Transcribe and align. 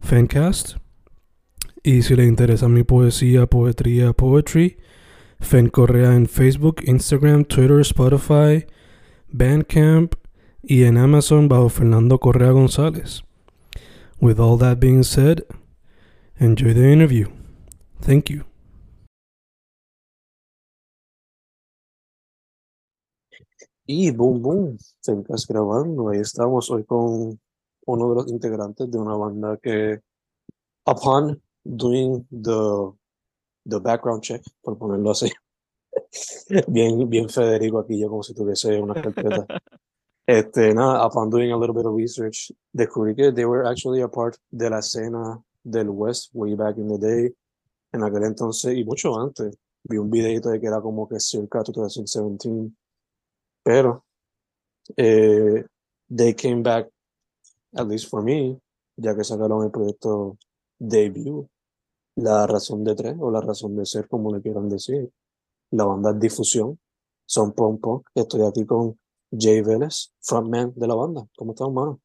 Fencast. 0.00 0.76
Y 1.82 2.02
si 2.02 2.16
le 2.16 2.24
interesa 2.24 2.68
mi 2.68 2.82
poesía, 2.82 3.46
poetría, 3.46 4.12
poetry, 4.12 4.78
Fen 5.40 5.68
Correa 5.68 6.14
en 6.14 6.26
Facebook, 6.26 6.82
Instagram, 6.84 7.44
Twitter, 7.44 7.80
Spotify, 7.80 8.66
Bandcamp 9.28 10.14
y 10.62 10.84
en 10.84 10.98
Amazon 10.98 11.48
bajo 11.48 11.68
Fernando 11.68 12.18
Correa 12.18 12.50
González. 12.50 13.22
With 14.20 14.40
all 14.40 14.58
that 14.58 14.80
being 14.80 15.04
said, 15.04 15.44
enjoy 16.38 16.74
the 16.74 16.92
interview. 16.92 17.28
Thank 18.00 18.30
you. 18.30 18.44
Y 23.86 24.10
boom, 24.10 24.42
boom, 24.42 24.78
Fencast 25.02 25.48
grabando. 25.48 26.10
Ahí 26.10 26.20
estamos 26.20 26.70
hoy 26.70 26.84
con 26.84 27.40
uno 27.88 28.10
de 28.10 28.14
los 28.16 28.28
integrantes 28.28 28.90
de 28.90 28.98
una 28.98 29.16
banda 29.16 29.56
que, 29.56 30.00
upon 30.84 31.40
doing 31.64 32.26
the, 32.30 32.92
the 33.64 33.78
background 33.78 34.22
check, 34.22 34.42
por 34.60 34.76
ponerlo 34.76 35.10
así, 35.10 35.30
bien, 36.68 37.08
bien 37.08 37.28
Federico 37.28 37.78
aquí, 37.78 37.98
yo 37.98 38.08
como 38.08 38.22
si 38.22 38.34
tuviese 38.34 38.80
una 38.80 38.94
carpeta. 38.94 39.46
Este, 40.30 40.74
nada, 40.74 41.06
upon 41.06 41.30
doing 41.30 41.52
a 41.52 41.56
little 41.56 41.74
bit 41.74 41.86
of 41.86 41.96
research, 41.96 42.52
descubrí 42.70 43.16
que 43.16 43.32
they 43.32 43.46
were 43.46 43.66
actually 43.66 44.02
a 44.02 44.08
part 44.08 44.36
de 44.50 44.68
la 44.68 44.80
escena 44.80 45.42
del 45.64 45.88
West 45.88 46.28
way 46.34 46.54
back 46.54 46.76
in 46.76 46.86
the 46.86 46.98
day. 46.98 47.34
En 47.94 48.02
aquel 48.02 48.24
entonces, 48.24 48.76
y 48.76 48.84
mucho 48.84 49.18
antes, 49.18 49.56
vi 49.84 49.96
un 49.96 50.10
videito 50.10 50.50
de 50.50 50.60
que 50.60 50.66
era 50.66 50.82
como 50.82 51.08
que 51.08 51.18
circa 51.18 51.62
2017. 51.62 52.70
Pero, 53.62 54.04
eh, 54.98 55.64
they 56.14 56.34
came 56.34 56.62
back 56.62 56.90
at 57.74 57.86
least 57.86 58.08
for 58.08 58.22
me, 58.22 58.58
ya 58.96 59.14
que 59.14 59.24
sacaron 59.24 59.64
el 59.64 59.70
proyecto 59.70 60.38
debut, 60.78 61.46
la 62.16 62.46
razón 62.46 62.84
de 62.84 62.94
tres 62.94 63.16
o 63.20 63.30
la 63.30 63.40
razón 63.40 63.76
de 63.76 63.86
ser, 63.86 64.08
como 64.08 64.34
le 64.34 64.42
quieran 64.42 64.68
decir. 64.68 65.10
La 65.70 65.84
banda 65.84 66.12
Difusión, 66.12 66.78
son 67.26 67.52
Pom 67.52 67.78
Pom. 67.78 68.02
Estoy 68.14 68.42
aquí 68.42 68.64
con 68.64 68.98
Jay 69.30 69.60
Vélez, 69.60 70.12
frontman 70.20 70.72
de 70.74 70.86
la 70.86 70.94
banda. 70.94 71.26
¿Cómo 71.36 71.52
estás, 71.52 71.70
mano? 71.70 72.00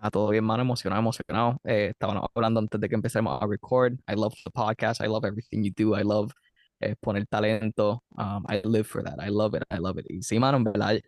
Ah, 0.00 0.10
todo 0.10 0.30
bien, 0.30 0.42
mano, 0.42 0.62
emocionado, 0.62 1.00
emocionado. 1.00 1.58
Eh, 1.62 1.90
estábamos 1.90 2.28
hablando 2.34 2.58
antes 2.58 2.80
de 2.80 2.88
que 2.88 2.94
empecemos 2.96 3.40
a 3.40 3.46
record. 3.46 3.92
I 4.08 4.16
love 4.16 4.34
the 4.44 4.50
podcast. 4.50 5.00
I 5.00 5.06
love 5.06 5.24
everything 5.24 5.62
you 5.62 5.70
do. 5.76 5.96
I 5.96 6.02
love 6.02 6.32
eh, 6.80 6.96
poner 7.00 7.24
talento. 7.26 8.02
Um, 8.18 8.44
I 8.48 8.62
live 8.64 8.84
for 8.84 9.04
that. 9.04 9.20
I 9.20 9.30
love 9.30 9.54
it. 9.54 9.62
I 9.70 9.78
love 9.78 10.00
it. 10.00 10.06
Y 10.10 10.22
sí, 10.22 10.40
mano, 10.40 10.56
en 10.56 10.64
verdad, 10.64 10.98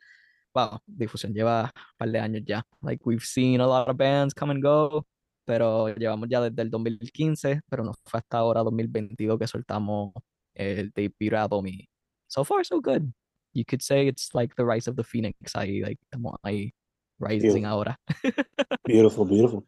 wow, 0.55 0.79
difusión 0.87 1.33
lleva 1.33 1.65
un 1.65 1.97
par 1.99 2.11
de 2.11 2.19
años 2.19 2.43
ya. 2.47 2.65
Like, 2.83 3.03
we've 3.05 3.25
seen 3.25 3.61
a 3.61 3.67
lot 3.67 3.89
of 3.89 3.97
bands 3.97 4.35
come 4.35 4.53
and 4.53 4.63
go, 4.63 5.07
pero 5.45 5.89
llevamos 5.95 6.29
ya 6.29 6.41
desde 6.41 6.63
el 6.63 6.71
2015, 6.71 7.63
pero 7.69 7.85
no 7.85 7.93
fue 8.05 8.19
hasta 8.19 8.39
ahora, 8.39 8.63
2022, 8.63 9.39
que 9.39 9.47
soltamos 9.47 10.13
el 10.55 10.91
debut 10.95 11.35
album 11.35 11.67
y 11.67 11.89
so 12.29 12.45
far, 12.45 12.65
so 12.65 12.81
good. 12.81 13.13
You 13.53 13.65
could 13.65 13.83
say 13.83 14.09
it's 14.09 14.35
like 14.35 14.55
the 14.57 14.65
rise 14.65 14.89
of 14.89 14.97
the 14.97 15.05
phoenix. 15.05 15.55
Ahí, 15.55 15.83
like, 15.83 16.01
estamos 16.03 16.37
ahí 16.43 16.73
rising 17.19 17.63
Beautiful. 17.63 17.67
ahora. 17.67 18.01
Beautiful, 18.85 19.27
beautiful. 19.27 19.65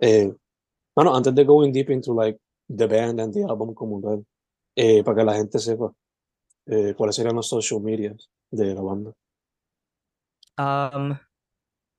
Eh, 0.00 0.32
bueno, 0.94 1.14
antes 1.14 1.34
de 1.34 1.44
going 1.44 1.72
deep 1.72 1.90
into 1.90 2.12
like 2.12 2.38
the 2.68 2.86
band 2.86 3.20
and 3.20 3.32
the 3.32 3.42
album 3.42 3.74
como 3.74 4.00
tal, 4.00 4.24
eh, 4.76 5.02
para 5.02 5.16
que 5.16 5.24
la 5.24 5.34
gente 5.34 5.58
sepa 5.58 5.92
eh, 6.66 6.94
cuáles 6.96 7.16
serían 7.16 7.36
los 7.36 7.48
social 7.48 7.80
medias 7.80 8.28
de 8.50 8.74
la 8.74 8.82
banda. 8.82 9.12
Um, 10.58 11.16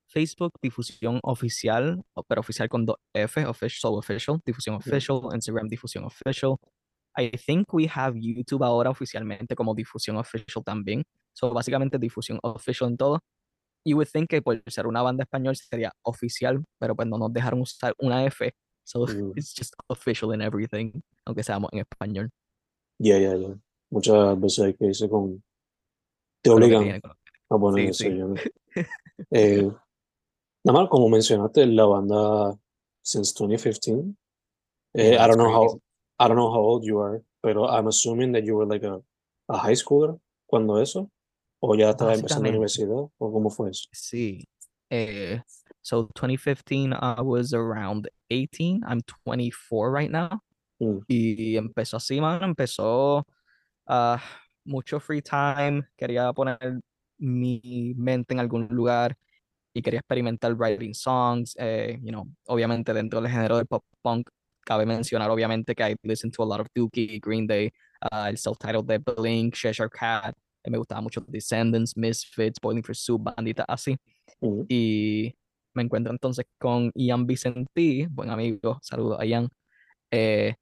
Facebook, 0.06 0.52
difusión 0.62 1.18
oficial, 1.22 2.02
pero 2.28 2.40
oficial 2.40 2.68
con 2.68 2.86
dos 2.86 2.96
F, 3.12 3.44
official, 3.46 3.80
solo 3.80 3.98
official, 3.98 4.40
difusión 4.44 4.76
official, 4.76 5.20
Instagram, 5.32 5.68
difusión 5.68 6.04
official. 6.04 6.56
I 7.16 7.30
think 7.30 7.72
we 7.72 7.88
have 7.92 8.14
YouTube 8.16 8.64
ahora 8.64 8.90
oficialmente 8.90 9.54
como 9.54 9.74
difusión 9.74 10.16
official 10.16 10.62
también. 10.64 11.04
So, 11.32 11.52
básicamente 11.52 11.98
difusión 11.98 12.38
official 12.42 12.90
en 12.90 12.96
todo. 12.96 13.20
You 13.84 13.96
would 13.96 14.08
think 14.08 14.30
que 14.30 14.40
por 14.40 14.62
ser 14.66 14.86
una 14.86 15.02
banda 15.02 15.24
español 15.24 15.56
sería 15.56 15.92
oficial, 16.02 16.64
pero 16.78 16.94
pues 16.96 17.06
no 17.08 17.18
nos 17.18 17.32
dejaron 17.32 17.60
usar 17.60 17.92
una 17.98 18.24
F. 18.24 18.52
So, 18.84 19.06
Mm. 19.06 19.32
it's 19.36 19.54
just 19.54 19.74
official 19.88 20.32
in 20.34 20.42
everything, 20.42 21.00
aunque 21.26 21.42
seamos 21.42 21.70
en 21.72 21.80
español. 21.80 22.30
Ya, 22.98 23.18
ya, 23.18 23.34
ya. 23.36 23.58
Muchas 23.90 24.40
veces 24.40 24.64
hay 24.64 24.74
que 24.74 24.86
irse 24.86 25.08
con... 25.08 25.42
Te 26.42 26.50
obligan 26.50 27.00
poner 27.58 27.94
Sí, 27.94 28.06
eso. 28.06 28.14
sí. 28.14 28.18
ya, 28.18 28.24
¿no? 28.24 28.34
Eh, 29.30 29.70
nada 30.64 30.80
más, 30.80 30.88
como 30.88 31.08
mencionaste, 31.08 31.66
la 31.66 31.84
banda 31.84 32.58
since 33.02 33.32
2015. 33.32 34.16
Eh, 34.94 35.14
I 35.14 35.26
don't 35.28 35.36
know 35.36 35.52
how. 35.52 35.80
I 36.18 36.28
don't 36.28 36.36
know 36.36 36.50
how 36.50 36.60
old 36.60 36.84
you 36.84 37.00
are, 37.00 37.22
pero 37.42 37.66
I'm 37.66 37.86
assuming 37.88 38.32
that 38.32 38.44
you 38.44 38.56
were 38.56 38.66
like 38.66 38.84
a, 38.84 39.00
a 39.48 39.58
high 39.58 39.74
schooler 39.74 40.18
cuando 40.46 40.78
eso, 40.80 41.10
o 41.60 41.74
ya 41.74 41.90
estaba 41.90 42.14
empezando 42.14 42.44
la 42.44 42.50
universidad, 42.50 43.08
o 43.18 43.32
cómo 43.32 43.50
fue 43.50 43.70
eso. 43.70 43.88
Sí. 43.92 44.44
Eh, 44.90 45.40
so 45.82 46.08
2015, 46.14 46.92
I 46.92 47.20
was 47.20 47.52
around 47.52 48.08
18. 48.30 48.82
I'm 48.86 49.00
24 49.26 49.90
right 49.90 50.10
now. 50.10 50.40
Mm. 50.80 51.00
Y 51.08 51.56
empezó 51.56 51.96
así, 51.96 52.20
mano. 52.20 52.44
Empezó 52.44 53.26
ah, 53.86 54.22
mucho 54.64 55.00
free 55.00 55.22
time. 55.22 55.82
Quería 55.96 56.32
poner 56.32 56.80
mi 57.24 57.94
mente 57.96 58.34
en 58.34 58.40
algún 58.40 58.66
lugar 58.70 59.16
y 59.74 59.82
quería 59.82 60.00
experimentar 60.00 60.54
writing 60.54 60.94
songs. 60.94 61.54
eh, 61.58 61.98
you 62.02 62.10
know, 62.10 62.26
obviamente 62.46 62.92
dentro 62.92 63.20
del 63.20 63.30
género 63.30 63.56
del 63.56 63.66
pop 63.66 63.84
punk, 64.02 64.28
cabe 64.64 64.86
mencionar 64.86 65.30
obviamente 65.30 65.74
que 65.74 65.82
I 65.90 65.96
listen 66.02 66.30
to 66.30 66.42
a 66.42 66.46
lot 66.46 66.60
of 66.60 66.68
Dookie, 66.74 67.20
Green 67.20 67.46
Day, 67.46 67.70
ah, 68.00 68.28
el 68.30 68.36
self-titled 68.38 68.86
de 68.86 68.98
Blink, 68.98 69.54
Cheshire 69.54 69.90
Cat. 69.90 70.34
eh, 70.64 70.70
Me 70.70 70.78
gustaba 70.78 71.00
mucho 71.00 71.20
Descendants, 71.26 71.96
Misfits, 71.96 72.58
Boiling 72.62 72.82
for 72.84 72.96
Soup, 72.96 73.20
banditas 73.22 73.66
así. 73.68 73.96
Mm. 74.40 74.62
Y 74.68 75.34
me 75.74 75.82
encuentro 75.82 76.12
entonces 76.12 76.46
con 76.58 76.90
Ian 76.94 77.26
Vicentí, 77.26 78.06
buen 78.10 78.30
amigo, 78.30 78.78
saludos 78.82 79.18
a 79.20 79.24
Ian. 79.26 79.48
eh, 80.10 80.54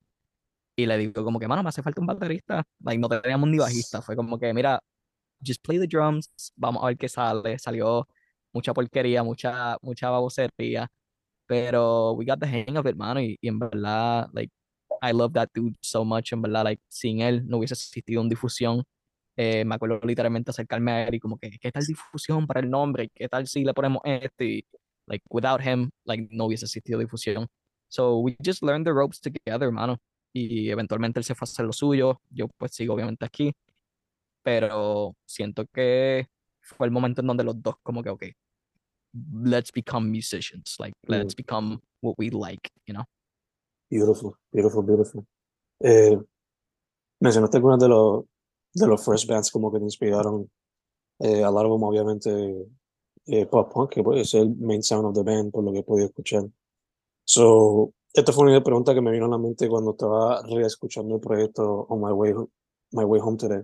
y 0.76 0.86
le 0.86 0.96
digo 0.98 1.22
como 1.24 1.38
que, 1.38 1.46
mano, 1.48 1.62
me 1.62 1.68
hace 1.68 1.82
falta 1.82 2.00
un 2.00 2.06
baterista. 2.06 2.64
Like, 2.80 2.98
no 2.98 3.08
teníamos 3.08 3.48
ni 3.50 3.58
bajista. 3.58 4.00
Fue 4.02 4.16
como 4.16 4.38
que, 4.38 4.52
mira, 4.54 4.80
just 5.42 5.62
play 5.62 5.78
the 5.78 5.86
drums, 5.86 6.30
vamos 6.56 6.82
a 6.82 6.86
ver 6.86 6.96
qué 6.96 7.08
sale. 7.08 7.58
Salió 7.58 8.06
mucha 8.52 8.72
porquería, 8.74 9.22
mucha, 9.22 9.76
mucha 9.82 10.10
babosería. 10.10 10.88
Pero 11.46 12.12
we 12.12 12.24
got 12.24 12.40
the 12.40 12.46
hang 12.46 12.76
of 12.76 12.86
it, 12.86 12.96
mano. 12.96 13.20
Y, 13.20 13.38
y 13.40 13.48
en 13.48 13.58
verdad, 13.58 14.28
like, 14.32 14.52
I 15.02 15.12
love 15.12 15.32
that 15.34 15.48
dude 15.54 15.76
so 15.82 16.04
much. 16.04 16.32
En 16.32 16.42
verdad, 16.42 16.64
like, 16.64 16.82
sin 16.88 17.20
él 17.20 17.46
no 17.46 17.58
hubiese 17.58 17.74
existido 17.74 18.20
una 18.20 18.30
difusión. 18.30 18.84
Eh, 19.36 19.64
me 19.64 19.74
acuerdo 19.74 20.00
literalmente 20.04 20.50
acercarme 20.50 20.92
a 20.92 21.08
él 21.08 21.14
y 21.14 21.20
como 21.20 21.38
que, 21.38 21.50
¿qué 21.58 21.72
tal 21.72 21.84
difusión 21.84 22.46
para 22.46 22.60
el 22.60 22.70
nombre? 22.70 23.10
¿Qué 23.14 23.28
tal 23.28 23.46
si 23.46 23.64
le 23.64 23.74
ponemos 23.74 24.02
este? 24.04 24.66
Like, 25.06 25.24
without 25.30 25.60
him, 25.60 25.90
like, 26.04 26.28
no 26.30 26.46
hubiese 26.46 26.66
existido 26.66 26.98
difusión. 27.00 27.48
So 27.88 28.18
we 28.20 28.36
just 28.44 28.62
learned 28.62 28.86
the 28.86 28.92
ropes 28.92 29.20
together, 29.20 29.64
hermano. 29.66 29.98
Y 30.32 30.70
eventualmente 30.70 31.20
él 31.20 31.24
se 31.24 31.34
fue 31.34 31.44
a 31.44 31.50
hacer 31.50 31.66
lo 31.66 31.72
suyo. 31.72 32.20
Yo 32.30 32.48
pues 32.48 32.72
sigo 32.74 32.94
obviamente 32.94 33.24
aquí. 33.26 33.52
Pero 34.42 35.16
siento 35.24 35.64
que 35.72 36.26
fue 36.60 36.86
el 36.86 36.92
momento 36.92 37.20
en 37.20 37.26
donde 37.26 37.44
los 37.44 37.62
dos 37.62 37.76
como 37.82 38.02
que, 38.02 38.10
ok, 38.10 38.24
let's 39.44 39.72
become 39.72 40.08
musicians. 40.08 40.76
Like, 40.78 40.94
let's 41.06 41.34
become 41.34 41.80
what 42.00 42.14
we 42.18 42.30
like, 42.30 42.70
you 42.86 42.94
know. 42.94 43.04
Beautiful, 43.90 44.36
beautiful, 44.52 44.82
beautiful. 44.82 45.26
Eh, 45.80 46.18
mencionaste 47.20 47.56
algunas 47.58 47.78
de 47.78 47.88
los 47.88 48.24
de 48.74 48.86
los 48.86 49.04
first 49.04 49.28
bands 49.28 49.50
como 49.50 49.70
que 49.70 49.78
te 49.78 49.84
inspiraron. 49.84 50.50
Eh, 51.18 51.42
a 51.44 51.50
lot 51.50 51.66
of 51.66 51.72
them, 51.72 51.82
obviamente, 51.82 52.30
eh, 53.26 53.46
pop 53.46 53.72
punk, 53.72 53.90
que 53.90 54.02
es 54.20 54.34
el 54.34 54.56
main 54.56 54.82
sound 54.82 55.06
of 55.06 55.14
the 55.14 55.22
band, 55.22 55.52
por 55.52 55.62
lo 55.62 55.72
que 55.72 55.80
he 55.80 55.82
podido 55.82 56.06
escuchar. 56.06 56.44
So, 57.24 57.92
esta 58.12 58.32
fue 58.32 58.46
una 58.46 58.62
pregunta 58.62 58.94
que 58.94 59.00
me 59.00 59.10
vino 59.12 59.26
a 59.26 59.28
la 59.28 59.38
mente 59.38 59.68
cuando 59.68 59.92
estaba 59.92 60.42
reescuchando 60.42 61.14
el 61.14 61.20
proyecto 61.20 61.86
On 61.88 62.00
My 62.00 62.12
Way, 62.12 62.34
My 62.92 63.04
Way 63.04 63.20
Home 63.22 63.36
Today. 63.36 63.62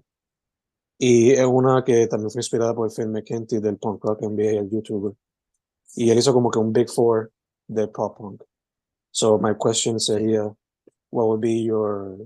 Y 0.98 1.30
es 1.30 1.46
una 1.46 1.84
que 1.84 2.06
también 2.08 2.30
fue 2.30 2.40
inspirada 2.40 2.74
por 2.74 2.92
Phil 2.92 3.08
McKenty 3.08 3.60
del 3.60 3.78
punk 3.78 4.04
rock 4.04 4.22
NBA, 4.22 4.58
el 4.60 4.68
youtuber. 4.70 5.14
Y 5.94 6.10
él 6.10 6.18
hizo 6.18 6.32
como 6.32 6.50
que 6.50 6.58
un 6.58 6.72
big 6.72 6.88
four 6.90 7.30
de 7.68 7.86
pop 7.88 8.16
punk. 8.18 8.42
So 9.10 9.38
my 9.38 9.54
question 9.54 9.98
sería, 10.00 10.44
what 11.10 11.26
would 11.26 11.40
be 11.40 11.62
your, 11.64 12.16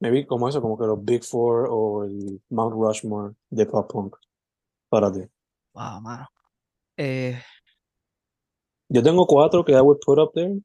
maybe 0.00 0.26
como 0.26 0.48
eso, 0.48 0.60
como 0.60 0.76
que 0.76 0.84
los 0.86 1.02
big 1.04 1.22
four 1.24 1.68
o 1.70 2.04
el 2.04 2.42
Mount 2.50 2.74
Rushmore 2.74 3.34
de 3.50 3.66
pop 3.66 3.90
punk 3.90 4.16
para 4.88 5.12
ti? 5.12 5.20
Wow, 5.74 6.00
mano. 6.00 6.26
Eh, 6.96 7.40
Yo 8.88 9.02
tengo 9.02 9.26
cuatro 9.26 9.64
que 9.64 9.72
I 9.72 9.80
would 9.80 9.98
put 10.04 10.18
up 10.18 10.32
there, 10.34 10.60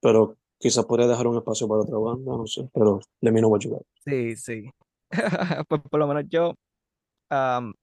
pero 0.00 0.36
quizás 0.58 0.84
podría 0.84 1.06
dejar 1.06 1.26
un 1.26 1.36
espacio 1.36 1.68
para 1.68 1.82
otra 1.82 1.98
banda, 1.98 2.32
no 2.36 2.46
sé, 2.46 2.68
pero 2.72 3.00
let 3.20 3.32
me 3.32 3.40
know 3.40 3.50
what 3.50 3.60
you 3.60 3.70
got. 3.70 3.82
sí, 4.04 4.36
sí. 4.36 4.70
Pues 5.68 5.80
por 5.90 6.00
lo 6.00 6.06
menos 6.06 6.24
yo, 6.28 6.54
am, 7.30 7.74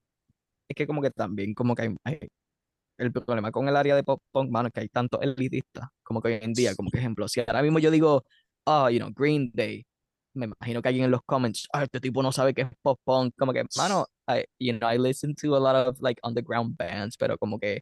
es 0.70 0.76
que 0.76 0.88
como 0.88 1.02
que 1.02 1.12
también, 1.12 1.54
como 1.54 1.76
que 1.76 1.84
hay, 1.84 1.96
hay- 2.06 2.20
el 3.00 3.12
problema 3.14 3.52
con 3.52 3.68
el 3.70 3.76
área 3.78 3.96
de 3.96 4.04
pop 4.04 4.22
punk, 4.32 4.52
mano, 4.52 4.68
es 4.70 4.74
que 4.74 4.82
hay 4.82 4.90
tantos 4.90 5.22
elitistas, 5.24 5.90
como 6.04 6.22
que 6.22 6.30
hoy 6.30 6.40
en 6.42 6.56
día, 6.56 6.76
como 6.76 6.92
que 6.92 7.00
ejemplo, 7.00 7.28
si 7.28 7.42
ahora 7.42 7.62
mismo 7.64 7.80
yo 7.80 7.92
digo, 7.92 8.24
oh, 8.66 8.90
you 8.90 9.00
know, 9.00 9.12
Green 9.16 9.52
Day, 9.54 9.86
me 10.36 10.46
imagino 10.48 10.82
que 10.82 10.90
alguien 10.90 11.06
en 11.06 11.12
los 11.12 11.22
comments, 11.26 11.68
ah, 11.74 11.84
este 11.84 12.00
tipo 12.02 12.24
no 12.24 12.32
sabe 12.32 12.54
qué 12.54 12.64
es 12.64 12.70
pop 12.82 13.00
punk, 13.06 13.34
como 13.38 13.54
que, 13.54 13.66
mano, 13.78 14.06
I, 14.30 14.46
you 14.60 14.74
know, 14.78 14.90
I 14.92 14.98
listen 15.00 15.36
to 15.36 15.56
a 15.56 15.60
lot 15.60 15.76
of 15.90 15.98
like 16.02 16.20
underground 16.24 16.78
bands, 16.78 17.18
pero 17.18 17.38
como 17.38 17.60
que 17.60 17.82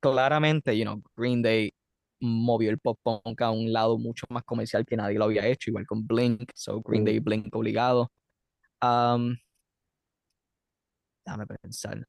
claramente, 0.00 0.76
you 0.76 0.84
know, 0.84 1.02
Green 1.16 1.42
Day 1.42 1.72
movió 2.20 2.70
el 2.70 2.78
pop 2.78 2.98
punk 3.02 3.40
a 3.42 3.50
un 3.50 3.72
lado 3.72 3.98
mucho 3.98 4.26
más 4.30 4.44
comercial 4.44 4.84
que 4.86 4.96
nadie 4.96 5.18
lo 5.18 5.24
había 5.26 5.46
hecho, 5.46 5.70
igual 5.70 5.86
con 5.86 6.06
Blink, 6.06 6.50
so 6.54 6.80
Green 6.82 7.02
Mm. 7.02 7.06
Day, 7.06 7.18
Blink 7.20 7.54
obligado. 7.54 8.10
Um, 8.80 9.38
déjame 11.26 11.46
pensar. 11.62 12.04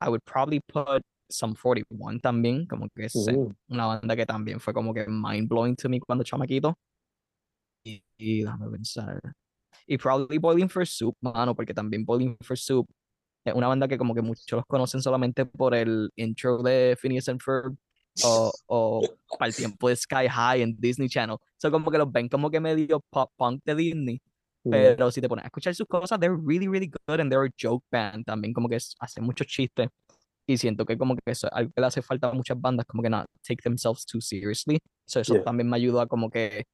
I 0.00 0.08
would 0.08 0.24
probably 0.24 0.60
put 0.60 1.02
Some 1.30 1.54
41 1.54 2.20
también, 2.20 2.66
como 2.66 2.88
que 2.88 3.04
es 3.04 3.14
Mm, 3.14 3.54
una 3.68 3.86
banda 3.86 4.16
que 4.16 4.26
también 4.26 4.60
fue 4.60 4.74
como 4.74 4.92
que 4.92 5.06
mind 5.06 5.48
blowing 5.48 5.76
to 5.76 5.88
me 5.88 6.00
cuando 6.00 6.24
chamaquito. 6.24 6.76
Y, 7.84 8.02
y 8.18 8.42
déjame 8.42 8.68
pensar. 8.70 9.20
Y 9.86 9.96
probably 9.96 10.38
Boiling 10.38 10.68
for 10.68 10.86
Soup, 10.86 11.16
mano, 11.20 11.54
porque 11.54 11.72
también 11.74 12.04
Boiling 12.04 12.36
for 12.42 12.56
Soup 12.58 12.86
es 13.44 13.54
una 13.54 13.68
banda 13.68 13.88
que 13.88 13.96
como 13.96 14.14
que 14.14 14.22
muchos 14.22 14.50
los 14.50 14.66
conocen 14.66 15.00
solamente 15.00 15.46
por 15.46 15.74
el 15.74 16.10
intro 16.16 16.62
de 16.62 16.96
Phineas 17.00 17.28
and 17.28 17.40
Ferb 17.40 17.76
o, 18.24 18.52
o 18.66 19.02
para 19.38 19.48
el 19.48 19.54
tiempo 19.54 19.88
de 19.88 19.96
Sky 19.96 20.28
High 20.28 20.62
en 20.62 20.76
Disney 20.78 21.08
Channel. 21.08 21.38
So 21.58 21.70
como 21.70 21.90
que 21.90 21.98
los 21.98 22.10
ven 22.10 22.28
como 22.28 22.50
que 22.50 22.60
medio 22.60 23.00
pop 23.10 23.30
punk 23.36 23.62
de 23.64 23.74
Disney. 23.74 24.20
Mm, 24.64 24.70
Pero 24.70 25.10
si 25.10 25.20
te 25.20 25.28
pones 25.28 25.44
a 25.44 25.48
escuchar 25.48 25.74
sus 25.74 25.86
cosas, 25.86 26.18
they're 26.20 26.36
really, 26.36 26.68
really 26.68 26.88
good 26.88 27.20
and 27.20 27.30
they're 27.30 27.46
a 27.46 27.50
joke 27.60 27.84
band 27.90 28.24
también, 28.26 28.52
como 28.54 28.68
que 28.68 28.76
hacen 28.76 29.24
muchos 29.24 29.46
chistes. 29.46 29.88
Y 30.46 30.56
siento 30.58 30.84
que 30.84 30.98
como 30.98 31.14
que 31.16 31.22
eso 31.26 31.46
es 31.46 31.52
algo 31.52 31.70
que 31.74 31.80
le 31.80 31.86
hace 31.86 32.02
falta 32.02 32.28
a 32.30 32.32
muchas 32.34 32.60
bandas, 32.60 32.84
como 32.86 33.02
que 33.02 33.10
not 33.10 33.26
take 33.46 33.62
themselves 33.62 34.04
too 34.04 34.20
seriously. 34.20 34.78
So 35.06 35.20
eso 35.20 35.34
Yeah. 35.34 35.44
también 35.44 35.68
me 35.68 35.76
ayuda 35.76 36.06
como 36.06 36.28
que, 36.30 36.64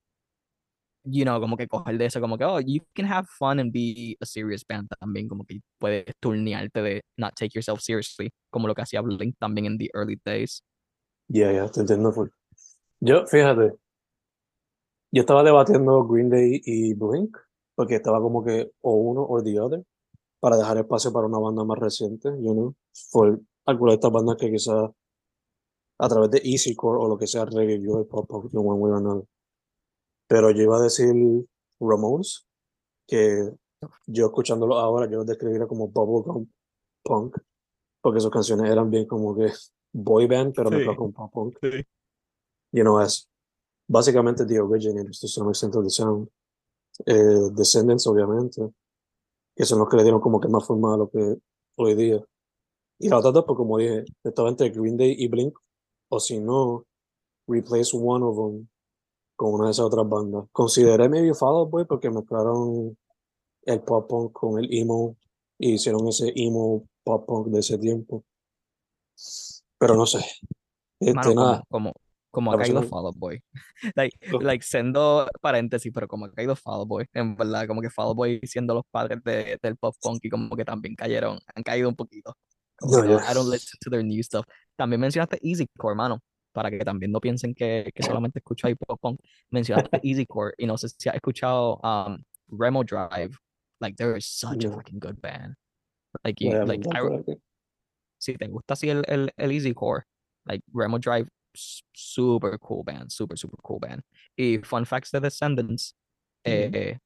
you 1.05 1.25
know, 1.25 1.39
como 1.41 1.57
que 1.57 1.69
coger 1.69 1.99
de 1.99 2.07
eso, 2.07 2.21
como 2.21 2.37
que, 2.39 2.45
oh, 2.45 2.59
you 2.61 2.81
can 2.95 3.07
have 3.07 3.27
fun 3.39 3.61
and 3.61 3.73
be 3.73 4.17
a 4.21 4.27
serious 4.27 4.65
band 4.67 4.89
también, 5.01 5.29
como 5.29 5.45
que 5.45 5.61
puedes 5.79 6.05
turnearte 6.21 6.83
de 6.83 7.03
not 7.17 7.35
take 7.37 7.51
yourself 7.55 7.81
seriously, 7.81 8.31
como 8.51 8.67
lo 8.67 8.75
que 8.75 8.83
hacía 8.83 9.03
Blink 9.03 9.37
también 9.39 9.67
en 9.67 9.79
the 9.79 9.91
early 9.95 10.19
days. 10.25 10.63
Yeah, 11.29 11.53
yeah, 11.53 11.69
te 11.69 11.81
entiendo 11.81 12.13
full. 12.13 12.29
Yo, 13.01 13.27
fíjate, 13.27 13.75
yo 15.13 15.21
estaba 15.21 15.43
debatiendo 15.43 16.05
Green 16.07 16.31
Day 16.31 16.63
y 16.65 16.95
Blink, 16.95 17.37
porque 17.77 17.97
estaba 17.97 18.21
como 18.21 18.43
que 18.43 18.73
o 18.81 18.95
uno 18.95 19.23
o 19.23 19.43
the 19.43 19.61
other, 19.61 19.85
para 20.41 20.57
dejar 20.57 20.79
espacio 20.79 21.13
para 21.13 21.27
una 21.27 21.39
banda 21.39 21.63
más 21.65 21.79
reciente, 21.79 22.29
you 22.41 22.53
know, 22.53 22.75
por 23.13 23.41
alguna 23.67 23.93
de 23.93 23.95
estas 23.97 24.13
bandas 24.13 24.37
que 24.37 24.51
quizás 24.51 24.91
a 25.99 26.09
través 26.09 26.31
de 26.31 26.39
Easycore 26.45 26.99
o 27.01 27.09
lo 27.09 27.17
que 27.17 27.27
sea 27.27 27.45
revivió 27.45 27.99
el 27.99 28.07
pop 28.07 28.29
punk 28.29 28.51
de 28.51 28.59
one 28.59 28.79
way 28.81 28.93
or 28.93 28.99
another. 28.99 29.25
Pero 30.29 30.51
yo 30.51 30.63
iba 30.63 30.77
a 30.79 30.83
decir 30.83 31.15
Ramones, 31.81 32.47
que 33.07 33.51
yo 34.07 34.27
escuchándolo 34.27 34.79
ahora, 34.79 35.07
yo 35.11 35.19
lo 35.19 35.25
describiría 35.25 35.67
como 35.67 35.89
bubblegum 35.89 36.49
punk, 37.03 37.39
porque 38.03 38.21
sus 38.21 38.31
canciones 38.31 38.71
eran 38.71 38.91
bien 38.91 39.07
como 39.07 39.35
que 39.37 39.53
boy 39.93 40.27
band, 40.27 40.55
pero 40.55 40.71
Sí. 40.71 40.77
mezclado 40.77 40.99
con 40.99 41.13
pop 41.13 41.33
punk. 41.33 41.59
You 42.73 42.83
know, 42.83 43.01
es 43.01 43.29
básicamente 43.89 44.45
The 44.45 44.61
Originators 44.61 45.21
to 45.21 45.29
some 45.29 45.51
extent 45.51 45.77
of 45.77 45.85
the 45.85 45.91
sound. 45.91 46.29
Eh, 47.05 47.51
Descendants, 47.53 48.07
obviamente, 48.07 48.63
que 49.55 49.65
son 49.65 49.81
los 49.81 49.89
que 49.89 49.97
le 49.97 50.03
dieron 50.03 50.21
como 50.21 50.41
que 50.41 50.49
más 50.49 50.67
forma 50.67 50.95
a 50.95 50.97
lo 50.97 51.11
que 51.11 51.37
hoy 51.77 51.95
día. 51.95 52.25
Y 52.99 53.09
la 53.09 53.19
otra 53.19 53.31
dos, 53.31 53.45
pues 53.45 53.57
como 53.57 53.79
dije, 53.79 54.05
estaba 54.25 54.49
entre 54.49 54.71
Green 54.71 54.97
Day 54.97 55.15
y 55.19 55.29
Blink, 55.29 55.57
o 56.09 56.21
si 56.21 56.39
no, 56.41 56.85
replace 57.47 57.97
one 57.97 58.25
of 58.25 58.37
them 58.37 58.69
con 59.37 59.55
una 59.55 59.67
de 59.67 59.71
esas 59.73 59.87
otras 59.87 60.09
bandas. 60.09 60.47
Consideré 60.53 61.09
maybe 61.09 61.35
Fall 61.35 61.57
Out 61.57 61.71
Boy 61.71 61.85
porque 61.85 62.11
mezclaron 62.11 62.97
el 63.65 63.83
pop 63.83 64.09
punk 64.09 64.33
con 64.33 64.59
el 64.59 64.73
emo 64.73 65.17
y 65.59 65.75
hicieron 65.75 66.09
ese 66.09 66.33
emo 66.35 66.85
pop 67.05 67.27
punk 67.27 67.49
de 67.49 67.61
ese 67.61 67.79
tiempo. 67.79 68.25
Pero 69.79 69.95
no 69.95 70.07
sé. 70.07 70.25
Este, 70.99 71.15
Mano, 71.15 71.35
nada, 71.35 71.65
como, 71.69 71.93
como, 71.93 72.06
como 72.37 72.53
ha 72.53 72.59
caído 72.59 72.83
Fall 72.83 73.07
Out 73.07 73.17
Boy. 73.17 73.43
like, 73.97 74.15
Oh. 74.31 74.41
like, 74.41 74.63
siendo 74.63 75.27
paréntesis, 75.41 75.91
pero 75.91 76.07
como 76.07 76.27
ha 76.27 76.33
caído 76.33 76.55
Fall 76.55 76.81
Out 76.81 76.89
Boy, 76.89 77.07
en 77.15 77.35
verdad, 77.35 77.67
como 77.67 77.81
que 77.81 77.89
Fall 77.89 78.09
Out 78.09 78.17
Boy 78.17 78.41
siendo 78.45 78.75
los 78.75 78.85
padres 78.91 79.25
de, 79.25 79.59
del 79.63 79.79
pop 79.79 79.95
punk 80.03 80.23
y 80.23 80.29
como 80.29 80.55
que 80.55 80.67
también 80.67 80.95
cayeron, 80.95 81.39
han 81.55 81.63
caído 81.63 81.89
un 81.89 81.97
poquito. 81.97 82.35
Como 82.79 83.03
No. 83.03 83.15
I 83.21 83.33
don't 83.33 83.49
listen 83.51 83.79
to 83.81 83.89
their 83.89 84.05
new 84.05 84.23
stuff. 84.23 84.45
También 84.77 85.01
mencionaste 85.01 85.39
Easycore, 85.43 85.95
mano, 85.97 86.21
para 86.53 86.71
que 86.71 86.79
también 86.81 87.11
no 87.11 87.21
piensen 87.23 87.55
que, 87.55 87.91
que 87.95 88.03
solamente 88.03 88.41
escucho 88.41 88.67
ahí 88.67 88.75
pop 88.75 89.01
punk. 89.01 89.19
Mencionaste 89.51 89.99
Easycore 90.03 90.53
y 90.59 90.67
no 90.67 90.77
sé 90.77 90.91
si 90.91 91.09
has 91.09 91.15
escuchado 91.15 91.81
um, 91.83 92.23
Remo 92.49 92.85
Drive. 92.85 93.35
Like, 93.81 93.97
they're 93.97 94.21
such 94.21 94.63
a 94.67 94.71
fucking 94.71 94.99
good 95.01 95.19
band. 95.23 95.55
Like, 96.23 96.45
you, 96.45 96.51
like, 96.67 96.87
I, 96.95 97.01
si 98.19 98.35
te 98.35 98.47
gusta 98.49 98.75
así 98.75 98.91
el, 98.91 99.05
el, 99.09 99.31
el 99.39 99.53
Easy 99.53 99.73
Core, 99.73 100.05
like 100.47 100.63
Remo 100.75 100.99
Drive, 100.99 101.29
super 101.57 102.59
cool 102.59 102.85
band, 102.85 103.11
super, 103.11 103.37
super 103.37 103.59
cool 103.63 103.79
band. 103.81 104.03
Y 104.37 104.59
Fun 104.59 104.85
Facts 104.85 105.11
de 105.11 105.21
Descendants 105.21 105.95
Ujú. 106.45 106.71
eh, 106.75 106.99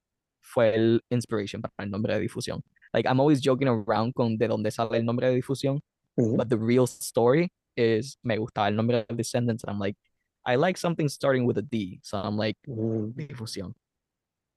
fue 0.42 0.74
el 0.74 1.00
inspiration 1.10 1.62
para 1.62 1.72
el 1.78 1.90
nombre 1.90 2.14
de 2.14 2.20
difusión. 2.20 2.62
Like, 2.92 3.08
I'm 3.08 3.20
always 3.20 3.40
joking 3.40 3.68
around 3.68 4.14
con 4.14 4.36
de 4.36 4.48
dónde 4.48 4.70
sale 4.72 4.96
el 4.98 5.04
nombre 5.04 5.28
de 5.28 5.34
difusión, 5.34 5.80
Ujú. 6.16 6.36
but 6.36 6.48
the 6.48 6.56
real 6.58 6.84
story 6.86 7.52
is 7.76 8.18
me 8.22 8.36
gustaba 8.36 8.68
el 8.68 8.74
nombre 8.74 9.06
de 9.08 9.14
Descendants, 9.14 9.62
and 9.64 9.70
I'm 9.72 9.78
like, 9.78 9.96
I 10.44 10.56
like 10.56 10.76
something 10.78 11.08
starting 11.08 11.46
with 11.46 11.58
a 11.58 11.62
D, 11.62 12.00
so 12.02 12.18
I'm 12.18 12.36
like, 12.36 12.56
Mm, 12.66 13.12
difusión. 13.14 13.74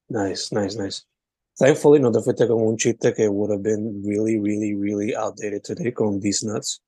Nice, 0.10 0.52
nice, 0.52 0.76
nice. 0.76 1.06
Thankfully, 1.58 2.00
no 2.00 2.12
te 2.12 2.20
fuiste 2.22 2.48
con 2.48 2.62
un 2.62 2.78
chiste 2.78 3.14
que 3.16 3.30
would 3.30 3.52
have 3.52 3.62
been 3.62 4.02
really, 4.04 4.40
really, 4.40 4.74
really 4.74 5.16
outdated 5.16 5.64
today 5.64 5.92
con 5.92 6.20
These 6.20 6.44
Nuts. 6.44 6.82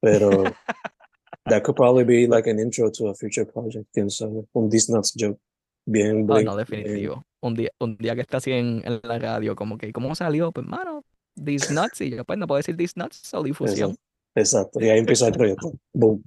Pero 0.00 0.18
that 1.46 1.62
could 1.62 1.76
probably 1.76 2.04
be 2.04 2.26
like 2.26 2.48
an 2.48 2.58
intro 2.58 2.90
to 2.90 3.08
a 3.08 3.14
future 3.14 3.44
project. 3.46 3.86
Quién 3.92 4.10
sabe. 4.10 4.44
Un 4.54 4.68
Nuts 4.88 5.14
joke. 5.16 5.38
Bien, 5.84 6.22
Oh, 6.22 6.34
Blink, 6.34 6.44
no, 6.46 6.56
bien- 6.56 6.66
definitivo. 6.84 7.24
Un 7.40 7.54
día, 7.54 7.70
un 7.80 7.96
día 7.96 8.14
que 8.14 8.20
está 8.20 8.36
así 8.36 8.52
en, 8.52 8.82
en 8.84 9.00
la 9.02 9.18
radio, 9.18 9.56
como 9.56 9.76
que, 9.76 9.92
¿cómo 9.92 10.14
salió? 10.14 10.52
Pues, 10.52 10.64
mano, 10.66 11.04
These 11.34 11.74
Nuts, 11.74 12.00
y 12.02 12.10
yo, 12.10 12.24
pues, 12.24 12.38
no 12.38 12.46
puedo 12.46 12.58
decir 12.58 12.76
These 12.76 12.92
Nuts 12.96 13.34
o 13.34 13.42
difusión. 13.42 13.90
Exacto. 13.90 14.78
Exacto. 14.78 14.80
Y 14.80 14.88
ahí 14.90 14.98
empieza 15.00 15.26
el 15.26 15.32
proyecto. 15.32 15.72
Boom. 15.92 16.22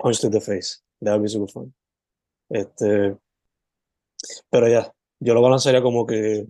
Punch 0.00 0.20
to 0.20 0.30
the 0.30 0.40
face. 0.40 0.78
That 1.02 1.12
would 1.18 1.22
be 1.22 1.28
super 1.28 1.50
fun. 1.50 1.74
Este, 2.48 3.16
pero 4.50 4.68
ya, 4.68 4.92
yo 5.20 5.34
lo 5.34 5.42
balancearía 5.42 5.82
como 5.82 6.06
que 6.06 6.46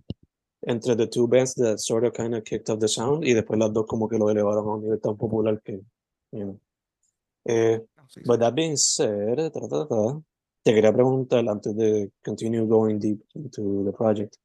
entre 0.63 0.95
the 0.97 1.07
two 1.07 1.27
bands 1.27 1.55
that 1.55 1.79
sort 1.79 2.05
of 2.05 2.13
kind 2.13 2.35
of 2.35 2.45
kicked 2.45 2.69
off 2.71 2.79
the 2.81 2.89
sound 2.89 3.25
y 3.25 3.33
después 3.33 3.59
las 3.59 3.73
dos 3.73 3.87
como 3.87 4.09
que 4.09 4.19
lo 4.19 4.29
elevaron 4.31 4.67
a 4.69 4.75
un 4.75 4.83
nivel 4.83 5.01
tan 5.01 5.17
popular 5.17 5.61
que, 5.63 5.81
you 6.33 6.41
know. 6.45 6.61
Eh, 7.45 7.81
sí. 8.09 8.21
But 8.27 8.41
that 8.41 8.55
being 8.55 8.77
said, 8.77 9.53
ta, 9.53 9.61
ta, 9.69 9.87
ta, 9.87 10.21
te 10.63 10.75
quería 10.75 10.93
preguntar 10.93 11.49
antes 11.49 11.75
de 11.77 12.11
continue 12.23 12.67
going 12.67 12.99
deep 12.99 13.23
into 13.35 13.85
the 13.85 13.93
project. 13.93 14.37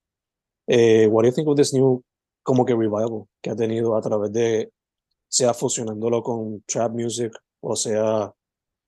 Eh, 0.67 1.07
what 1.07 1.23
do 1.23 1.29
you 1.29 1.35
think 1.35 1.47
of 1.47 1.57
this 1.57 1.73
new 1.73 2.03
como 2.43 2.65
que 2.65 2.73
revival 2.73 3.27
que 3.41 3.51
ha 3.51 3.55
tenido 3.55 3.95
a 3.95 4.01
través 4.01 4.31
de 4.31 4.71
sea 5.27 5.53
fusionándolo 5.53 6.23
con 6.23 6.61
trap 6.65 6.91
music 6.93 7.33
o 7.61 7.75
sea 7.75 8.31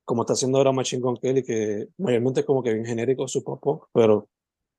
como 0.06 0.22
está 0.22 0.34
haciendo 0.34 0.58
ahora 0.58 0.72
Machine 0.72 1.02
Gun 1.02 1.18
Kelly, 1.18 1.44
que 1.44 1.90
mayormente 1.98 2.40
es 2.40 2.46
como 2.46 2.64
que 2.64 2.74
bien 2.74 2.86
genérico 2.86 3.28
su 3.28 3.44
pop 3.44 3.90
pero 3.94 4.30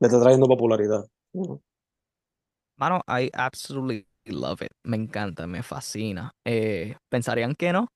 le 0.00 0.06
está 0.06 0.18
trayendo 0.20 0.46
popularidad. 0.46 1.04
Mano, 2.76 3.02
I 3.06 3.30
absolutely 3.34 4.06
love 4.24 4.62
it. 4.62 4.72
Me 4.84 4.96
encanta, 4.96 5.46
me 5.46 5.62
fascina. 5.62 6.32
Eh, 6.44 6.96
pensarían 7.10 7.54
que 7.54 7.72
no. 7.72 7.88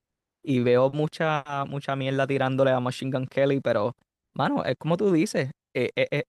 Y 0.42 0.60
veo 0.60 0.90
mucha, 0.90 1.44
mucha 1.68 1.96
mierda 1.96 2.26
tirándole 2.26 2.72
a 2.72 2.80
Machine 2.80 3.10
Gun 3.12 3.26
Kelly, 3.26 3.60
pero, 3.60 3.94
mano, 4.34 4.64
es 4.64 4.76
como 4.78 4.96
tú 4.96 5.12
dices. 5.12 5.50
eh, 5.74 5.90
eh, 5.96 6.06
eh, 6.10 6.24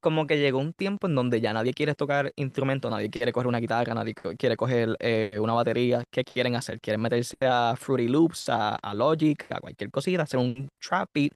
como 0.00 0.26
que 0.26 0.38
llegó 0.38 0.58
un 0.58 0.72
tiempo 0.74 1.06
en 1.06 1.14
donde 1.14 1.40
ya 1.40 1.52
nadie 1.54 1.72
quiere 1.72 1.94
tocar 1.94 2.32
instrumento, 2.36 2.90
nadie 2.90 3.10
quiere 3.10 3.32
coger 3.32 3.46
una 3.48 3.58
guitarra, 3.60 3.94
nadie 3.94 4.14
quiere 4.38 4.56
coger 4.56 4.96
eh, 5.00 5.32
una 5.40 5.54
batería. 5.54 6.04
¿Qué 6.10 6.22
quieren 6.24 6.54
hacer? 6.54 6.80
Quieren 6.80 7.00
meterse 7.00 7.36
a 7.40 7.74
Fruity 7.78 8.08
Loops, 8.08 8.48
a, 8.50 8.74
a 8.76 8.94
Logic, 8.94 9.46
a 9.50 9.60
cualquier 9.60 9.90
cosita, 9.90 10.22
hacer 10.22 10.38
un 10.40 10.68
trap 10.80 11.08
beat. 11.14 11.32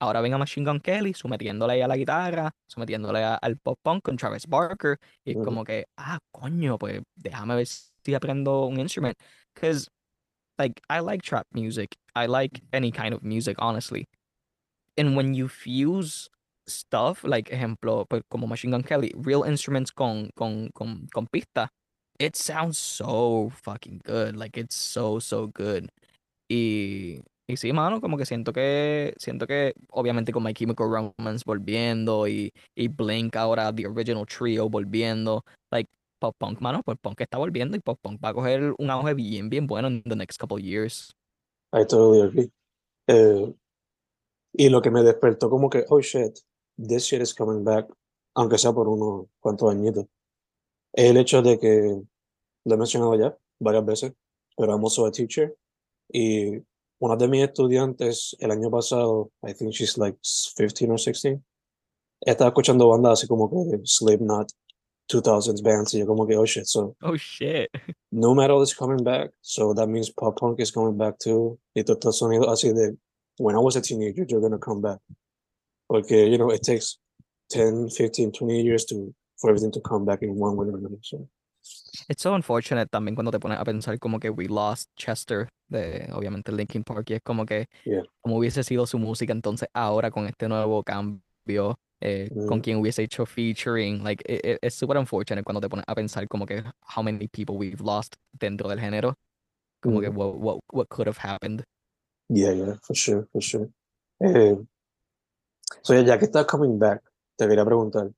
Ahora 0.00 0.20
ven 0.20 0.34
a 0.34 0.38
Machine 0.38 0.66
Gun 0.68 0.80
Kelly 0.80 1.14
sometiéndole 1.14 1.82
a 1.82 1.88
la 1.88 1.96
guitarra, 1.96 2.50
sometiéndole 2.68 3.22
a- 3.24 3.36
al 3.36 3.56
pop 3.58 3.78
punk 3.82 4.02
con 4.02 4.16
Travis 4.16 4.46
Barker. 4.48 4.98
Y 5.24 5.32
es 5.32 5.38
Ujú. 5.38 5.40
como 5.40 5.64
que, 5.64 5.86
ah, 5.96 6.18
coño, 6.32 6.78
pues 6.78 7.02
déjame 7.14 7.54
ver 7.56 7.66
si 7.68 8.14
aprendo 8.14 8.66
un 8.66 8.80
instrument. 8.80 9.16
Because, 9.54 9.88
like, 10.62 10.80
I 10.88 11.00
like 11.00 11.22
trap 11.22 11.46
music. 11.52 11.96
I 12.14 12.26
like 12.26 12.54
mm-hmm. 12.54 12.78
any 12.78 12.90
kind 12.90 13.14
of 13.14 13.22
music, 13.22 13.56
honestly. 13.58 14.06
And 14.96 15.16
when 15.16 15.34
you 15.34 15.48
fuse 15.48 16.28
stuff, 16.66 17.24
like, 17.24 17.50
ejemplo, 17.50 18.06
pues, 18.08 18.22
como 18.30 18.46
Machine 18.46 18.70
Gun 18.70 18.82
Kelly, 18.82 19.12
real 19.16 19.42
instruments 19.42 19.90
con, 19.90 20.30
con, 20.36 20.70
con, 20.74 21.08
con 21.12 21.26
pista, 21.26 21.68
it 22.18 22.36
sounds 22.36 22.78
so 22.78 23.50
fucking 23.64 24.00
good. 24.04 24.36
Like, 24.36 24.56
it's 24.56 24.76
so, 24.76 25.18
so 25.18 25.48
good. 25.48 25.90
Y, 26.48 27.18
y 27.48 27.56
sí, 27.56 27.72
mano, 27.72 28.00
como 28.00 28.16
que 28.16 28.24
siento 28.26 28.52
que, 28.52 29.14
siento 29.18 29.46
que 29.46 29.74
obviamente 29.90 30.32
con 30.32 30.44
My 30.44 30.52
Chemical 30.52 30.88
Romance 30.88 31.42
volviendo 31.44 32.28
y, 32.28 32.52
y 32.76 32.88
Blink 32.88 33.34
ahora, 33.36 33.74
The 33.74 33.86
Original 33.86 34.26
Trio 34.26 34.68
volviendo, 34.68 35.44
like, 35.72 35.90
pop 36.22 36.36
punk, 36.38 36.60
mano, 36.60 36.82
pues 36.84 36.98
punk 37.02 37.20
está 37.20 37.36
volviendo 37.36 37.76
y 37.76 37.80
pop 37.80 37.98
punk 38.00 38.24
va 38.24 38.28
a 38.28 38.34
coger 38.34 38.74
un 38.78 38.90
auge 38.90 39.14
bien, 39.14 39.50
bien 39.50 39.66
bueno 39.66 39.88
en 39.88 40.04
the 40.04 40.14
next 40.14 40.38
couple 40.38 40.62
years. 40.62 41.12
I 41.72 41.84
totally 41.84 42.22
agree. 42.22 42.52
Eh, 43.08 43.52
y 44.52 44.68
lo 44.68 44.80
que 44.80 44.92
me 44.92 45.02
despertó 45.02 45.50
como 45.50 45.68
que, 45.68 45.84
oh 45.88 46.00
shit, 46.00 46.38
this 46.76 47.02
shit 47.02 47.20
is 47.20 47.34
coming 47.34 47.64
back, 47.64 47.88
aunque 48.34 48.56
sea 48.56 48.72
por 48.72 48.86
unos 48.88 49.26
cuantos 49.40 49.68
añitos. 49.72 50.06
El 50.92 51.16
hecho 51.16 51.42
de 51.42 51.58
que, 51.58 52.00
lo 52.64 52.74
he 52.74 52.78
mencionado 52.78 53.16
ya 53.16 53.36
varias 53.58 53.84
veces, 53.84 54.12
pero 54.56 54.72
I'm 54.72 54.84
also 54.84 55.04
a 55.04 55.10
teacher. 55.10 55.56
Y 56.08 56.62
una 57.00 57.16
de 57.16 57.26
mis 57.26 57.42
estudiantes 57.42 58.36
el 58.38 58.52
año 58.52 58.70
pasado, 58.70 59.32
I 59.42 59.54
think 59.54 59.72
she's 59.72 59.98
like 59.98 60.16
15 60.22 60.88
or 60.88 61.00
16, 61.00 61.40
estaba 62.20 62.50
escuchando 62.50 62.88
bandas 62.88 63.14
así 63.14 63.26
como 63.26 63.50
que 63.50 63.80
Slipknot, 63.84 64.52
2000s 65.08 65.62
bands, 65.62 65.94
y 65.94 65.98
yo 66.00 66.06
como 66.06 66.26
que, 66.26 66.36
oh 66.36 66.44
shit, 66.46 66.64
so 66.66 66.94
Oh 67.02 67.16
shit. 67.16 67.68
no 68.10 68.34
metal 68.34 68.62
is 68.62 68.74
coming 68.74 69.02
back, 69.04 69.30
so 69.40 69.74
that 69.74 69.86
means 69.88 70.10
pop 70.10 70.36
punk 70.38 70.60
is 70.60 70.70
coming 70.70 70.96
back 70.96 71.18
too. 71.18 71.58
Y 71.74 71.82
todo 71.84 71.96
estos 71.96 72.18
sonidos 72.18 72.48
así 72.48 72.72
de, 72.72 72.96
when 73.38 73.56
I 73.56 73.58
was 73.58 73.76
a 73.76 73.80
teenager, 73.80 74.24
you're 74.28 74.40
gonna 74.40 74.58
come 74.58 74.80
back. 74.80 74.98
Okay, 75.90 76.28
you 76.30 76.38
know, 76.38 76.50
it 76.50 76.62
takes 76.62 76.98
10, 77.50 77.88
15, 77.90 78.32
20 78.32 78.62
years 78.62 78.84
to, 78.86 79.14
for 79.38 79.50
everything 79.50 79.70
to 79.72 79.80
come 79.80 80.04
back 80.06 80.22
in 80.22 80.30
one 80.38 80.56
way 80.56 80.66
or 80.68 80.76
another. 80.78 80.96
So, 81.02 81.28
It's 82.08 82.22
so 82.22 82.34
unfortunate 82.34 82.88
también 82.90 83.14
cuando 83.14 83.30
te 83.30 83.38
pones 83.38 83.58
a 83.58 83.64
pensar 83.64 83.98
como 84.00 84.18
que 84.18 84.30
we 84.30 84.48
lost 84.48 84.88
Chester 84.96 85.48
de 85.68 86.08
obviamente 86.12 86.50
Linkin 86.50 86.82
Park 86.82 87.10
y 87.10 87.14
es 87.14 87.20
como 87.22 87.44
que 87.46 87.66
Yeah. 87.84 88.02
como 88.20 88.38
hubiese 88.38 88.64
sido 88.64 88.84
su 88.86 88.98
música 88.98 89.32
entonces 89.32 89.68
ahora 89.72 90.10
con 90.10 90.26
este 90.26 90.48
nuevo 90.48 90.82
cambio 90.82 91.76
eh, 92.02 92.28
con 92.48 92.58
Mm. 92.58 92.62
quien 92.62 92.76
hubiese 92.78 93.02
hecho 93.02 93.24
featuring 93.24 94.02
like 94.02 94.22
it- 94.26 94.44
it- 94.44 94.58
es 94.60 94.74
super 94.74 94.96
unfortunate 94.98 95.42
cuando 95.44 95.60
te 95.60 95.68
pones 95.68 95.84
a 95.86 95.94
pensar 95.94 96.26
como 96.28 96.44
que 96.46 96.62
how 96.96 97.02
many 97.02 97.28
people 97.28 97.54
we've 97.56 97.80
lost 97.82 98.16
dentro 98.32 98.68
del 98.68 98.80
género 98.80 99.16
como 99.80 100.00
que 100.00 100.10
Mm. 100.10 100.16
what, 100.16 100.34
what, 100.36 100.58
what 100.72 100.86
could 100.88 101.06
have 101.08 101.18
happened 101.18 101.64
yeah, 102.28 102.52
yeah, 102.52 102.74
for 102.82 102.94
sure, 102.96 103.26
for 103.32 103.42
sure. 103.42 103.68
Eh, 104.20 104.56
so, 105.82 105.94
ya 106.00 106.18
que 106.18 106.24
estás 106.26 106.46
coming 106.46 106.78
back, 106.78 107.02
te 107.36 107.46
quería 107.46 107.64
preguntar, 107.64 108.10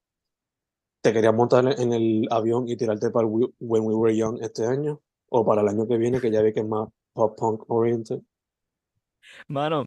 ¿te 1.03 1.13
querías 1.13 1.35
montar 1.35 1.65
en 1.81 1.93
el 1.93 2.29
avión 2.31 2.69
y 2.69 2.77
tirarte 2.77 3.11
para 3.11 3.27
el 3.27 3.33
We- 3.33 3.53
When 3.61 3.83
We 3.85 3.95
Were 3.95 4.17
Young 4.17 4.39
este 4.41 4.67
año? 4.67 5.01
¿O 5.31 5.45
para 5.45 5.63
el 5.63 5.69
año 5.69 5.87
que 5.89 5.97
viene, 5.97 6.21
que 6.21 6.31
ya 6.31 6.43
vi 6.43 6.53
que 6.53 6.61
es 6.61 6.67
más 6.67 6.89
pop 7.13 7.37
punk 7.37 7.65
oriented? 7.69 8.21
mano 9.49 9.87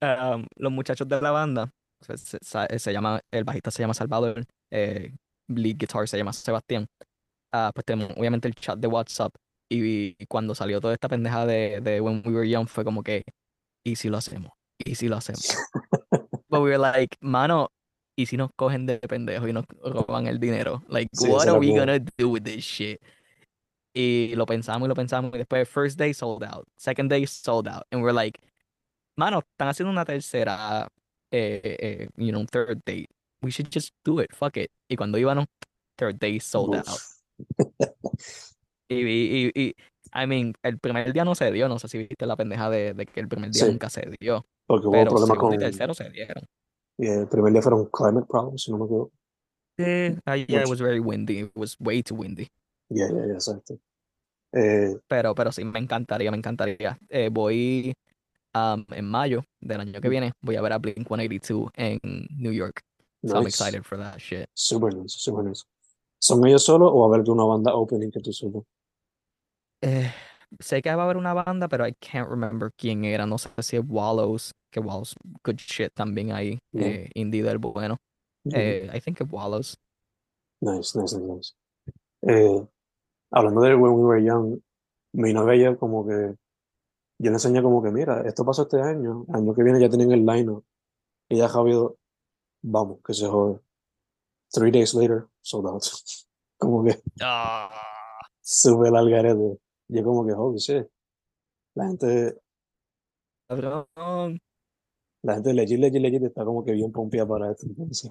um, 0.00 0.46
los 0.56 0.72
muchachos 0.72 1.06
de 1.08 1.20
la 1.20 1.30
banda 1.32 1.70
se, 2.00 2.16
se- 2.18 2.38
se- 2.42 2.78
se 2.78 2.92
llama 2.92 3.20
el 3.30 3.44
bajista 3.44 3.70
se 3.70 3.82
llama 3.82 3.94
Salvador 3.94 4.44
eh, 4.70 5.12
lead 5.48 5.76
guitar 5.76 6.08
se 6.08 6.16
llama 6.18 6.32
Sebastián 6.32 6.86
ah, 7.52 7.70
pues 7.74 7.84
tenemos 7.84 8.12
obviamente 8.16 8.48
el 8.48 8.54
chat 8.54 8.78
de 8.78 8.88
WhatsApp 8.88 9.34
y, 9.70 10.16
y 10.18 10.26
cuando 10.26 10.54
salió 10.54 10.80
toda 10.80 10.94
esta 10.94 11.08
pendeja 11.08 11.44
de, 11.46 11.80
de 11.80 12.00
When 12.00 12.22
We 12.24 12.32
Were 12.32 12.48
Young 12.48 12.68
fue 12.68 12.84
como 12.84 13.02
que 13.02 13.24
¿y 13.84 13.96
si 13.96 14.08
lo 14.08 14.16
hacemos? 14.18 14.52
¿y 14.78 14.94
si 14.94 15.08
lo 15.08 15.16
hacemos? 15.16 15.42
But 16.50 16.62
we 16.62 16.70
were 16.70 16.78
like, 16.78 17.16
mano, 17.20 17.68
¿y 18.16 18.24
si 18.26 18.36
nos 18.38 18.50
cogen 18.56 18.86
de 18.86 18.98
pendejos 19.00 19.48
y 19.48 19.52
nos 19.52 19.64
roban 19.82 20.26
el 20.26 20.38
dinero? 20.40 20.82
Like, 20.88 21.10
Sí, 21.12 21.28
what 21.28 21.46
are 21.48 21.58
we 21.58 21.68
gonna 21.78 21.98
do 21.98 22.30
with 22.30 22.42
this 22.42 22.64
shit? 22.64 22.98
Y 23.94 24.34
lo 24.34 24.46
pensamos 24.46 24.86
y 24.86 24.88
lo 24.88 24.94
pensamos 24.94 25.34
y 25.34 25.38
después 25.38 25.68
first 25.68 25.98
day 25.98 26.14
sold 26.14 26.44
out, 26.44 26.66
second 26.76 27.10
day 27.10 27.26
sold 27.26 27.68
out, 27.68 27.84
and 27.90 28.02
we're 28.02 28.12
like, 28.14 28.38
mano, 29.16 29.40
están 29.40 29.68
haciendo 29.68 29.90
una 29.90 30.04
tercera, 30.04 30.88
eh, 31.30 31.60
eh, 31.80 32.08
you 32.16 32.30
know, 32.32 32.44
third 32.46 32.80
date. 32.84 33.08
We 33.42 33.50
should 33.50 33.70
just 33.72 33.94
do 34.04 34.20
it, 34.20 34.30
fuck 34.34 34.56
it. 34.56 34.70
Y 34.88 34.96
cuando 34.96 35.18
íbamos, 35.18 35.46
third 35.96 36.18
day 36.18 36.40
sold 36.40 36.74
Uf. 36.76 36.88
out. 36.88 37.00
Y, 38.88 38.96
y, 39.06 39.52
y, 39.54 39.62
y, 39.62 39.74
I 40.14 40.26
mean, 40.26 40.54
el 40.62 40.78
primer 40.78 41.12
día 41.12 41.24
no 41.24 41.34
se 41.34 41.52
dio, 41.52 41.68
no 41.68 41.78
sé 41.78 41.88
si 41.88 41.98
viste 41.98 42.26
la 42.26 42.36
pendeja 42.36 42.70
de, 42.70 42.94
de 42.94 43.06
que 43.06 43.20
el 43.20 43.28
primer 43.28 43.50
día 43.50 43.64
Sí. 43.66 43.70
nunca 43.70 43.90
se 43.90 44.08
dio, 44.18 44.46
Porque 44.66 44.86
hubo 44.86 44.92
pero 44.92 45.10
problemas 45.10 45.38
con... 45.38 45.58
tercero 45.58 45.94
se 45.94 46.08
dieron. 46.10 46.44
y 46.96 47.06
el 47.06 47.28
primer 47.28 47.52
día 47.52 47.62
fueron 47.62 47.86
climate 47.92 48.26
problems, 48.26 48.62
si 48.62 48.70
no 48.72 48.78
me 48.78 48.84
equivoco. 48.86 49.12
Eh, 49.76 50.16
ah, 50.24 50.34
yeah, 50.36 50.62
it 50.62 50.68
was 50.68 50.80
very 50.80 50.98
windy. 50.98 51.40
It 51.40 51.52
was 51.54 51.76
way 51.78 52.02
too 52.02 52.16
windy. 52.16 52.48
Yeah, 52.88 53.08
yeah, 53.10 53.26
yeah, 53.26 53.34
exacto. 53.34 53.78
Eh, 54.52 54.96
Pero, 55.06 55.34
pero 55.34 55.52
sí, 55.52 55.62
me 55.64 55.78
encantaría, 55.78 56.30
me 56.32 56.38
encantaría. 56.38 56.98
Eh, 57.10 57.28
voy 57.30 57.94
um, 58.74 58.84
en 58.90 59.04
mayo 59.04 59.44
del 59.60 59.80
año 59.80 60.00
que 60.00 60.08
viene, 60.08 60.32
voy 60.40 60.56
a 60.56 60.62
ver 60.62 60.72
a 60.72 60.78
Blink 60.78 61.06
182 61.06 61.70
en 61.74 61.98
New 62.36 62.52
York. 62.52 62.82
So 63.24 63.34
I'm 63.34 63.44
nice. 63.44 63.54
excited 63.54 63.84
for 63.84 63.98
that 63.98 64.18
shit. 64.18 64.48
Super 64.54 64.94
nice, 64.94 65.14
super 65.18 65.42
nice. 65.42 65.64
¿Son 66.20 66.44
ellos 66.46 66.64
solos 66.64 66.90
o 66.92 67.00
va 67.00 67.06
a 67.06 67.18
haber 67.18 67.28
una 67.30 67.44
banda 67.44 67.74
opening 67.74 68.10
que 68.10 68.20
tú 68.20 68.32
solo? 68.32 68.64
Eh, 69.82 70.10
sé 70.60 70.82
que 70.82 70.94
va 70.94 71.02
a 71.02 71.04
haber 71.04 71.16
una 71.16 71.34
banda, 71.34 71.68
pero 71.68 71.86
I 71.86 71.94
can't 72.00 72.28
remember 72.28 72.72
quién 72.76 73.04
era. 73.04 73.26
No 73.26 73.38
sé 73.38 73.50
si 73.60 73.76
es 73.76 73.82
Wallows, 73.86 74.52
que 74.70 74.80
Wallows, 74.80 75.14
good 75.44 75.56
shit 75.56 75.92
también 75.94 76.32
ahí. 76.32 76.58
Yeah. 76.72 76.86
Eh, 76.86 77.10
indie 77.14 77.42
del 77.42 77.58
bueno. 77.58 77.98
Ujú. 78.44 78.56
Eh, 78.56 78.90
I 78.92 79.00
think 79.00 79.20
it's 79.20 79.30
Wallows. 79.30 79.76
Nice, 80.60 80.98
nice, 80.98 81.16
nice, 81.16 81.26
nice. 81.26 81.54
Eh, 82.22 82.66
hablando 83.30 83.60
de 83.60 83.74
When 83.74 83.92
We 83.92 84.04
Were 84.04 84.24
Young, 84.24 84.60
mi 85.12 85.32
novia 85.32 85.76
como 85.76 86.06
que, 86.06 86.34
yo 87.18 87.30
le 87.30 87.36
enseñé 87.36 87.62
como 87.62 87.82
que, 87.82 87.90
mira, 87.90 88.22
esto 88.26 88.44
pasó 88.44 88.62
este 88.62 88.80
año, 88.80 89.24
el 89.28 89.34
año 89.36 89.54
que 89.54 89.62
viene 89.62 89.80
ya 89.80 89.88
tienen 89.88 90.12
el 90.12 90.24
line 90.24 90.60
y 91.28 91.36
ya 91.38 91.48
Javier, 91.48 91.78
vamos, 92.62 92.98
que 93.04 93.12
se 93.14 93.26
jode. 93.26 93.60
Three 94.50 94.70
days 94.70 94.94
later, 94.94 95.26
sold 95.42 95.66
out. 95.66 95.82
Como 96.58 96.82
que 96.84 97.00
Ah, 97.20 97.70
sube 98.40 98.88
el 98.88 98.96
algarete. 98.96 99.58
Yo 99.88 100.02
como 100.04 100.26
que, 100.26 100.32
holy 100.32 100.58
shit. 100.58 100.86
La 101.74 101.86
gente, 101.86 102.36
cabrón. 103.48 104.40
la 105.22 105.34
gente 105.34 105.54
legit, 105.54 105.78
legit, 105.78 106.00
legit 106.02 106.22
está 106.24 106.44
como 106.44 106.64
que 106.64 106.72
bien 106.72 106.90
pompeada 106.92 107.28
para 107.28 107.50
esto. 107.52 107.66
Entonces, 107.66 108.10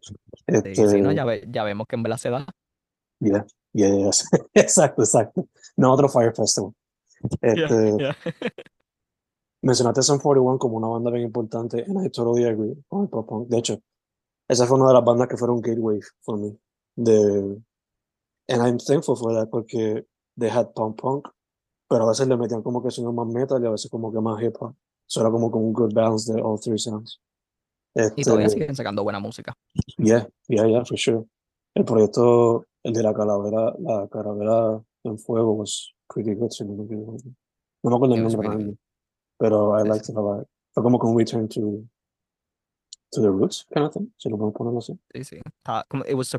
Sí, 0.00 0.14
este, 0.46 0.74
sí, 0.88 1.00
no, 1.00 1.10
ya, 1.12 1.24
ve- 1.24 1.46
ya 1.48 1.64
vemos 1.64 1.86
que 1.86 1.96
en 1.96 2.02
verdad 2.02 2.18
se 2.18 2.28
da. 2.30 2.46
yeah, 3.20 3.44
yeah, 3.72 3.88
yeah, 3.88 4.10
exacto, 4.54 5.02
exacto. 5.02 5.48
No 5.76 5.92
otro 5.92 6.08
Fire 6.08 6.34
Festival. 6.34 6.72
Yeah, 7.42 7.52
Este, 7.64 7.96
yeah. 7.98 8.16
Mencionaste 9.62 10.02
Sum 10.02 10.18
41 10.18 10.58
como 10.58 10.76
una 10.76 10.88
banda 10.88 11.10
bien 11.10 11.24
importante, 11.24 11.82
and 11.88 12.04
I 12.04 12.10
totally 12.10 12.44
agree 12.44 12.74
con 12.88 13.02
el 13.04 13.08
pop 13.08 13.26
punk. 13.28 13.48
De 13.48 13.58
hecho, 13.58 13.78
esa 14.48 14.66
fue 14.66 14.76
una 14.76 14.88
de 14.88 14.94
las 14.94 15.04
bandas 15.04 15.26
que 15.28 15.36
fueron 15.38 15.60
gateway 15.62 16.00
for 16.20 16.38
me. 16.38 16.58
De, 16.96 17.62
and 18.48 18.62
I'm 18.62 18.78
thankful 18.78 19.16
for 19.16 19.32
that 19.34 19.48
porque 19.50 20.04
they 20.38 20.50
had 20.50 20.72
pop 20.74 21.00
punk, 21.00 21.28
pero 21.88 22.04
a 22.04 22.08
veces 22.08 22.28
le 22.28 22.36
metían 22.36 22.62
como 22.62 22.82
que 22.82 22.90
sonido 22.90 23.12
más 23.14 23.26
metal 23.26 23.62
y 23.62 23.66
a 23.66 23.70
veces 23.70 23.90
como 23.90 24.12
que 24.12 24.20
más 24.20 24.42
hip 24.42 24.54
hop. 24.60 24.74
So 25.06 25.20
era 25.22 25.30
como 25.30 25.50
con 25.50 25.62
un 25.64 25.72
good 25.72 25.94
balance 25.94 26.30
de 26.32 26.42
all 26.42 26.60
three 26.60 26.78
sounds. 26.78 27.20
Y 27.94 28.22
todavía 28.22 28.46
Este, 28.46 28.58
siguen 28.60 28.76
sacando 28.76 29.02
buena 29.02 29.20
música. 29.20 29.56
yeah, 29.96 30.28
yeah, 30.48 30.66
yeah, 30.66 30.84
for 30.84 30.98
sure. 30.98 31.24
El 31.74 31.84
proyecto, 31.84 32.66
el 32.82 32.92
de 32.92 33.02
la 33.02 33.14
calavera, 33.14 33.72
la 33.78 34.08
calavera 34.08 34.82
en 35.04 35.18
fuego 35.18 35.52
was 35.52 35.93
pretty 36.14 36.34
good, 36.34 36.50
si 36.50 36.64
no 36.64 36.74
me. 36.74 36.96
No 37.82 37.90
me 37.90 37.96
acuerdo 37.96 38.14
el 38.14 38.22
nombre 38.22 38.76
pero 39.36 39.76
I 39.78 39.82
liked 39.82 40.08
it 40.08 40.16
a 40.16 40.20
lot. 40.20 40.46
Fue 40.72 40.82
como 40.82 40.98
que 40.98 41.06
un 41.06 41.18
return 41.18 41.48
to, 41.48 41.84
to 43.12 43.20
the 43.20 43.28
roots 43.28 43.66
kind 43.72 43.86
of 43.86 43.92
thing, 43.92 44.06
si 44.16 44.28
lo 44.30 44.38
podemos 44.38 44.88
así. 44.88 44.98
sí, 45.12 45.24
sí. 45.24 45.40
Estaba 45.44 45.84
como, 45.88 46.04
it 46.04 46.14
was 46.14 46.34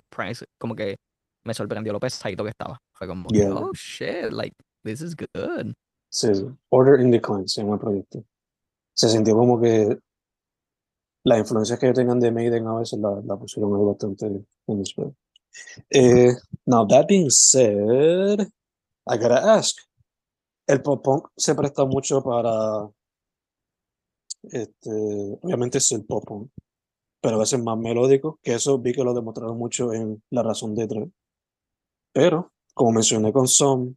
como 0.58 0.76
que 0.76 0.96
me 1.44 1.54
sorprendió 1.54 1.94
lo 1.94 2.00
pesadito 2.00 2.44
que 2.44 2.50
estaba. 2.50 2.80
Fue 2.94 3.08
como 3.08 3.28
que, 3.30 3.38
Yeah. 3.40 3.54
oh 3.54 3.72
shit, 3.74 4.32
like, 4.32 4.56
this 4.84 5.02
is 5.02 5.16
good. 5.16 5.74
Sí, 6.10 6.34
sí. 6.34 6.46
Order 6.70 7.00
in 7.02 7.12
Decline 7.12 7.48
se 7.48 7.62
llama 7.62 7.76
el 7.76 7.80
proyecto. 7.82 8.24
Se 8.94 9.10
sintió 9.10 9.36
como 9.36 9.60
que 9.60 10.00
las 11.26 11.40
influencias 11.40 11.78
que 11.80 11.92
tengan 11.92 12.20
de 12.20 12.32
Maiden 12.32 12.68
a 12.68 12.76
veces 12.80 13.00
la, 13.00 13.22
la 13.26 13.36
pusieron 13.36 13.86
bastante 13.86 14.26
en 14.68 14.80
display. 14.80 15.12
Eh, 15.90 16.34
now, 16.66 16.86
that 16.88 17.08
being 17.08 17.30
said, 17.30 18.48
I 19.08 19.18
gotta 19.18 19.56
ask. 19.56 19.78
El 20.68 20.82
pop 20.82 21.04
punk 21.04 21.28
se 21.38 21.54
presta 21.54 21.86
mucho 21.86 22.24
para, 22.24 22.90
este, 24.44 24.90
obviamente 25.42 25.78
es 25.78 25.92
el 25.92 26.06
pop 26.06 26.24
punk, 26.26 26.50
pero 27.22 27.36
a 27.36 27.40
veces 27.40 27.62
más 27.62 27.78
melódico, 27.78 28.40
que 28.42 28.56
eso 28.56 28.80
vi 28.80 28.94
que 28.94 29.04
lo 29.04 29.14
demostraron 29.14 29.58
mucho 29.58 29.94
en 29.94 30.24
La 30.32 30.42
Razón 30.42 30.74
de 30.74 30.88
Tres. 30.88 31.10
Pero, 32.14 32.52
como 32.74 32.94
mencioné 32.94 33.32
con 33.32 33.48
Som, 33.48 33.96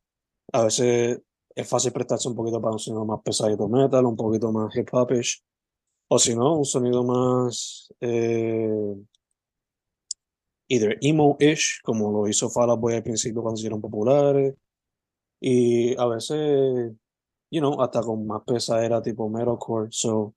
a 0.53 0.65
veces 0.65 1.21
es 1.55 1.69
fácil 1.69 1.93
prestarse 1.93 2.29
un 2.29 2.35
poquito 2.37 2.61
para 2.61 2.73
un 2.73 2.79
sonido 2.79 3.05
más 3.05 3.21
pesadito 3.23 3.69
metal, 3.69 4.05
un 4.07 4.17
poquito 4.17 4.53
más 4.53 4.75
hip 4.77 4.88
hopish, 4.93 5.43
o 6.09 6.19
si 6.19 6.35
no, 6.35 6.59
un 6.59 6.65
sonido 6.65 7.05
más 7.05 7.93
eh, 8.00 8.95
either 10.69 10.99
emo-ish, 11.00 11.81
como 11.83 12.12
lo 12.12 12.29
hizo 12.29 12.50
Fall 12.50 12.79
Boy 12.79 12.95
al 12.95 13.03
principio 13.03 13.43
cuando 13.43 13.59
hicieron 13.59 13.81
populares, 13.81 14.55
y 15.40 15.99
a 15.99 16.07
veces, 16.07 16.92
you 17.50 17.61
know, 17.61 17.80
hasta 17.80 18.00
con 18.00 18.26
más 18.26 18.42
pesadera 18.45 19.02
tipo 19.02 19.28
metalcore, 19.28 19.88
so, 19.90 20.35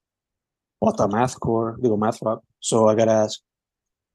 o 0.80 0.90
hasta 0.90 1.08
mathcore, 1.08 1.76
digo 1.80 1.98
math 1.98 2.22
rock, 2.22 2.44
so 2.60 2.92
I 2.92 2.96
gotta 2.96 3.24
ask, 3.24 3.44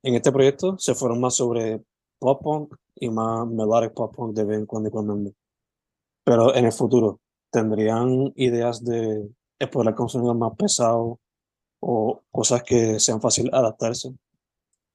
en 0.02 0.14
este 0.14 0.32
proyecto 0.32 0.78
se 0.78 0.94
fueron 0.94 1.20
más 1.20 1.34
sobre 1.34 1.82
pop 2.18 2.42
punk 2.42 2.74
y 2.94 3.10
más 3.10 3.46
melodic 3.46 3.92
pop 3.92 4.14
punk 4.14 4.34
de 4.36 4.44
vez 4.44 4.58
en 4.58 4.66
cuando 4.66 4.88
y 4.88 4.92
cuando. 4.92 5.32
Pero 6.24 6.54
en 6.54 6.64
el 6.64 6.72
futuro, 6.72 7.20
¿tendrían 7.50 8.32
ideas 8.36 8.84
de 8.84 9.28
explorar 9.58 9.94
con 9.94 10.08
sonidos 10.08 10.36
más 10.36 10.52
pesados 10.56 11.18
o 11.80 12.22
cosas 12.30 12.62
que 12.62 12.98
sean 12.98 13.20
fácil 13.20 13.50
adaptarse? 13.52 14.14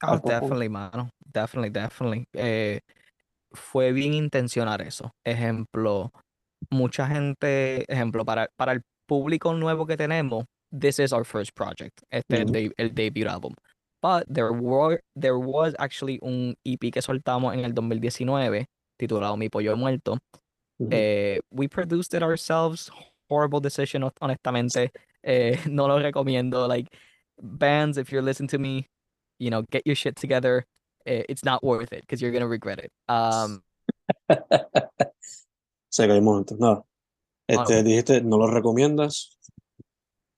Oh, 0.04 0.18
definitely, 0.18 0.68
mano. 0.68 1.10
Definitely, 1.20 1.70
definitely. 1.70 2.28
Eh, 2.34 2.82
fue 3.52 3.92
bien 3.92 4.14
intencionar 4.14 4.82
eso. 4.82 5.12
Ejemplo, 5.26 6.12
mucha 6.70 7.08
gente, 7.08 7.86
ejemplo, 7.92 8.24
para, 8.26 8.48
para 8.56 8.72
el 8.74 8.82
público 9.08 9.54
nuevo 9.54 9.86
que 9.86 9.98
tenemos, 9.98 10.46
this 10.78 11.00
is 11.00 11.12
our 11.12 11.26
first 11.26 11.52
project. 11.54 12.02
Este 12.10 12.36
es 12.36 12.40
el, 12.42 12.46
Ujú. 12.46 12.54
de- 12.54 12.74
el 12.78 12.94
debut 12.96 13.28
album. 13.28 13.54
But 14.02 14.24
there 14.34 14.52
were, 14.52 15.02
there 15.20 15.38
was 15.38 15.76
actually 15.78 16.18
un 16.22 16.56
EP 16.66 16.92
que 16.92 17.02
soltamos 17.02 17.54
en 17.54 17.66
el 17.66 17.74
2019 17.74 18.66
titulado 18.98 19.38
Mi 19.38 19.50
Pollo 19.50 19.76
Muerto. 19.76 20.18
Ujú. 20.80 20.90
Eh, 20.92 21.40
we 21.52 21.68
produced 21.68 22.14
it 22.16 22.24
ourselves. 22.24 22.90
Horrible 23.30 23.60
decision, 23.60 24.04
hon- 24.04 24.14
honestamente. 24.22 24.92
Eh, 25.24 25.58
no 25.70 25.88
lo 25.88 26.00
recomiendo. 26.00 26.68
Like, 26.68 26.90
bands, 27.40 27.98
if 27.98 28.12
you're 28.12 28.24
listening 28.24 28.50
to 28.50 28.58
me, 28.58 28.88
you 29.40 29.50
know, 29.52 29.64
get 29.72 29.84
your 29.86 29.96
shit 29.96 30.16
together. 30.16 30.66
Eh, 31.06 31.24
it's 31.30 31.44
not 31.44 31.64
worth 31.64 31.94
it 31.94 32.02
because 32.02 32.22
you're 32.22 32.32
gonna 32.32 32.48
regret 32.48 32.80
it. 32.80 32.92
Um, 33.08 33.62
Se 35.90 36.08
un 36.08 36.24
momento. 36.24 36.56
Nada. 36.58 36.84
Este, 37.48 37.80
ok. 37.80 37.84
dijiste, 37.84 38.22
¿no 38.22 38.38
lo 38.38 38.48
recomiendas? 38.48 39.38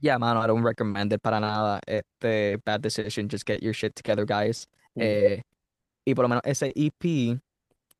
yeah, 0.03 0.17
mano, 0.17 0.41
I 0.41 0.47
don't 0.47 0.63
recommend 0.63 1.13
it 1.13 1.21
para 1.21 1.39
nada. 1.39 1.79
Este, 1.87 2.57
bad 2.65 2.81
decision. 2.81 3.29
Just 3.29 3.45
get 3.45 3.63
your 3.63 3.73
shit 3.73 3.95
together, 3.95 4.25
guys. 4.25 4.67
Mm. 4.97 5.01
Eh, 5.01 5.41
y 6.05 6.13
por 6.13 6.23
lo 6.23 6.29
menos 6.29 6.41
ese 6.43 6.73
EP 6.75 7.39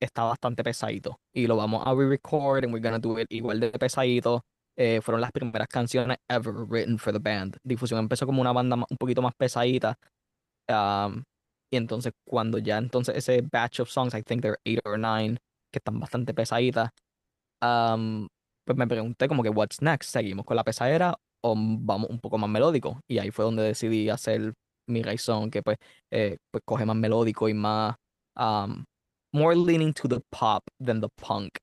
está 0.01 0.23
bastante 0.23 0.63
pesadito. 0.63 1.17
Y 1.33 1.47
lo 1.47 1.55
vamos 1.55 1.81
a 1.85 1.95
re-record 1.95 2.65
and 2.65 2.73
we're 2.73 2.81
gonna 2.81 2.99
do 2.99 3.17
it 3.17 3.27
igual 3.31 3.59
de 3.59 3.71
pesadito. 3.71 4.43
Eh, 4.75 4.99
fueron 5.01 5.21
las 5.21 5.31
primeras 5.31 5.67
canciones 5.69 6.17
ever 6.27 6.51
written 6.51 6.97
for 6.97 7.13
the 7.13 7.19
band. 7.19 7.57
Difusión 7.63 7.99
empezó 7.99 8.25
como 8.25 8.41
una 8.41 8.51
banda 8.51 8.75
un 8.75 8.97
poquito 8.97 9.21
más 9.21 9.33
pesadita. 9.35 9.97
um, 10.69 11.23
y 11.73 11.75
entonces 11.75 12.13
cuando 12.23 12.59
ya 12.59 12.77
entonces 12.77 13.17
ese 13.17 13.41
batch 13.41 13.79
of 13.79 13.89
songs, 13.89 14.13
I 14.13 14.21
think 14.21 14.43
there 14.43 14.51
are 14.51 14.61
eight 14.63 14.79
or 14.85 14.99
nine, 14.99 15.39
que 15.71 15.79
están 15.79 15.99
bastante 15.99 16.31
pesaditas, 16.31 16.91
um, 17.63 18.27
pues 18.63 18.77
me 18.77 18.85
pregunté 18.85 19.27
como 19.27 19.41
que 19.41 19.49
what's 19.49 19.81
next, 19.81 20.11
seguimos 20.11 20.45
con 20.45 20.55
la 20.55 20.63
pesadera 20.63 21.15
o 21.41 21.55
vamos 21.57 22.11
un 22.11 22.19
poco 22.19 22.37
más 22.37 22.47
melódico. 22.47 23.01
Y 23.07 23.17
ahí 23.17 23.31
fue 23.31 23.45
donde 23.45 23.63
decidí 23.63 24.07
hacer 24.09 24.53
mi 24.87 25.01
razón, 25.01 25.49
que 25.49 25.63
pues, 25.63 25.77
eh, 26.11 26.37
pues 26.51 26.61
coge 26.63 26.85
más 26.85 26.95
melódico 26.95 27.49
y 27.49 27.55
más 27.55 27.95
um, 28.35 28.83
more 29.33 29.55
leaning 29.55 29.93
to 29.93 30.07
the 30.07 30.19
pop 30.29 30.61
than 30.79 31.01
the 31.01 31.09
punk. 31.15 31.57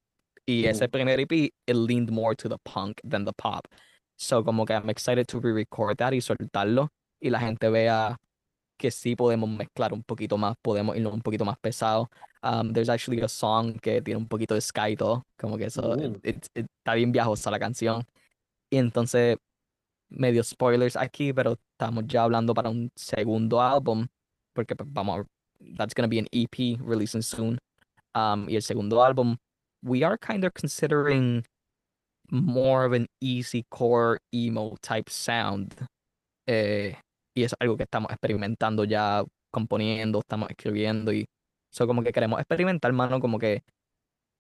Y 0.45 0.65
ese 0.67 0.89
primer 0.89 1.21
EP, 1.21 1.31
it 1.31 1.77
leaned 1.77 2.11
more 2.11 2.35
to 2.35 2.49
the 2.49 2.59
punk 2.65 3.01
than 3.09 3.25
the 3.25 3.33
pop. 3.35 3.65
So 4.19 4.43
como 4.43 4.67
que 4.67 4.75
I'm 4.75 4.91
excited 4.91 5.29
to 5.29 5.39
re-record 5.39 5.99
that 5.99 6.15
y 6.15 6.21
soltarlo 6.21 6.89
y 7.23 7.31
la 7.31 7.39
gente 7.39 7.71
vea 7.71 8.17
que 8.81 8.91
sí 8.91 9.15
podemos 9.15 9.49
mezclar 9.51 9.93
un 9.93 10.03
poquito 10.03 10.39
más, 10.39 10.57
podemos 10.63 10.97
irnos 10.97 11.13
un 11.13 11.21
poquito 11.21 11.45
más 11.45 11.59
pesado. 11.59 12.09
Um, 12.43 12.73
there's 12.73 12.89
actually 12.89 13.21
a 13.23 13.29
song 13.29 13.75
que 13.81 14.01
tiene 14.01 14.17
un 14.19 14.27
poquito 14.27 14.55
de 14.55 14.61
sky 14.63 14.93
y 14.93 14.97
todo, 14.97 15.23
como 15.39 15.59
que 15.59 15.67
eso, 15.67 15.95
it- 15.97 16.09
Mm. 16.09 16.17
it- 16.29 16.47
it- 16.55 16.67
está 16.79 16.95
bien 16.95 17.13
viajosa 17.13 17.51
la 17.51 17.59
canción. 17.59 18.03
Y 18.73 18.79
entonces, 18.79 19.37
medio 20.09 20.43
spoilers 20.43 20.97
aquí, 20.97 21.33
pero 21.33 21.57
estamos 21.73 22.05
ya 22.07 22.25
hablando 22.25 22.55
para 22.55 22.71
un 22.71 22.91
segundo 22.97 23.61
álbum, 23.61 24.07
porque 24.55 24.75
pues, 24.75 24.89
vamos, 24.93 25.21
a- 25.21 25.27
that's 25.77 25.95
gonna 25.95 26.09
be 26.09 26.19
an 26.19 26.27
EP 26.33 26.79
releasing 26.81 27.23
soon. 27.23 27.59
Um, 28.15 28.49
y 28.49 28.57
el 28.57 28.63
segundo 28.63 29.05
álbum, 29.05 29.37
we 29.83 30.03
are 30.03 30.17
kind 30.19 30.45
of 30.45 30.53
considering 30.55 31.45
more 32.31 32.87
of 32.87 32.93
an 32.95 33.07
easy 33.21 33.65
core 33.69 34.19
emo 34.33 34.77
type 34.81 35.11
sound. 35.11 35.75
Eh, 36.49 36.95
y 37.35 37.45
es 37.45 37.55
algo 37.61 37.77
que 37.77 37.85
estamos 37.85 38.11
experimentando 38.11 38.85
ya, 38.85 39.25
componiendo, 39.51 40.21
estamos 40.21 40.49
escribiendo 40.51 41.13
y 41.13 41.27
eso 41.73 41.87
como 41.87 42.03
que 42.03 42.13
queremos 42.13 42.41
experimentar, 42.41 42.93
mano, 42.93 43.21
como 43.21 43.39
que 43.39 43.63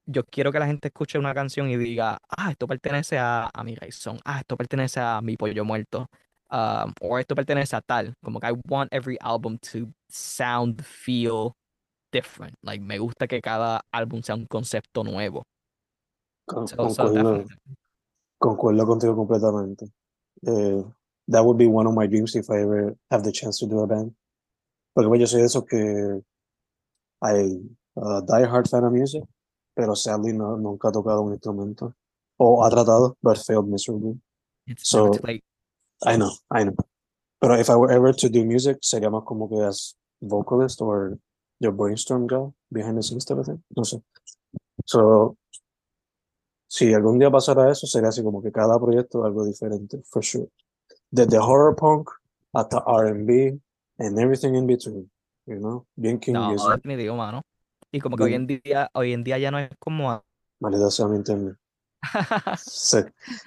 yo 0.06 0.24
quiero 0.24 0.50
que 0.50 0.58
la 0.58 0.66
gente 0.66 0.88
escuche 0.88 1.18
una 1.18 1.34
canción 1.34 1.68
y 1.70 1.76
diga, 1.76 2.18
ah, 2.28 2.50
esto 2.50 2.66
pertenece 2.66 3.18
a, 3.18 3.48
a 3.52 3.64
mi 3.64 3.74
razón, 3.76 4.18
ah, 4.24 4.40
esto 4.40 4.56
pertenece 4.56 4.98
a 5.00 5.20
mi 5.20 5.36
pollo 5.36 5.64
muerto, 5.64 6.06
um, 6.50 6.92
o 7.00 7.18
esto 7.18 7.34
pertenece 7.34 7.76
a 7.76 7.80
tal, 7.80 8.14
como 8.22 8.40
que 8.40 8.48
I 8.48 8.52
want 8.68 8.92
every 8.92 9.16
album 9.20 9.58
to 9.72 9.88
sound, 10.08 10.82
feel 10.82 11.52
different, 12.12 12.54
like 12.62 12.82
me 12.82 12.98
gusta 12.98 13.28
que 13.28 13.40
cada 13.40 13.82
álbum 13.92 14.22
sea 14.22 14.34
un 14.34 14.46
concepto 14.46 15.04
nuevo. 15.04 15.44
Con- 16.46 16.66
So, 16.66 16.76
Concuerdo, 16.76 17.44
concuerdo 18.38 18.86
contigo 18.86 19.14
completamente. 19.14 19.86
Eh, 20.42 20.84
that 21.30 21.44
would 21.44 21.56
be 21.56 21.66
one 21.66 21.86
of 21.86 21.94
my 21.94 22.06
dreams 22.06 22.34
if 22.34 22.50
I 22.50 22.62
ever 22.62 22.96
have 23.10 23.22
the 23.22 23.32
chance 23.32 23.58
to 23.60 23.66
do 23.66 23.80
a 23.80 23.86
band. 23.86 24.14
Porque 24.94 25.08
pues, 25.08 25.20
yo 25.20 25.26
soy 25.26 25.40
de 25.40 25.46
esos 25.46 25.64
que 25.66 26.22
I 27.22 27.60
uh, 27.96 28.20
die 28.22 28.44
hard 28.44 28.68
fan 28.68 28.84
of 28.84 28.92
music, 28.92 29.22
pero 29.76 29.94
sadly 29.94 30.32
no, 30.32 30.56
nunca 30.56 30.88
ha 30.88 30.92
tocado 30.92 31.22
un 31.22 31.32
instrumento. 31.32 31.94
O 32.38 32.64
ha 32.64 32.70
tratado, 32.70 33.16
but 33.22 33.38
failed 33.38 33.68
miserably. 33.68 34.18
It's 34.66 34.88
So-. 34.88 35.12
I 36.02 36.16
know, 36.16 36.32
I 36.50 36.64
know. 36.64 36.76
Pero 37.40 37.54
if 37.54 37.70
I 37.70 37.76
were 37.76 37.90
ever 37.90 38.12
to 38.12 38.28
do 38.28 38.44
music, 38.44 38.78
sería 38.82 39.10
más 39.10 39.24
como 39.24 39.48
que 39.48 39.62
as 39.62 39.94
vocalist 40.20 40.80
or 40.80 41.18
your 41.60 41.72
brainstorm 41.72 42.26
guy 42.26 42.50
behind 42.72 42.96
the 42.96 43.02
scenes 43.02 43.24
type 43.24 43.38
of 43.38 43.46
thing. 43.46 43.62
No 43.76 43.84
sé. 43.84 44.02
So, 44.86 45.36
si 46.66 46.92
algún 46.94 47.18
día 47.18 47.30
pasara 47.30 47.70
eso, 47.70 47.86
sería 47.86 48.08
así 48.08 48.22
como 48.22 48.42
que 48.42 48.50
cada 48.50 48.78
proyecto 48.78 49.24
algo 49.24 49.44
diferente, 49.44 50.02
for 50.10 50.24
sure. 50.24 50.48
Desde 51.10 51.38
horror 51.38 51.74
punk 51.76 52.08
hasta 52.52 52.82
R&B 52.86 53.58
and 53.98 54.18
everything 54.18 54.54
in 54.54 54.66
between, 54.66 55.10
you 55.46 55.56
know? 55.56 55.86
Bien 55.96 56.18
King 56.18 56.34
No, 56.34 56.50
Gizzard. 56.50 56.76
definitivo, 56.76 57.16
mano. 57.16 57.42
Y 57.92 58.00
como 58.00 58.16
que 58.16 58.22
hoy 58.24 58.34
en 58.34 58.46
día, 58.46 58.88
hoy 58.94 59.12
en 59.12 59.24
día 59.24 59.38
ya 59.38 59.50
no 59.50 59.58
es 59.58 59.70
como 59.78 60.22
Maldita 60.60 60.90
sea 60.90 61.06
mi 61.08 61.16
internet. 61.16 61.56
Sí. 62.58 62.98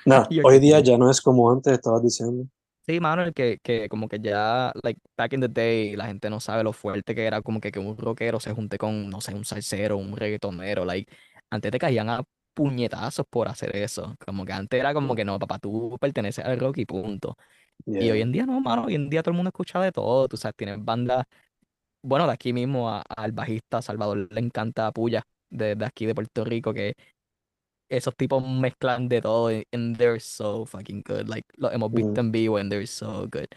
No, 0.05 0.27
hoy 0.43 0.59
día 0.59 0.79
ya 0.79 0.97
no 0.97 1.09
es 1.09 1.21
como 1.21 1.51
antes, 1.51 1.73
estabas 1.73 2.03
diciendo. 2.03 2.45
Sí, 2.85 2.99
mano, 2.99 3.23
el 3.23 3.33
que, 3.33 3.59
que 3.63 3.87
como 3.87 4.09
que 4.09 4.19
ya, 4.19 4.73
like, 4.83 4.99
back 5.17 5.31
in 5.33 5.39
the 5.39 5.47
day, 5.47 5.95
la 5.95 6.07
gente 6.07 6.29
no 6.29 6.41
sabe 6.41 6.63
lo 6.63 6.73
fuerte 6.73 7.15
que 7.15 7.25
era 7.25 7.41
como 7.41 7.61
que, 7.61 7.71
que 7.71 7.79
un 7.79 7.97
rockero 7.97 8.41
se 8.41 8.51
junte 8.51 8.77
con, 8.77 9.09
no 9.09 9.21
sé, 9.21 9.33
un 9.33 9.45
salsero, 9.45 9.95
un 9.95 10.17
reggaetonero, 10.17 10.83
like, 10.83 11.09
antes 11.49 11.71
te 11.71 11.79
caían 11.79 12.09
a 12.09 12.21
puñetazos 12.53 13.25
por 13.29 13.47
hacer 13.47 13.75
eso, 13.75 14.15
como 14.25 14.45
que 14.45 14.53
antes 14.53 14.79
era 14.79 14.93
como 14.93 15.15
que 15.15 15.25
no, 15.25 15.39
papá, 15.39 15.59
tú 15.59 15.97
perteneces 15.99 16.45
al 16.45 16.59
rock 16.59 16.77
y 16.79 16.85
punto. 16.85 17.37
Y 17.85 17.93
Yeah. 18.05 18.13
hoy 18.13 18.21
en 18.21 18.31
día 18.31 18.45
no, 18.45 18.61
mano, 18.61 18.85
hoy 18.85 18.95
en 18.95 19.09
día 19.09 19.21
todo 19.23 19.31
el 19.31 19.35
mundo 19.37 19.49
escucha 19.49 19.81
de 19.81 19.91
todo, 19.91 20.27
tú 20.27 20.37
sabes, 20.37 20.55
tienes 20.55 20.83
bandas, 20.83 21.25
bueno, 22.03 22.27
de 22.27 22.33
aquí 22.33 22.53
mismo 22.53 22.89
a- 22.89 23.03
al 23.15 23.31
bajista 23.31 23.81
Salvador 23.81 24.27
le 24.31 24.39
encanta 24.39 24.91
Puya, 24.91 25.23
de, 25.49 25.75
de 25.75 25.85
aquí 25.85 26.05
de 26.05 26.15
Puerto 26.15 26.43
Rico, 26.45 26.73
que 26.73 26.93
esos 27.89 28.15
tipos 28.15 28.43
mezclan 28.47 29.07
de 29.07 29.21
todo 29.21 29.51
y- 29.51 29.63
and 29.71 29.97
they're 29.97 30.19
so 30.19 30.65
fucking 30.65 31.03
good. 31.05 31.27
Like, 31.27 31.47
los 31.57 31.71
hemos 31.73 31.91
Mm. 31.91 31.95
visto 31.95 32.21
en 32.21 32.31
vivo 32.31 32.57
and 32.57 32.69
they're 32.71 32.87
so 32.87 33.27
good. 33.31 33.47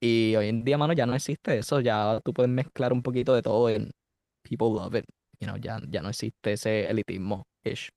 Y 0.00 0.34
hoy 0.36 0.48
en 0.48 0.64
día, 0.64 0.76
mano, 0.78 0.92
ya 0.92 1.06
no 1.06 1.14
existe 1.14 1.58
eso. 1.58 1.80
Ya 1.80 2.20
tú 2.24 2.32
puedes 2.32 2.50
mezclar 2.50 2.92
un 2.92 3.02
poquito 3.02 3.34
de 3.34 3.42
todo 3.42 3.68
and 3.68 3.90
people 4.42 4.66
love 4.68 4.94
it. 4.96 5.04
You 5.40 5.46
know, 5.48 5.56
ya, 5.56 5.80
ya 5.88 6.02
no 6.02 6.08
existe 6.08 6.52
ese 6.52 6.88
elitismo-ish. 6.90 7.90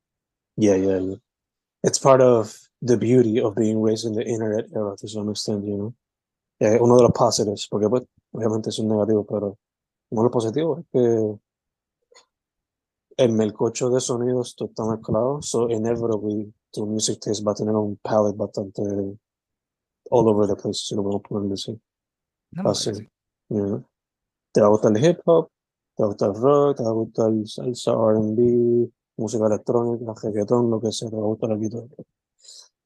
Yeah, 0.58 0.76
yeah, 0.76 1.00
yeah. 1.00 1.16
It's 1.84 2.00
part 2.00 2.22
of 2.22 2.58
the 2.82 2.98
beauty 2.98 3.40
of 3.42 3.56
being 3.56 3.82
raised 3.82 4.06
in 4.06 4.14
the 4.14 4.26
internet 4.26 4.66
era 4.76 4.96
to 4.98 5.08
some 5.08 5.30
extent, 5.30 5.66
you 5.66 5.78
know. 5.78 5.94
Eh, 6.60 6.78
uno 6.80 6.96
de 6.96 7.04
los 7.04 7.12
positives, 7.12 7.68
porque 7.68 7.90
pues, 7.90 8.04
obviamente 8.32 8.70
es 8.70 8.80
un 8.80 8.88
negativo, 8.88 9.26
pero 9.26 9.58
uno 10.10 10.22
de 10.22 10.26
los 10.26 10.32
positivos 10.32 10.80
es 10.80 10.86
que 10.94 11.40
el 13.18 13.32
melcocho 13.34 13.90
de 13.90 14.00
sonidos 14.00 14.56
todo 14.56 14.70
está 14.70 14.86
mezclado, 14.86 15.42
so 15.42 15.70
inevitably 15.70 16.54
tu 16.72 16.86
music 16.86 17.20
taste 17.20 17.44
va 17.44 17.52
a 17.52 17.56
tener 17.56 17.76
un 17.76 17.98
palette 17.98 18.38
bastante 18.38 18.82
all 20.12 20.28
over 20.28 20.48
the 20.48 20.56
place, 20.56 20.86
si 20.86 20.96
lo 20.96 21.04
podemos 21.04 21.24
poner 21.24 21.54
así. 21.54 21.80
No, 22.52 22.70
Así, 22.70 22.92
you 23.50 23.66
know. 23.66 23.86
Te 24.54 24.62
va 24.62 24.68
a 24.68 24.70
gustar 24.70 24.96
el 24.96 25.04
hip 25.04 25.20
hop, 25.26 25.50
te 25.96 26.04
va 26.04 26.08
a 26.08 26.10
gustar 26.10 26.30
el 26.30 26.42
rock, 26.42 26.78
te 26.78 26.84
va 26.84 26.90
a 26.90 26.94
gustar 26.94 27.30
el 27.32 27.48
salsa, 27.48 27.92
R&B, 27.92 28.92
música 29.18 29.46
electrónica, 29.48 30.14
reggaetón, 30.24 30.70
lo 30.70 30.82
que 30.82 30.92
sea, 30.92 31.10
te 31.10 31.16
va 31.16 31.24
a 31.24 31.26
gustar 31.28 31.52
aquí 31.54 31.70
todo. 31.70 31.90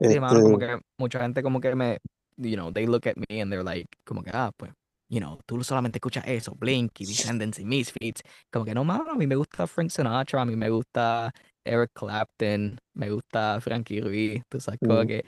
Sí, 0.02 0.20
mano, 0.20 0.42
como 0.42 0.58
Este, 0.58 0.60
que 0.60 0.80
mucha 0.98 1.20
gente 1.22 1.44
como 1.44 1.60
que 1.62 1.76
me, 1.76 2.00
you 2.38 2.56
know, 2.56 2.72
they 2.72 2.88
look 2.88 3.08
at 3.08 3.15
me 3.30 3.42
and 3.42 3.52
they're 3.52 3.63
like, 3.63 3.88
como 4.06 4.24
que, 4.24 4.32
ah, 4.34 4.52
pues, 4.58 4.72
you 5.08 5.20
know, 5.20 5.39
tú 5.46 5.63
solamente 5.63 5.98
escuchas 5.98 6.24
eso, 6.28 6.56
Blink 6.56 7.00
y 7.02 7.06
Descendants 7.06 7.60
y 7.60 7.65
Misfits. 7.65 8.22
Como 8.52 8.65
que 8.65 8.74
no, 8.74 8.84
mano, 8.84 9.12
a 9.12 9.15
mí 9.15 9.28
me 9.28 9.36
gusta 9.36 9.68
Frank 9.68 9.89
Sinatra, 9.92 10.42
a 10.42 10.46
mí 10.46 10.56
me 10.56 10.70
gusta 10.70 11.32
Eric 11.63 11.92
Clapton, 11.94 12.78
me 12.94 13.10
gusta 13.12 13.60
Frankie 13.62 14.02
Ruiz, 14.02 14.42
tú 14.50 14.60
sabes, 14.60 14.80
como 14.84 15.06
mm, 15.06 15.06
que, 15.06 15.24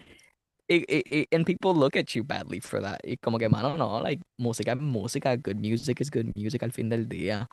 y, 0.67 0.77
y, 0.87 1.03
y- 1.21 1.27
and 1.35 1.45
people 1.45 1.73
look 1.73 1.95
at 1.97 2.15
you 2.15 2.23
badly 2.23 2.59
for 2.61 2.81
that. 2.81 2.99
Y 3.03 3.17
como 3.17 3.37
que, 3.39 3.49
mano, 3.49 3.77
no, 3.77 4.01
like, 4.01 4.21
música 4.37 4.73
es 4.73 4.79
música, 4.81 5.35
good 5.37 5.57
music 5.57 6.01
is 6.01 6.09
good 6.11 6.27
music 6.35 6.63
al 6.63 6.71
fin 6.73 6.89
del 6.89 7.07
día. 7.09 7.47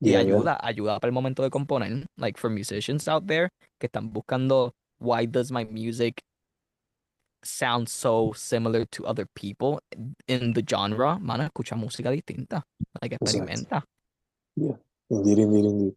Y 0.00 0.14
ayuda, 0.14 0.58
ayuda 0.62 0.98
para 0.98 1.08
el 1.08 1.12
momento 1.12 1.42
de 1.42 1.50
componer, 1.50 2.06
like, 2.16 2.38
for 2.38 2.48
musicians 2.50 3.06
out 3.06 3.26
there 3.26 3.50
que 3.78 3.86
están 3.86 4.12
buscando, 4.12 4.72
why 4.98 5.26
does 5.26 5.52
my 5.52 5.64
music 5.64 6.22
sound 7.42 7.88
so 7.88 8.32
similar 8.34 8.86
to 8.86 9.04
other 9.06 9.26
people 9.34 9.80
in 10.26 10.52
the 10.54 10.62
genre, 10.62 11.18
mano, 11.18 11.44
escucha 11.44 11.76
música 11.76 12.10
distinta, 12.10 12.62
like 13.00 13.14
experimenta. 13.14 13.84
Yeah. 14.56 14.76
Indeed, 15.10 15.38
indeed, 15.38 15.64
indeed. 15.64 15.94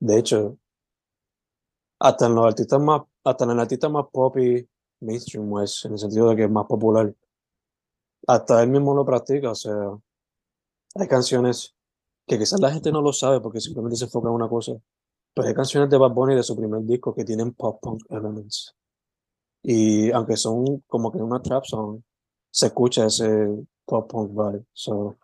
De 0.00 0.18
hecho, 0.18 0.58
hasta 2.00 2.26
en 2.26 2.34
los 2.34 2.46
artistas 2.46 2.80
más, 2.80 3.02
hasta 3.24 3.44
en 3.44 3.50
el 3.50 3.60
artista 3.60 3.88
más 3.88 4.06
pop 4.12 4.36
y 4.38 4.66
mainstream, 5.00 5.48
pues, 5.48 5.84
en 5.84 5.92
el 5.92 5.98
sentido 5.98 6.30
de 6.30 6.36
que 6.36 6.44
es 6.44 6.50
más 6.50 6.66
popular, 6.66 7.14
hasta 8.26 8.62
él 8.62 8.70
mismo 8.70 8.94
lo 8.94 9.04
practica, 9.04 9.50
o 9.50 9.54
sea, 9.54 9.96
hay 10.94 11.08
canciones 11.08 11.74
que 12.26 12.38
quizás 12.38 12.60
la 12.60 12.72
gente 12.72 12.92
no 12.92 13.00
lo 13.02 13.12
sabe 13.12 13.40
porque 13.40 13.60
simplemente 13.60 13.96
se 13.96 14.04
enfoca 14.04 14.28
en 14.28 14.34
una 14.34 14.48
cosa, 14.48 14.72
pero 15.34 15.48
hay 15.48 15.54
canciones 15.54 15.90
de 15.90 15.98
Bad 15.98 16.12
Bunny 16.12 16.34
de 16.34 16.42
su 16.42 16.56
primer 16.56 16.82
disco 16.82 17.14
que 17.14 17.24
tienen 17.24 17.52
pop 17.52 17.78
punk 17.80 18.02
elements. 18.10 18.74
Y 19.62 20.10
aunque 20.10 20.36
son 20.36 20.82
como 20.86 21.10
que 21.12 21.18
una 21.18 21.40
trap 21.40 21.64
song, 21.64 22.00
se 22.50 22.66
escucha 22.66 23.06
ese 23.06 23.48
pop 23.84 24.10
punk 24.10 24.30
vibe. 24.30 24.64
So, 24.72 25.16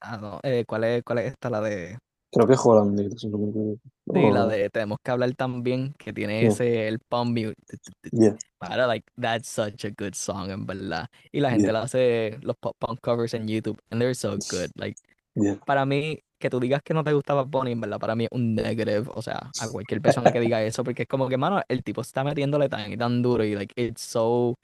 Ah, 0.00 0.16
no, 0.16 0.38
eh, 0.42 0.64
¿cuál 0.66 0.84
es, 0.84 1.02
cuál 1.02 1.18
es 1.18 1.32
esta? 1.32 1.50
La 1.50 1.60
de, 1.60 1.98
creo 2.30 2.46
que 2.46 2.52
es 2.54 2.60
si 2.60 3.28
no 3.28 3.38
equivoco. 3.48 3.80
sí, 4.12 4.30
la 4.30 4.44
O- 4.44 4.48
de 4.48 4.70
Tenemos 4.70 4.98
que 5.02 5.10
hablar 5.10 5.34
también, 5.34 5.92
que 5.98 6.12
tiene 6.12 6.40
Yeah. 6.40 6.50
ese, 6.50 6.88
el 6.88 7.00
pump 7.00 7.36
mute. 7.36 7.54
yeah, 8.12 8.36
Para, 8.58 8.86
like, 8.86 9.04
that's 9.20 9.48
such 9.48 9.84
a 9.84 9.90
good 9.90 10.14
song, 10.14 10.50
en 10.50 10.66
verdad. 10.66 11.08
Y 11.32 11.40
la 11.40 11.50
gente 11.50 11.64
yeah, 11.66 11.72
le 11.72 11.78
hace 11.78 12.38
los 12.42 12.56
pop 12.56 12.76
punk 12.78 13.00
covers 13.00 13.34
en 13.34 13.48
YouTube, 13.48 13.78
and 13.90 14.00
they're 14.00 14.14
so 14.14 14.36
good. 14.50 14.70
Like, 14.76 14.96
yeah. 15.34 15.58
para 15.66 15.84
mí, 15.84 16.20
que 16.38 16.50
tú 16.50 16.60
digas 16.60 16.82
que 16.82 16.94
no 16.94 17.04
te 17.04 17.12
gusta 17.12 17.34
Bad 17.34 17.46
Bunny, 17.46 17.72
en 17.72 17.80
verdad, 17.80 17.98
para 17.98 18.14
mí 18.16 18.24
es 18.24 18.30
un 18.32 18.54
negative. 18.54 19.08
O 19.14 19.22
sea, 19.22 19.50
a 19.58 19.68
cualquier 19.68 20.00
persona 20.00 20.32
que 20.32 20.40
diga 20.40 20.62
eso, 20.62 20.84
porque 20.84 21.02
es 21.02 21.08
como 21.08 21.28
que, 21.28 21.36
mano, 21.36 21.62
el 21.68 21.82
tipo 21.82 22.00
está 22.02 22.24
metiéndole 22.24 22.68
tan 22.68 22.92
y 22.92 22.96
tan 22.96 23.22
duro 23.22 23.44
y, 23.44 23.54
like, 23.54 23.74
it's 23.80 24.00
so. 24.02 24.54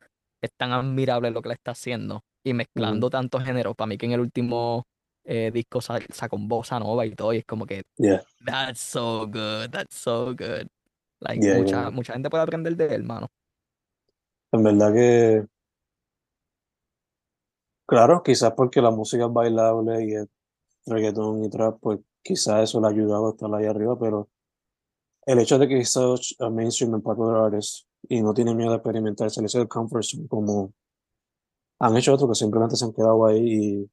Es 0.43 0.51
tan 0.57 0.73
admirable 0.73 1.31
lo 1.31 1.41
que 1.43 1.49
le 1.51 1.55
está 1.55 1.73
haciendo. 1.73 2.23
Y 2.45 2.53
mezclando 2.55 3.09
tantos 3.11 3.43
géneros. 3.45 3.75
Para 3.77 3.87
mí, 3.89 3.97
que 3.99 4.07
en 4.07 4.13
el 4.13 4.21
último 4.21 4.85
eh, 5.25 5.51
disco 5.53 5.81
sa- 5.81 6.01
sacó 6.11 6.37
un 6.37 6.49
bossa 6.49 6.79
nova 6.79 7.07
y 7.07 7.15
todo, 7.15 7.33
y 7.33 7.39
es 7.39 7.45
como 7.47 7.67
que, 7.67 7.83
Yeah, 7.99 8.23
that's 8.45 8.81
so 8.81 9.27
good, 9.27 9.71
that's 9.71 9.97
so 9.97 10.35
good. 10.35 10.67
Like, 11.21 11.41
yeah, 11.43 11.57
mucha, 11.57 11.83
yeah. 11.83 11.91
mucha 11.91 12.13
gente 12.13 12.29
puede 12.31 12.43
aprender 12.43 12.77
de 12.77 12.95
él, 12.95 13.05
mano. 13.05 13.29
En 14.53 14.63
verdad 14.63 14.93
que, 14.95 15.47
claro, 17.87 18.23
quizás 18.23 18.53
porque 18.57 18.81
la 18.83 18.91
música 18.91 19.25
es 19.27 19.33
bailable 19.33 20.05
y 20.05 20.15
es 20.15 20.27
reggaetón 20.87 21.45
y 21.45 21.51
trap, 21.51 21.79
pues 21.81 22.01
quizás 22.23 22.65
eso 22.65 22.81
le 22.81 22.87
ha 22.87 22.91
ayudado 22.91 23.29
a 23.29 23.31
estar 23.31 23.55
ahí 23.55 23.67
arriba, 23.67 23.99
pero 23.99 24.29
el 25.27 25.39
hecho 25.39 25.59
de 25.59 25.69
que 25.69 25.79
es 25.79 25.91
such 25.91 26.35
a 26.41 26.51
mainstream 26.51 26.95
and 26.95 27.03
popular 27.03 27.37
artist 27.37 27.87
y 28.09 28.23
no 28.23 28.35
tiene 28.35 28.55
miedo 28.55 28.73
a 28.73 28.77
experimentar, 28.77 29.31
se 29.31 29.41
le 29.41 29.47
hace 29.47 29.61
el 29.61 29.69
comfort 29.69 30.05
zone, 30.05 30.29
como 30.29 30.73
han 31.79 31.97
hecho 31.97 32.15
otros 32.15 32.31
que 32.31 32.35
simplemente 32.35 32.77
se 32.77 32.85
han 32.85 32.93
quedado 32.93 33.27
ahí 33.27 33.41
y, 33.41 33.91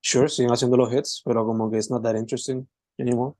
sure, 0.00 0.28
siguen 0.28 0.52
haciendo 0.52 0.76
los 0.76 0.92
hits, 0.92 1.22
pero 1.24 1.44
como 1.44 1.70
que 1.70 1.76
it's 1.76 1.90
not 1.90 2.02
that 2.02 2.16
interesting 2.16 2.66
anymore. 2.98 3.34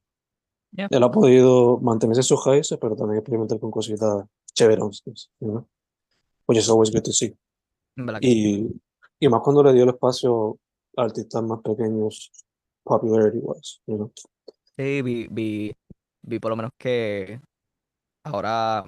Yeah. 0.72 0.88
Él 0.90 1.02
ha 1.02 1.10
podido 1.10 1.78
mantenerse 1.78 2.20
en 2.20 2.24
sus 2.24 2.44
raíces, 2.44 2.78
pero 2.78 2.96
también 2.96 3.20
experimentar 3.20 3.58
con 3.58 3.70
cositas 3.70 4.24
chéveres, 4.52 5.02
you 5.40 5.48
know? 5.48 5.66
which 6.46 6.58
is 6.58 6.68
always 6.68 6.90
good 6.90 7.04
to 7.04 7.12
see. 7.12 7.34
En. 7.96 8.10
Y, 8.20 8.68
y 9.20 9.28
más 9.28 9.40
cuando 9.42 9.62
le 9.62 9.72
dio 9.72 9.84
el 9.84 9.90
espacio 9.90 10.58
a 10.96 11.02
artistas 11.04 11.42
más 11.42 11.60
pequeños, 11.60 12.30
popularity 12.86 13.38
wise, 13.42 13.80
you 13.86 13.96
know? 13.98 14.12
Sí, 14.76 15.00
vi, 15.02 15.26
vi, 15.30 15.74
vi 16.22 16.38
por 16.38 16.50
lo 16.50 16.56
menos 16.56 16.72
que 16.78 17.40
ahora 18.24 18.84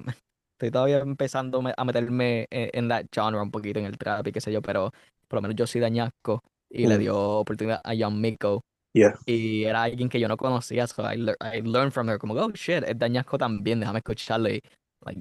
estoy 0.53 0.71
todavía 0.71 0.99
empezando 1.01 1.63
me- 1.63 1.75
a 1.77 1.85
meterme 1.85 2.47
en, 2.51 2.71
en 2.75 2.89
that 2.89 3.07
genre 3.15 3.41
un 3.43 3.51
poquito 3.51 3.81
en 3.81 3.87
el 3.87 3.99
trap 3.99 4.27
y 4.29 4.33
qué 4.33 4.41
sé 4.41 4.53
yo, 4.53 4.63
pero 4.63 4.93
por 5.29 5.39
lo 5.39 5.43
menos 5.43 5.57
yo 5.57 5.67
soy 5.67 5.81
dañasco 5.81 6.43
y 6.71 6.87
le 6.87 6.99
Mm. 6.99 7.01
dio 7.01 7.19
oportunidad 7.19 7.81
a 7.85 7.95
Young 7.95 8.17
Miko 8.21 8.63
Yeah, 8.95 9.15
y 9.27 9.65
era 9.65 9.85
alguien 9.85 10.09
que 10.09 10.21
yo 10.21 10.29
no 10.29 10.37
conocía, 10.37 10.87
so 10.87 11.03
I, 11.13 11.17
lear- 11.19 11.37
I 11.41 11.63
learned 11.63 11.93
from 11.93 12.09
her 12.09 12.19
como, 12.19 12.35
oh 12.35 12.51
shit, 12.55 12.85
es 12.85 12.99
dañasco 12.99 13.39
también, 13.39 13.81
déjame 13.81 13.99
escucharle 14.01 14.63
like, 15.07 15.21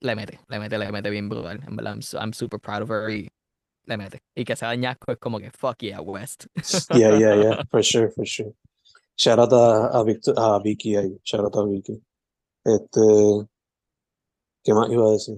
le 0.00 0.16
mete, 0.16 0.40
le 0.48 0.58
mete, 0.60 0.78
le 0.78 0.92
mete 0.92 1.10
bien 1.10 1.28
brutal, 1.28 1.60
en 1.66 1.76
verdad, 1.76 1.94
I'm, 1.96 2.02
I'm 2.20 2.32
super 2.32 2.58
proud 2.60 2.82
of 2.82 2.90
her 2.90 3.10
y 3.10 3.28
le 3.86 3.96
mete. 3.96 4.22
Y 4.34 4.44
que 4.44 4.56
sea 4.56 4.68
dañasco 4.68 5.12
es 5.12 5.18
como 5.18 5.38
que, 5.38 5.50
fuck 5.50 5.78
yeah, 5.78 6.00
West. 6.00 6.46
yeah, 6.94 7.18
yeah, 7.18 7.34
yeah, 7.36 7.64
for 7.70 7.82
sure, 7.82 8.10
for 8.10 8.26
sure. 8.26 8.52
Shout 9.16 9.38
out 9.38 9.52
a, 9.52 9.98
a, 9.98 10.04
Victor- 10.04 10.34
a 10.36 10.58
Vicky 10.60 10.96
ahí, 10.96 11.18
shout 11.22 11.44
out 11.44 11.56
a 11.56 11.64
Vicky. 11.64 12.02
Este, 12.64 13.00
¿qué 14.62 14.74
más 14.74 14.90
iba 14.90 15.06
a 15.06 15.12
decir? 15.12 15.36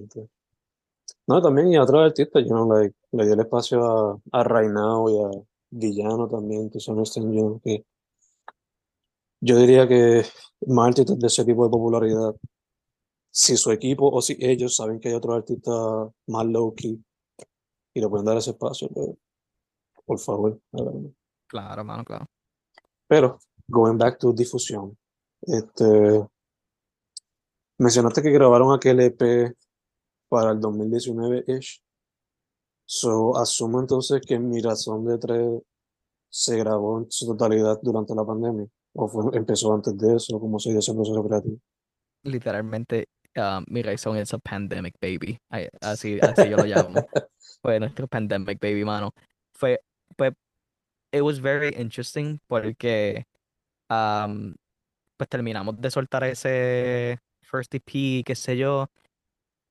No, 1.27 1.41
también 1.41 1.67
y 1.67 1.75
a 1.75 1.83
otros 1.83 2.05
artistas, 2.05 2.43
you 2.43 2.49
know, 2.49 2.71
like, 2.71 2.95
le 3.11 3.25
dio 3.25 3.33
el 3.33 3.39
espacio 3.41 3.83
a, 3.83 4.19
a 4.31 4.43
Reinao 4.43 5.09
y 5.09 5.19
a 5.19 5.43
Villano 5.69 6.27
también, 6.27 6.69
que 6.69 6.79
son 6.79 7.01
este, 7.01 7.21
you 7.21 7.59
que 7.63 7.85
yo 9.41 9.57
diría 9.57 9.87
que 9.87 10.23
más 10.65 10.87
artistas 10.87 11.19
de 11.19 11.27
ese 11.27 11.45
tipo 11.45 11.65
de 11.65 11.69
popularidad, 11.69 12.35
si 13.29 13.55
su 13.57 13.71
equipo 13.71 14.09
o 14.09 14.21
si 14.21 14.35
ellos 14.39 14.75
saben 14.75 14.99
que 14.99 15.09
hay 15.09 15.15
otros 15.15 15.37
artistas 15.37 16.09
más 16.25 16.45
low 16.47 16.73
key 16.73 16.99
y 17.97 18.01
le 18.01 18.07
pueden 18.07 18.25
dar 18.25 18.37
ese 18.37 18.51
espacio, 18.51 18.89
pues, 18.89 19.09
por 20.05 20.19
favor. 20.19 20.61
Claro, 21.47 21.83
mano, 21.83 22.03
claro. 22.03 22.25
Pero, 23.07 23.39
going 23.67 23.97
back 23.97 24.19
to 24.19 24.31
difusión, 24.33 24.97
este, 25.41 26.27
mencionaste 27.79 28.21
que 28.21 28.31
grabaron 28.31 28.73
aquel 28.73 28.99
EP 28.99 29.55
para 30.29 30.51
el 30.51 30.59
2019-ish. 30.59 31.81
So, 32.85 33.35
asumo 33.37 33.79
entonces 33.79 34.21
que 34.25 34.39
Mi 34.39 34.61
Razón 34.61 35.05
de 35.05 35.17
Tres 35.17 35.61
se 36.29 36.57
grabó 36.57 36.99
en 36.99 37.11
su 37.11 37.25
totalidad 37.25 37.79
durante 37.81 38.13
la 38.13 38.25
pandemia. 38.25 38.67
¿O 38.93 39.07
fue, 39.07 39.35
empezó 39.35 39.73
antes 39.73 39.97
de 39.97 40.15
eso? 40.15 40.39
¿Cómo 40.39 40.59
se 40.59 40.69
dio 40.69 40.79
ese 40.79 40.93
proceso 40.93 41.23
creativo? 41.23 41.57
literalmente 42.27 43.09
ah, 43.37 43.61
mi 43.67 43.81
razón 43.81 44.17
es 44.17 44.33
a 44.33 44.39
pandemic 44.39 44.95
baby. 45.01 45.39
Así, 45.81 46.19
así 46.21 46.49
yo 46.49 46.57
lo 46.57 46.65
llamo. 46.65 47.07
Fue 47.61 47.79
nuestro 47.79 48.07
pandemic 48.07 48.59
baby, 48.59 48.83
mano. 48.83 49.13
Fue, 49.53 49.79
fue, 50.17 50.33
it 51.11 51.21
was 51.21 51.39
very 51.39 51.69
interesting 51.77 52.39
porque 52.47 53.25
um, 53.89 54.55
pues 55.17 55.29
terminamos 55.29 55.79
de 55.79 55.91
soltar 55.91 56.23
ese 56.23 57.19
first 57.41 57.73
EP, 57.73 58.23
qué 58.25 58.35
sé 58.35 58.57
yo, 58.57 58.89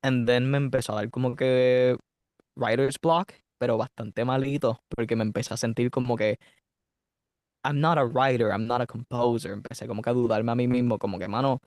and 0.02 0.26
then 0.26 0.50
me 0.50 0.58
empezó 0.58 0.92
a 0.92 0.96
dar 0.96 1.10
como 1.10 1.36
que 1.36 1.96
writer's 2.56 2.98
block, 3.00 3.34
pero 3.58 3.76
bastante 3.76 4.24
malito, 4.24 4.80
porque 4.88 5.16
me 5.16 5.22
empecé 5.22 5.54
a 5.54 5.56
sentir 5.56 5.90
como 5.90 6.16
que 6.16 6.38
I'm 7.66 7.80
not 7.80 7.98
a 7.98 8.04
writer, 8.04 8.50
I'm 8.50 8.66
not 8.66 8.80
a 8.80 8.86
composer. 8.86 9.52
Empecé 9.52 9.88
como 9.88 10.00
que 10.00 10.10
a 10.10 10.12
dudarme 10.12 10.52
a 10.52 10.54
mí 10.54 10.68
mismo, 10.68 10.98
como 10.98 11.18
que, 11.18 11.26
mano, 11.26 11.60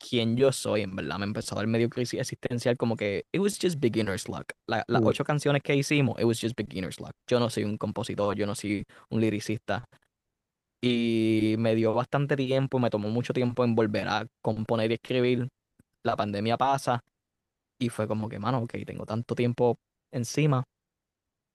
quién 0.00 0.36
yo 0.36 0.50
soy, 0.50 0.82
en 0.82 0.96
verdad. 0.96 1.18
Me 1.18 1.26
empezó 1.26 1.54
a 1.54 1.58
dar 1.58 1.66
medio 1.66 1.88
crisis 1.90 2.18
existencial, 2.18 2.76
como 2.76 2.96
que 2.96 3.26
it 3.32 3.40
was 3.40 3.58
just 3.60 3.78
beginner's 3.78 4.28
luck. 4.28 4.52
La- 4.66 4.84
las 4.88 5.02
ocho 5.04 5.24
canciones 5.24 5.62
que 5.62 5.76
hicimos, 5.76 6.18
it 6.18 6.24
was 6.24 6.40
just 6.40 6.56
beginner's 6.56 6.98
luck. 6.98 7.12
Yo 7.28 7.38
no 7.38 7.50
soy 7.50 7.64
un 7.64 7.76
compositor, 7.76 8.34
yo 8.34 8.46
no 8.46 8.54
soy 8.54 8.84
un 9.10 9.20
liricista. 9.20 9.84
Y 10.82 11.56
me 11.58 11.74
dio 11.74 11.92
bastante 11.92 12.36
tiempo, 12.36 12.78
me 12.78 12.88
tomó 12.88 13.10
mucho 13.10 13.32
tiempo 13.34 13.64
en 13.64 13.74
volver 13.74 14.08
a 14.08 14.26
componer 14.42 14.90
y 14.90 14.94
escribir. 14.94 15.48
La 16.02 16.16
pandemia 16.16 16.56
pasa 16.56 17.00
y 17.78 17.90
fue 17.90 18.08
como 18.08 18.28
que, 18.28 18.38
mano, 18.38 18.60
ok, 18.60 18.74
tengo 18.86 19.04
tanto 19.04 19.34
tiempo 19.34 19.76
encima. 20.10 20.64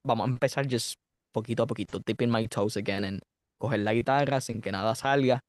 Vamos 0.06 0.28
a 0.28 0.30
empezar 0.32 0.68
just 0.70 0.96
poquito 1.34 1.64
a 1.64 1.68
poquito, 1.68 2.00
dipping 2.06 2.32
my 2.32 2.48
toes 2.48 2.78
again 2.78 3.04
en 3.04 3.20
coger 3.60 3.80
la 3.80 3.94
guitarra 3.94 4.40
sin 4.42 4.62
que 4.62 4.72
nada 4.72 4.94
salga. 4.94 5.40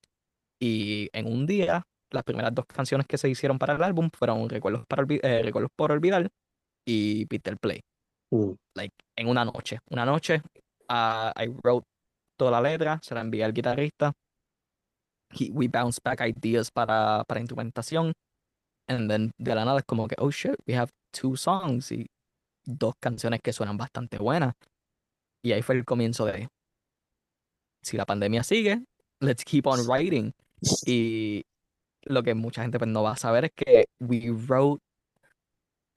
Y 0.59 1.11
en 1.13 1.27
un 1.27 1.47
día, 1.47 1.83
las 2.13 2.25
primeras 2.25 2.55
dos 2.55 2.65
canciones 2.67 3.07
que 3.07 3.19
se 3.19 3.29
hicieron 3.29 3.59
para 3.59 3.75
el 3.75 3.83
álbum 3.83 4.11
fueron 4.17 4.49
Recuerdos, 4.49 4.85
para 4.87 5.03
Olvi- 5.03 5.21
eh, 5.23 5.43
Recuerdos 5.43 5.71
por 5.77 5.93
Olvidar 5.93 6.29
y 6.87 7.27
Peter 7.27 7.57
Play. 7.59 7.81
Mm. 8.33 8.53
Like, 8.75 8.95
en 9.17 9.29
una 9.29 9.45
noche. 9.45 9.79
Una 9.91 10.05
noche, 10.05 10.43
ah, 10.89 11.33
I 11.37 11.49
wrote 11.49 11.87
toda 12.39 12.51
la 12.51 12.61
letra, 12.61 12.99
se 13.03 13.15
la 13.15 13.21
envié 13.23 13.45
al 13.45 13.53
guitarrista. 13.53 14.13
He- 15.33 15.51
we 15.51 15.69
bounced 15.69 16.01
back 16.05 16.21
ideas 16.21 16.71
para, 16.71 17.25
para 17.27 17.41
instrumentación. 17.41 18.13
And 18.89 19.11
then 19.11 19.33
de 19.39 19.55
la 19.55 19.65
nada 19.65 19.79
es 19.81 19.85
como 19.85 20.07
que, 20.07 20.15
oh 20.19 20.31
shit, 20.31 20.55
we 20.67 20.77
have 20.77 20.91
two 21.11 21.37
songs 21.37 21.91
y 21.91 22.07
dos 22.65 22.95
canciones 23.01 23.41
que 23.43 23.53
suenan 23.53 23.77
bastante 23.77 24.19
buenas. 24.19 24.55
Y 25.45 25.53
ahí 25.53 25.63
fue 25.63 25.75
el 25.77 25.85
comienzo 25.85 26.25
de, 26.25 26.49
si 27.83 27.97
la 27.97 28.05
pandemia 28.07 28.43
sigue, 28.45 28.85
let's 29.21 29.45
keep 29.45 29.67
on 29.67 29.81
writing. 29.89 30.33
Y 30.87 31.45
lo 32.07 32.23
que 32.23 32.35
mucha 32.35 32.63
gente 32.63 32.79
pues, 32.79 32.91
no 32.91 33.03
va 33.03 33.13
a 33.13 33.17
saber 33.17 33.47
es 33.47 33.53
que 33.55 33.87
we 34.01 34.31
wrote, 34.31 34.83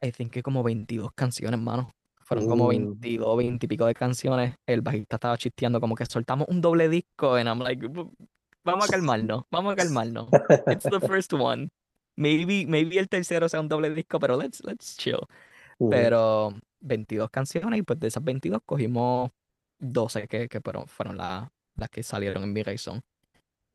I 0.02 0.12
think 0.12 0.32
que 0.32 0.42
como 0.44 0.64
22 0.64 1.12
canciones, 1.14 1.60
mano. 1.60 1.92
Fueron 2.22 2.48
como 2.48 2.66
Mm. 2.66 2.70
22, 2.70 3.38
20 3.38 3.66
y 3.66 3.70
pico 3.70 3.86
de 3.86 3.94
canciones. 3.96 4.56
El 4.68 4.82
bajista 4.82 5.16
estaba 5.16 5.38
chisteando 5.38 5.80
como 5.82 5.96
que 5.96 6.06
soltamos 6.06 6.48
un 6.50 6.62
doble 6.62 6.88
disco. 6.88 7.36
And 7.36 7.48
I'm 7.48 7.60
like, 7.60 7.88
"Bu- 7.88 8.14
vamos 8.64 8.86
a 8.88 8.92
calmarnos, 8.92 9.44
vamos 9.52 9.74
a 9.74 9.76
calmarnos. 9.76 10.28
It's 10.68 10.84
the 10.84 11.00
first 11.22 11.34
one. 11.34 11.70
Maybe, 12.16 12.66
maybe 12.68 13.00
el 13.00 13.08
tercero 13.10 13.50
sea 13.50 13.60
un 13.62 13.68
doble 13.70 13.90
disco, 13.94 14.20
pero 14.20 14.38
let's, 14.38 14.64
let's 14.64 14.96
chill. 14.98 15.20
Mm. 15.80 15.90
Pero 15.90 16.54
22 16.82 17.30
canciones 17.32 17.80
y 17.80 17.82
pues 17.84 18.00
de 18.00 18.08
esas 18.08 18.24
22 18.24 18.62
cogimos 18.66 19.32
12 19.80 20.28
que, 20.28 20.48
que 20.48 20.62
fueron, 20.62 20.88
fueron 20.88 21.18
la- 21.18 21.52
las 21.76 21.90
que 21.90 22.04
salieron 22.04 22.44
en 22.44 22.54
mi. 22.54 22.64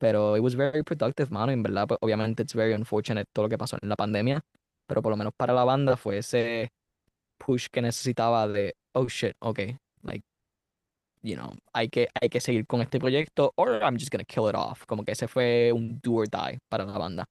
Pero 0.05 0.37
it 0.37 0.43
was 0.43 0.55
very 0.55 0.83
productive, 0.83 1.31
mano. 1.31 1.51
y 1.51 1.55
En 1.55 1.63
verdad, 1.63 1.89
pues 1.89 1.99
obviamente 2.03 2.43
it's 2.43 2.53
very 2.53 2.75
unfortunate 2.75 3.25
todo 3.33 3.47
lo 3.47 3.49
que 3.49 3.57
pasó 3.57 3.79
en 3.81 3.89
la 3.89 3.97
pandemia. 3.97 4.39
Pero 4.87 5.01
por 5.01 5.11
lo 5.11 5.17
menos 5.17 5.33
para 5.35 5.55
la 5.55 5.65
banda 5.65 5.97
fue 5.97 6.19
ese 6.19 6.73
push 7.39 7.69
que 7.73 7.81
necesitaba 7.81 8.47
de, 8.47 8.75
oh 8.93 9.07
shit, 9.09 9.35
ok, 9.41 9.61
like, 10.03 10.23
you 11.23 11.37
know, 11.37 11.55
hay 11.73 11.89
que, 11.89 12.09
hay 12.21 12.29
que 12.29 12.39
seguir 12.39 12.67
con 12.67 12.83
este 12.83 12.99
proyecto 12.99 13.55
or 13.57 13.81
I'm 13.83 13.97
just 13.97 14.13
gonna 14.13 14.27
kill 14.27 14.47
it 14.47 14.55
off. 14.55 14.85
Como 14.85 15.05
que 15.05 15.13
ese 15.13 15.27
fue 15.27 15.73
un 15.73 15.99
do 16.03 16.17
or 16.17 16.29
die 16.29 16.59
para 16.69 16.85
la 16.85 16.99
banda. 16.99 17.25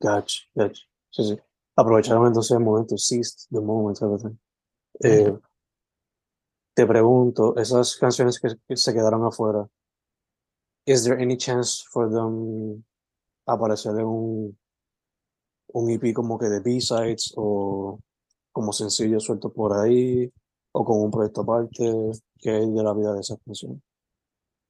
Gotcha, 0.00 0.42
gotcha. 0.56 0.82
Sí, 1.10 1.22
sí. 1.22 1.38
Aprovecharon 1.76 2.26
entonces 2.26 2.50
el 2.50 2.64
momento, 2.64 2.98
seized 2.98 3.46
the 3.52 3.60
moment, 3.60 3.96
everything. 4.02 4.36
Eh, 5.04 5.38
te 6.74 6.84
pregunto, 6.84 7.56
esas 7.56 7.96
canciones 7.96 8.40
que, 8.40 8.56
que 8.66 8.76
se 8.76 8.92
quedaron 8.92 9.24
afuera, 9.24 9.68
is 10.88 11.04
there 11.04 11.20
any 11.20 11.36
chance 11.36 11.84
for 11.92 12.08
them 12.10 12.82
aparecer 13.46 13.92
en 13.98 14.06
un, 14.06 14.58
un 15.74 15.90
EP 15.90 16.14
como 16.14 16.38
que 16.38 16.46
de 16.46 16.60
B-sides 16.60 17.34
o 17.36 18.00
como 18.52 18.72
sencillo 18.72 19.20
suelto 19.20 19.52
por 19.52 19.74
ahí 19.74 20.32
o 20.72 20.84
con 20.84 21.00
un 21.02 21.10
proyecto 21.10 21.42
aparte? 21.42 21.92
¿Qué 22.38 22.50
hay 22.50 22.70
de 22.70 22.82
la 22.82 22.94
vida 22.94 23.12
de 23.12 23.20
esas 23.20 23.38
canciones? 23.44 23.80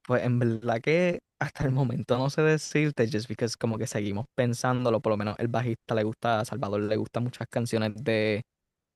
Pues 0.05 0.23
en 0.23 0.39
verdad 0.39 0.81
que 0.81 1.19
hasta 1.39 1.63
el 1.63 1.71
momento 1.71 2.17
no 2.17 2.29
sé 2.29 2.41
decirte, 2.41 3.07
just 3.09 3.29
because 3.29 3.55
como 3.55 3.77
que 3.77 3.87
seguimos 3.87 4.25
pensándolo, 4.35 4.99
por 4.99 5.11
lo 5.11 5.17
menos 5.17 5.35
el 5.39 5.47
bajista 5.47 5.95
le 5.95 6.03
gusta, 6.03 6.41
a 6.41 6.45
Salvador 6.45 6.81
le 6.81 6.97
gustan 6.97 7.23
muchas 7.23 7.47
canciones 7.47 7.93
de, 7.95 8.43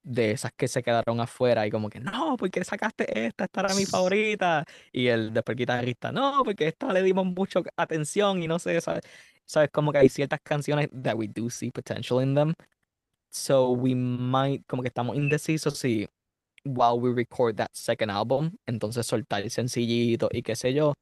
de 0.03 0.31
esas 0.31 0.51
que 0.55 0.67
se 0.67 0.83
quedaron 0.83 1.19
afuera 1.21 1.65
y 1.65 1.71
como 1.71 1.89
que 1.89 1.99
no, 1.99 2.35
porque 2.37 2.63
sacaste 2.63 3.25
esta, 3.27 3.45
esta 3.45 3.61
era 3.61 3.75
mi 3.75 3.85
favorita. 3.85 4.65
Y 4.91 5.07
el 5.07 5.33
después 5.33 5.55
el 5.55 5.59
guitarrista, 5.59 6.11
no, 6.11 6.43
porque 6.43 6.67
esta 6.67 6.91
le 6.93 7.01
dimos 7.03 7.25
mucho 7.25 7.63
atención 7.77 8.43
y 8.43 8.47
no 8.47 8.59
sé, 8.59 8.79
¿sabes? 8.81 9.01
Sabes 9.45 9.69
como 9.71 9.91
que 9.91 9.99
hay 9.99 10.09
ciertas 10.09 10.39
canciones 10.43 10.89
that 11.03 11.15
we 11.15 11.27
do 11.27 11.49
see 11.49 11.71
potential 11.71 12.21
in 12.21 12.35
them. 12.35 12.53
So 13.31 13.71
we 13.71 13.95
might, 13.95 14.63
como 14.67 14.83
que 14.83 14.89
estamos 14.89 15.15
indecisos 15.17 15.77
si 15.79 16.07
while 16.65 16.99
we 16.99 17.11
record 17.13 17.57
that 17.57 17.69
second 17.73 18.11
album, 18.11 18.51
entonces 18.67 19.05
soltar 19.05 19.41
el 19.43 19.51
sencillito 19.51 20.29
y 20.31 20.41
qué 20.43 20.55
sé 20.55 20.73
yo, 20.73 20.93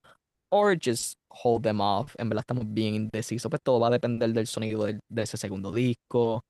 or 0.52 0.76
just 0.76 1.16
hold 1.30 1.64
them 1.64 1.82
off. 1.82 2.16
En 2.20 2.30
verdad 2.30 2.42
estamos 2.44 2.66
bien 2.74 2.96
indecisos, 2.96 3.50
pues 3.50 3.62
todo 3.64 3.80
va 3.80 3.88
a 3.88 3.92
depender 3.92 4.32
del 4.34 4.48
sonido 4.48 4.86
del- 4.86 5.00
de, 5.10 5.24
ese 5.24 5.38
segundo 5.38 5.72
disco. 5.72 6.44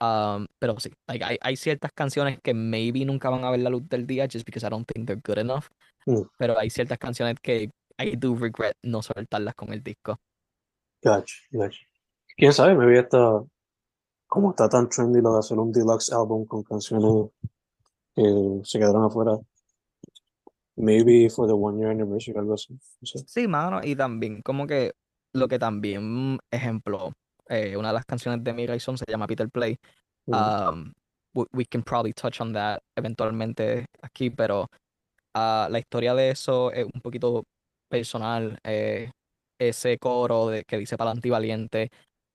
Um, 0.00 0.46
pero 0.58 0.78
sí, 0.80 0.90
like, 1.06 1.24
hay, 1.24 1.38
hay 1.40 1.56
ciertas 1.56 1.92
canciones 1.92 2.38
que 2.42 2.52
maybe 2.52 3.04
nunca 3.04 3.30
van 3.30 3.44
a 3.44 3.50
ver 3.50 3.60
la 3.60 3.70
luz 3.70 3.88
del 3.88 4.06
día 4.06 4.26
just 4.26 4.44
because 4.44 4.66
I 4.66 4.70
don't 4.70 4.86
think 4.86 5.06
they're 5.06 5.20
good 5.24 5.38
enough. 5.38 5.66
Mm. 6.06 6.22
Pero 6.36 6.58
hay 6.58 6.68
ciertas 6.68 6.98
canciones 6.98 7.36
que 7.40 7.70
I 7.98 8.16
do 8.16 8.34
regret 8.34 8.76
no 8.82 9.02
soltarlas 9.02 9.54
con 9.54 9.72
el 9.72 9.82
disco. 9.82 10.18
Gotcha, 11.02 11.34
gotcha. 11.52 11.78
¿Quién 12.36 12.52
sabe? 12.52 12.74
Vi 12.86 12.98
esta, 12.98 13.42
como 14.26 14.50
está 14.50 14.68
tan 14.68 14.88
trendy 14.88 15.20
lo 15.20 15.34
de 15.34 15.38
hacer 15.38 15.58
un 15.58 15.70
deluxe 15.70 16.12
album 16.12 16.44
con 16.44 16.64
canciones 16.64 17.30
que 18.14 18.60
se 18.64 18.78
quedaron 18.78 19.04
afuera. 19.04 19.38
Maybe 20.76 21.30
for 21.30 21.46
the 21.46 21.54
one 21.54 21.78
year 21.78 21.90
anniversary, 21.90 22.36
algo 22.36 22.54
así. 22.54 22.72
No 22.72 23.06
sé. 23.06 23.20
Sí, 23.26 23.46
mano, 23.46 23.80
y 23.82 23.94
también 23.94 24.42
como 24.42 24.66
que 24.66 24.92
lo 25.32 25.46
que 25.46 25.58
también, 25.58 26.38
ejemplo, 26.50 27.12
eh, 27.48 27.76
una 27.76 27.88
de 27.88 27.94
las 27.94 28.04
canciones 28.04 28.42
de 28.42 28.52
Mi 28.52 28.66
Razón 28.66 28.98
se 28.98 29.04
llama 29.08 29.26
Peter 29.26 29.48
Play. 29.48 29.76
Um, 30.26 30.92
we, 31.34 31.44
we 31.52 31.64
can 31.66 31.82
probably 31.82 32.12
touch 32.12 32.40
on 32.40 32.52
that 32.52 32.80
eventualmente 32.96 33.86
aquí, 34.02 34.30
pero 34.30 34.68
ah, 35.34 35.68
la 35.70 35.78
historia 35.78 36.14
de 36.14 36.30
eso 36.30 36.72
es 36.72 36.84
un 36.84 37.00
poquito 37.00 37.44
personal. 37.90 38.58
eh, 38.64 39.10
ese 39.58 39.98
coro 39.98 40.48
de, 40.48 40.64
que 40.64 40.78
dice 40.78 40.96
Palante 40.96 41.28
y 41.28 41.30
Valiente 41.30 41.90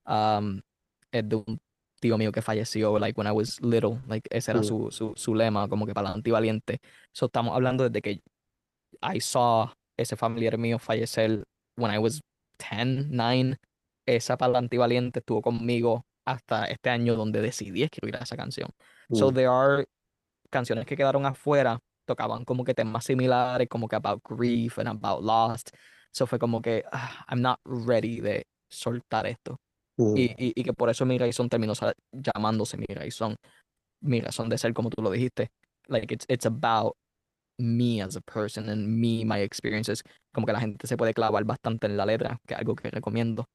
um, 0.06 0.60
es 1.12 1.28
de 1.28 1.36
un 1.36 1.60
tío 2.00 2.16
mío 2.16 2.32
que 2.32 2.40
falleció, 2.40 2.98
like 2.98 3.18
when 3.18 3.26
I 3.26 3.32
was 3.32 3.60
little, 3.60 4.00
like 4.08 4.26
ese 4.30 4.50
era 4.52 4.62
su, 4.62 4.90
su, 4.90 5.12
su 5.16 5.34
lema, 5.34 5.68
como 5.68 5.86
que 5.86 5.92
Palante 5.92 6.30
y 6.30 6.32
Valiente. 6.32 6.78
So 7.12 7.26
estamos 7.26 7.54
hablando 7.54 7.88
desde 7.88 8.00
que 8.00 8.22
I 9.02 9.20
saw 9.20 9.70
ese 9.98 10.16
familiar 10.16 10.56
mío 10.56 10.78
fallecer 10.78 11.44
when 11.76 11.92
I 11.92 11.98
was 11.98 12.20
10, 12.58 13.10
9. 13.10 13.56
Esa 14.16 14.36
Palante 14.36 14.76
y 14.76 14.78
Valiente 14.78 15.20
estuvo 15.20 15.42
conmigo 15.42 16.06
hasta 16.24 16.64
este 16.66 16.90
año 16.90 17.16
donde 17.16 17.40
decidí 17.40 17.82
escribir 17.82 18.16
esa 18.16 18.36
canción. 18.36 18.70
So 19.12 19.30
mm, 19.30 19.34
there 19.34 19.48
are 19.48 19.86
canciones 20.50 20.86
que 20.86 20.96
quedaron 20.96 21.26
afuera, 21.26 21.78
tocaban 22.06 22.44
como 22.44 22.64
que 22.64 22.74
temas 22.74 23.04
similares, 23.04 23.68
como 23.68 23.88
que 23.88 23.96
about 23.96 24.22
grief 24.28 24.78
and 24.78 24.88
about 24.88 25.22
lost. 25.22 25.70
So 26.12 26.26
fue 26.26 26.38
como 26.38 26.60
que 26.62 26.84
ah, 26.92 27.24
I'm 27.28 27.40
not 27.42 27.60
ready 27.64 28.20
de 28.20 28.46
soltar 28.68 29.26
esto. 29.26 29.58
mm, 29.98 30.14
Y, 30.14 30.32
y, 30.38 30.52
y 30.56 30.64
que 30.64 30.72
por 30.74 30.90
eso 30.90 31.06
mi 31.06 31.18
razón 31.18 31.48
terminó 31.48 31.74
llamándose 32.12 32.76
mi 32.76 32.86
razón. 32.86 33.36
Mi 34.02 34.20
razón 34.20 34.48
de 34.48 34.58
ser, 34.58 34.72
como 34.74 34.90
tú 34.90 35.02
lo 35.02 35.10
dijiste. 35.10 35.50
Like 35.88 36.14
it's, 36.14 36.26
it's 36.28 36.46
about 36.46 36.96
me 37.58 38.02
as 38.02 38.16
a 38.16 38.20
person 38.22 38.68
and 38.70 38.88
me, 38.88 39.24
my 39.24 39.40
experiences. 39.42 40.02
Como 40.32 40.46
que 40.46 40.52
la 40.52 40.60
gente 40.60 40.86
se 40.86 40.96
puede 40.96 41.14
clavar 41.14 41.44
bastante 41.44 41.86
en 41.86 41.96
la 41.96 42.06
letra, 42.06 42.38
que 42.46 42.54
es 42.54 42.60
algo 42.60 42.74
que 42.76 42.90
recomiendo. 42.90 43.46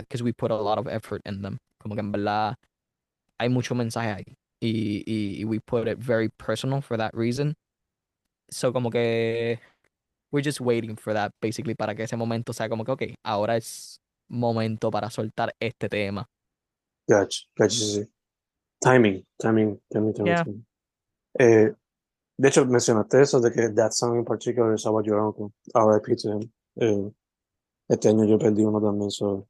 Because 0.00 0.22
we 0.22 0.32
put 0.32 0.50
a 0.50 0.56
lot 0.56 0.78
of 0.78 0.86
effort 0.88 1.22
in 1.24 1.42
them. 1.42 1.58
Como 1.80 1.94
que 1.94 2.00
en 2.00 2.12
verdad 2.12 2.56
hay 3.38 3.48
mucho 3.48 3.74
mensaje 3.74 4.12
ahí. 4.12 4.36
Y, 4.60 5.02
y, 5.06 5.40
y 5.40 5.44
we 5.44 5.60
put 5.60 5.88
it 5.88 5.98
very 5.98 6.28
personal 6.30 6.80
for 6.80 6.96
that 6.96 7.12
reason. 7.14 7.54
So 8.50 8.72
como 8.72 8.90
que 8.90 9.58
we're 10.30 10.42
just 10.42 10.60
waiting 10.60 10.96
for 10.96 11.12
that, 11.14 11.32
basically, 11.40 11.74
para 11.74 11.94
que 11.94 12.04
ese 12.04 12.16
momento 12.16 12.52
sea 12.52 12.68
como 12.68 12.84
que, 12.84 12.92
ok, 12.92 13.02
ahora 13.24 13.56
es 13.56 14.00
momento 14.28 14.90
para 14.90 15.10
soltar 15.10 15.54
este 15.60 15.88
tema. 15.88 16.26
Gotcha, 17.08 17.44
gotcha, 17.56 17.70
sí, 17.70 18.02
sí. 18.02 18.08
Timing, 18.80 19.24
timing, 19.38 19.80
timing, 19.90 20.12
timing, 20.14 20.26
Yeah. 20.32 20.44
timing. 20.44 20.66
Eh, 21.38 21.72
de 22.36 22.48
hecho, 22.48 22.64
mencionaste 22.66 23.22
eso 23.22 23.40
de 23.40 23.52
que 23.52 23.68
that 23.70 23.92
song 23.92 24.16
in 24.18 24.24
particular 24.24 24.74
is 24.74 24.86
about 24.86 25.04
your 25.06 25.20
uncle. 25.20 25.52
R.I.P. 25.74 26.16
to 26.16 26.32
him. 26.32 26.52
Eh, 26.80 27.10
este 27.88 28.08
año 28.08 28.24
yo 28.24 28.38
perdí 28.38 28.64
uno 28.64 28.80
también, 28.80 29.10
so 29.10 29.46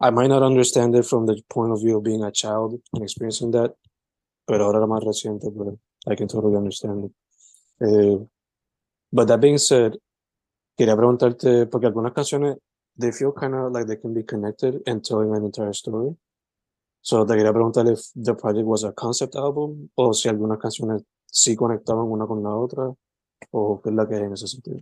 I 0.00 0.10
might 0.10 0.28
not 0.28 0.42
understand 0.42 0.94
it 0.94 1.06
from 1.06 1.26
the 1.26 1.40
point 1.48 1.72
of 1.72 1.80
view 1.80 1.96
of 1.96 2.04
being 2.04 2.22
a 2.22 2.30
child 2.30 2.80
and 2.92 3.02
experiencing 3.02 3.50
that, 3.52 3.74
pero 4.46 4.64
ahora 4.64 4.78
era 4.78 4.86
más 4.86 5.02
reciente, 5.02 5.50
pero 5.50 5.78
I 6.06 6.14
can 6.14 6.28
totally 6.28 6.56
understand 6.56 7.06
it. 7.06 7.12
Eh, 7.80 8.18
but 9.12 9.26
that 9.28 9.40
being 9.40 9.58
said, 9.58 9.96
quería 10.78 10.96
preguntarte, 10.96 11.66
porque 11.66 11.86
algunas 11.86 12.12
canciones, 12.12 12.58
they 12.98 13.10
feel 13.10 13.32
kind 13.32 13.54
of 13.54 13.72
like 13.72 13.86
they 13.86 13.96
can 13.96 14.12
be 14.12 14.22
connected 14.22 14.82
and 14.86 15.02
telling 15.02 15.34
an 15.34 15.44
entire 15.44 15.72
story. 15.72 16.14
Solo 17.00 17.24
te 17.24 17.34
quería 17.34 17.52
preguntar 17.52 17.86
if 17.90 18.00
the 18.14 18.34
project 18.34 18.66
was 18.66 18.84
a 18.84 18.92
concept 18.92 19.36
album 19.36 19.88
o 19.94 20.12
si 20.12 20.28
algunas 20.28 20.58
canciones 20.58 21.02
sí 21.24 21.54
conectaban 21.54 22.04
una 22.04 22.26
con 22.26 22.42
la 22.42 22.54
otra 22.54 22.92
o 23.50 23.80
qué 23.80 23.90
es 23.90 23.94
la 23.94 24.08
que 24.08 24.16
hay 24.16 24.22
en 24.24 24.32
ese 24.32 24.46
sentido. 24.46 24.80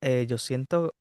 Eh, 0.00 0.26
yo 0.26 0.38
siento, 0.38 0.94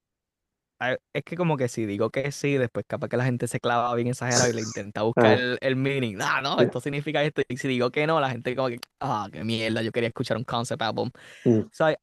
es 0.80 1.24
que 1.24 1.36
como 1.38 1.58
que 1.58 1.68
si 1.68 1.86
digo 1.86 2.10
que 2.10 2.32
sí, 2.32 2.58
después 2.58 2.86
capaz 2.88 3.08
que 3.08 3.18
la 3.18 3.24
gente 3.26 3.48
se 3.48 3.60
clava 3.60 3.94
bien 3.96 4.08
exagerado 4.08 4.50
y 4.50 4.54
le 4.54 4.62
intenta 4.78 5.04
buscar 5.04 5.26
Ah. 5.26 5.34
el, 5.34 5.58
el 5.62 5.76
meaning. 5.76 6.18
Ah, 6.22 6.42
no, 6.42 6.60
esto 6.60 6.80
significa 6.82 7.24
esto. 7.24 7.42
Y 7.48 7.58
si 7.58 7.68
digo 7.68 7.90
que 7.92 8.06
no, 8.08 8.20
la 8.20 8.30
gente 8.30 8.56
como 8.56 8.68
que, 8.70 8.80
ah, 9.00 9.28
qué 9.32 9.44
mierda, 9.44 9.82
yo 9.82 9.92
quería 9.92 10.08
escuchar 10.10 10.38
un 10.38 10.44
concept 10.44 10.82
album. 10.82 11.10
Mm. 11.46 11.60
O 11.60 11.70
sea, 11.72 11.96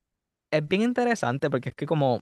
es 0.51 0.69
bien 0.69 0.83
interesante 0.83 1.51
porque 1.51 1.71
es 1.71 1.75
que 1.75 1.87
como 1.87 2.21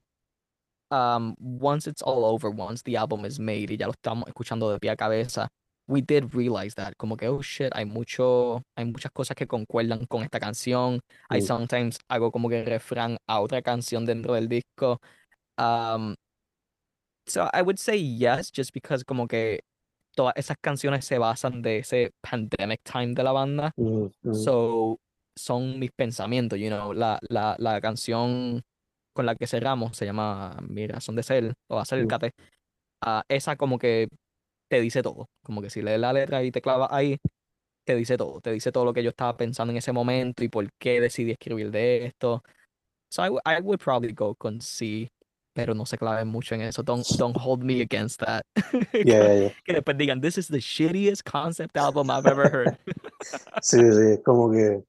um, 0.90 1.34
once 1.60 1.88
it's 1.88 2.02
all 2.02 2.24
over, 2.24 2.50
once 2.56 2.82
the 2.84 2.96
album 2.98 3.24
is 3.26 3.38
made 3.38 3.72
y 3.72 3.76
ya 3.76 3.86
lo 3.86 3.92
estamos 3.92 4.26
escuchando 4.28 4.70
de 4.72 4.78
pie 4.78 4.90
a 4.90 4.96
cabeza, 4.96 5.48
we 5.88 6.00
did 6.02 6.24
realize 6.32 6.74
that, 6.76 6.92
como 6.96 7.16
que, 7.16 7.28
oh 7.28 7.42
shit, 7.42 7.70
hay 7.74 7.84
mucho, 7.84 8.62
hay 8.76 8.84
muchas 8.84 9.10
cosas 9.12 9.36
que 9.36 9.46
concuerdan 9.46 10.04
con 10.06 10.22
esta 10.22 10.38
canción. 10.40 11.00
I 11.30 11.38
Mm. 11.38 11.42
sometimes 11.42 11.98
hago 12.08 12.30
como 12.30 12.48
que 12.48 12.64
refrán 12.64 13.16
a 13.28 13.40
otra 13.40 13.62
canción 13.62 14.04
dentro 14.06 14.34
del 14.34 14.48
disco. 14.48 14.98
Um, 15.58 16.14
so 17.30 17.48
I 17.52 17.62
would 17.62 17.78
say 17.78 17.96
yes, 17.96 18.50
just 18.50 18.72
because 18.72 19.04
como 19.04 19.26
que 19.26 19.60
todas 20.16 20.34
esas 20.36 20.56
canciones 20.60 21.04
se 21.04 21.18
basan 21.18 21.62
de 21.62 21.78
ese 21.78 22.10
pandemic 22.20 22.80
time 22.82 23.14
de 23.14 23.22
la 23.22 23.32
banda. 23.32 23.72
Mm, 23.76 24.34
So, 24.34 24.98
son 25.36 25.78
mis 25.78 25.90
pensamientos, 25.92 26.58
you 26.58 26.68
know, 26.68 26.92
la, 26.92 27.18
la, 27.28 27.56
la 27.58 27.80
canción 27.80 28.62
con 29.14 29.26
la 29.26 29.34
que 29.34 29.46
cerramos 29.46 29.96
se 29.96 30.04
llama 30.04 30.56
Mi 30.68 30.86
razón 30.86 31.16
de 31.16 31.22
ser 31.22 31.54
o 31.68 31.76
Mm. 31.76 31.80
Acércate. 31.80 32.32
Ah, 33.02 33.22
esa 33.28 33.56
como 33.56 33.78
que 33.78 34.08
te 34.68 34.80
dice 34.80 35.02
todo, 35.02 35.26
como 35.42 35.62
que 35.62 35.70
si 35.70 35.82
lees 35.82 35.98
la 36.00 36.12
letra 36.12 36.42
y 36.44 36.50
te 36.50 36.60
clavas 36.60 36.90
ahí, 36.92 37.16
te 37.86 37.96
dice 37.96 38.16
todo, 38.16 38.40
te 38.40 38.52
dice 38.52 38.72
todo 38.72 38.84
lo 38.84 38.92
que 38.92 39.02
yo 39.02 39.10
estaba 39.10 39.36
pensando 39.36 39.70
en 39.72 39.78
ese 39.78 39.92
momento 39.92 40.44
y 40.44 40.48
por 40.48 40.68
qué 40.78 41.00
decidí 41.00 41.32
escribir 41.32 41.70
de 41.70 42.06
esto. 42.06 42.42
So 43.10 43.24
I, 43.24 43.30
I 43.46 43.60
would 43.62 43.80
probably 43.80 44.12
go 44.12 44.34
con 44.34 44.60
sí, 44.60 45.10
pero 45.52 45.74
no 45.74 45.84
se 45.86 45.98
claven 45.98 46.28
mucho 46.28 46.54
en 46.54 46.62
eso. 46.62 46.82
Don't, 46.82 47.06
don't 47.18 47.36
hold 47.36 47.62
me 47.62 47.80
against 47.80 48.20
that. 48.20 48.42
Yeah, 48.92 49.04
yeah, 49.04 49.34
yeah. 49.34 49.52
que 49.64 49.74
después 49.74 49.96
digan, 49.96 50.20
this 50.20 50.38
is 50.38 50.48
the 50.48 50.58
shittiest 50.60 51.24
concept 51.24 51.76
album 51.76 52.10
I've 52.10 52.26
ever 52.26 52.48
heard. 52.50 52.78
Sí, 53.62 53.78
sí, 53.78 54.12
es 54.14 54.20
como 54.24 54.50
que, 54.50 54.82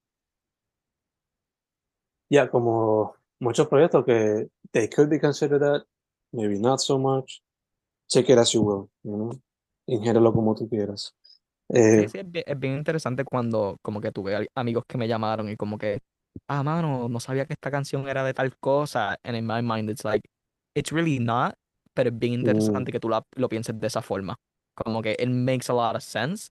ya, 2.30 2.50
como 2.50 3.16
muchos 3.40 3.68
proyectos 3.68 4.06
que 4.06 4.48
they 4.72 4.88
could 4.90 5.10
be 5.10 5.20
considered 5.20 5.60
that, 5.62 5.84
maybe 6.32 6.58
not 6.58 6.80
so 6.80 6.98
much. 6.98 7.42
Take 8.10 8.32
it 8.32 8.38
as 8.38 8.52
you 8.54 8.62
will, 8.62 8.90
you 9.04 9.16
know? 9.18 9.32
Ingérelo 9.88 10.32
como 10.34 10.56
tú 10.56 10.70
quieras. 10.70 11.14
Eh, 11.70 12.02
Sí, 12.04 12.10
sí, 12.10 12.18
es 12.20 12.32
bien, 12.32 12.44
es 12.48 12.60
bien 12.60 12.78
interesante 12.78 13.24
cuando 13.26 13.78
como 13.82 14.02
que 14.02 14.12
tuve 14.12 14.48
amigos 14.56 14.84
que 14.88 14.98
me 14.98 15.08
llamaron 15.08 15.50
y 15.50 15.56
como 15.58 15.78
que, 15.78 16.00
ah, 16.48 16.64
mano, 16.64 17.10
no 17.10 17.20
sabía 17.20 17.46
que 17.46 17.54
esta 17.54 17.72
canción 17.72 18.08
era 18.08 18.24
de 18.24 18.34
tal 18.34 18.56
cosa. 18.60 19.18
And 19.24 19.36
in 19.38 19.46
my 19.46 19.62
mind 19.62 19.90
it's 19.90 20.04
like, 20.06 20.22
it's 20.76 20.92
really 20.92 21.20
not, 21.20 21.56
pero 21.94 22.10
es 22.10 22.18
bien 22.20 22.34
Mm. 22.34 22.40
interesante 22.48 22.92
que 22.92 23.00
tú 23.00 23.10
la- 23.10 23.26
lo 23.36 23.50
pienses 23.50 23.80
de 23.80 23.88
esa 23.88 24.02
forma. 24.02 24.36
Como 24.76 25.02
que 25.02 25.12
it 25.20 25.30
makes 25.30 25.70
a 25.70 25.74
lot 25.74 25.96
of 25.96 26.02
sense, 26.04 26.50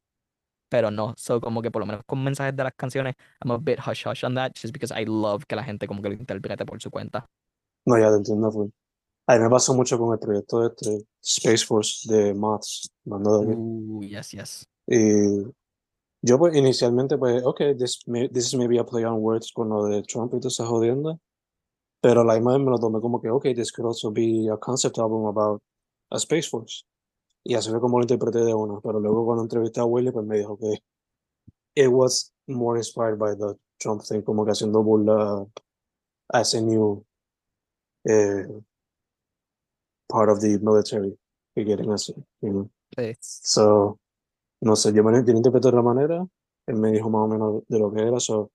pero 0.69 0.91
no. 0.91 1.15
So 1.17 1.41
como 1.41 1.63
que 1.63 1.71
por 1.71 1.81
lo 1.81 1.87
menos 1.87 2.03
con 2.07 2.23
mensajes 2.23 2.55
de 2.55 2.63
las 2.65 2.75
canciones, 2.77 3.15
I'm 3.43 3.51
a 3.53 3.59
bit 3.59 3.79
hush 3.87 4.07
hush 4.07 4.25
on 4.25 4.35
that, 4.35 4.53
just 4.55 4.73
because 4.73 4.93
I 4.95 5.05
love 5.07 5.45
que 5.47 5.57
la 5.57 5.65
gente 5.65 5.87
como 5.87 6.03
que 6.03 6.09
lo 6.11 6.15
interprete 6.15 6.65
por 6.67 6.81
su 6.81 6.91
cuenta. 6.91 7.27
no, 7.87 7.99
ya 7.99 8.11
te 8.11 8.17
entiendo, 8.17 8.53
full. 8.53 8.69
A 9.27 9.37
mí 9.37 9.43
me 9.45 9.49
pasó 9.51 9.75
mucho 9.75 9.99
con 9.99 10.13
el 10.13 10.19
proyecto 10.19 10.67
este, 10.67 11.07
Space 11.23 11.65
Force 11.65 12.13
de 12.13 12.35
Moths, 12.35 12.91
banda 13.05 13.39
de. 13.39 13.55
Uh, 13.57 14.03
yes, 14.03 14.31
yes. 14.33 14.67
Y 14.87 15.45
yo 16.23 16.39
pues 16.39 16.55
inicialmente 16.55 17.17
pues, 17.17 17.43
ok, 17.45 17.61
this, 17.79 18.01
may- 18.07 18.29
this 18.29 18.47
is 18.47 18.55
maybe 18.55 18.79
a 18.79 18.85
play 18.85 19.05
on 19.05 19.15
words 19.23 19.51
con 19.53 19.69
lo 19.71 19.87
de 19.87 20.03
Trump 20.03 20.35
y 20.35 20.41
toda 20.41 20.49
esa 20.49 20.67
jodienda. 20.67 21.17
Pero 22.01 22.25
la 22.25 22.37
imagen 22.37 22.65
me 22.65 22.71
lo 22.71 22.79
tomé 22.79 23.01
como 23.01 23.21
que, 23.21 23.31
ok, 23.31 23.55
this 23.55 23.73
could 23.73 23.87
also 23.87 24.11
be 24.11 24.49
a 24.51 24.57
concept 24.57 24.99
album 24.99 25.27
about 25.27 25.63
a 26.11 26.17
Space 26.17 26.49
Force. 26.49 26.85
Y 27.45 27.55
así 27.55 27.71
fue 27.71 27.81
como 27.81 27.99
lo 27.99 28.05
interpreté 28.05 28.41
de 28.41 28.55
una. 28.55 28.81
Pero 28.81 29.01
luego 29.01 29.25
cuando 29.25 29.43
entrevisté 29.43 29.81
a 29.81 29.85
Willy, 29.85 30.11
pues 30.11 30.27
me 30.27 30.39
dijo 30.39 30.59
que 30.59 30.83
it 31.75 31.89
was 31.89 32.33
more 32.47 32.79
inspired 32.79 33.19
by 33.19 33.35
the 33.37 33.55
Trump 33.79 34.03
thing, 34.03 34.23
como 34.23 34.45
que 34.45 34.53
haciendo 34.53 34.83
burla 34.83 35.47
a 36.33 36.41
ese 36.41 36.61
new 36.63 37.05
eh, 38.05 38.47
part 40.09 40.31
of 40.31 40.41
the 40.41 40.59
military 40.59 41.17
que 41.55 41.65
quieren 41.65 41.91
hacer, 41.91 42.17
you 42.41 42.51
know. 42.51 42.71
Sí. 42.97 43.17
So, 43.21 43.99
no 44.61 44.77
sé, 44.77 44.93
yo 44.93 45.03
me 45.05 45.13
lo 45.13 45.19
yo 45.25 45.33
lo 45.33 45.39
interpreté 45.39 45.69
de 45.71 45.77
otra 45.77 45.83
manera, 45.83 46.27
él 46.67 46.77
me 46.77 46.93
dijo 46.93 47.09
más 47.09 47.23
o 47.23 47.29
menos 47.29 47.63
de 47.69 47.79
lo 47.79 47.93
que 47.93 48.03
era, 48.03 48.21
so, 48.21 48.51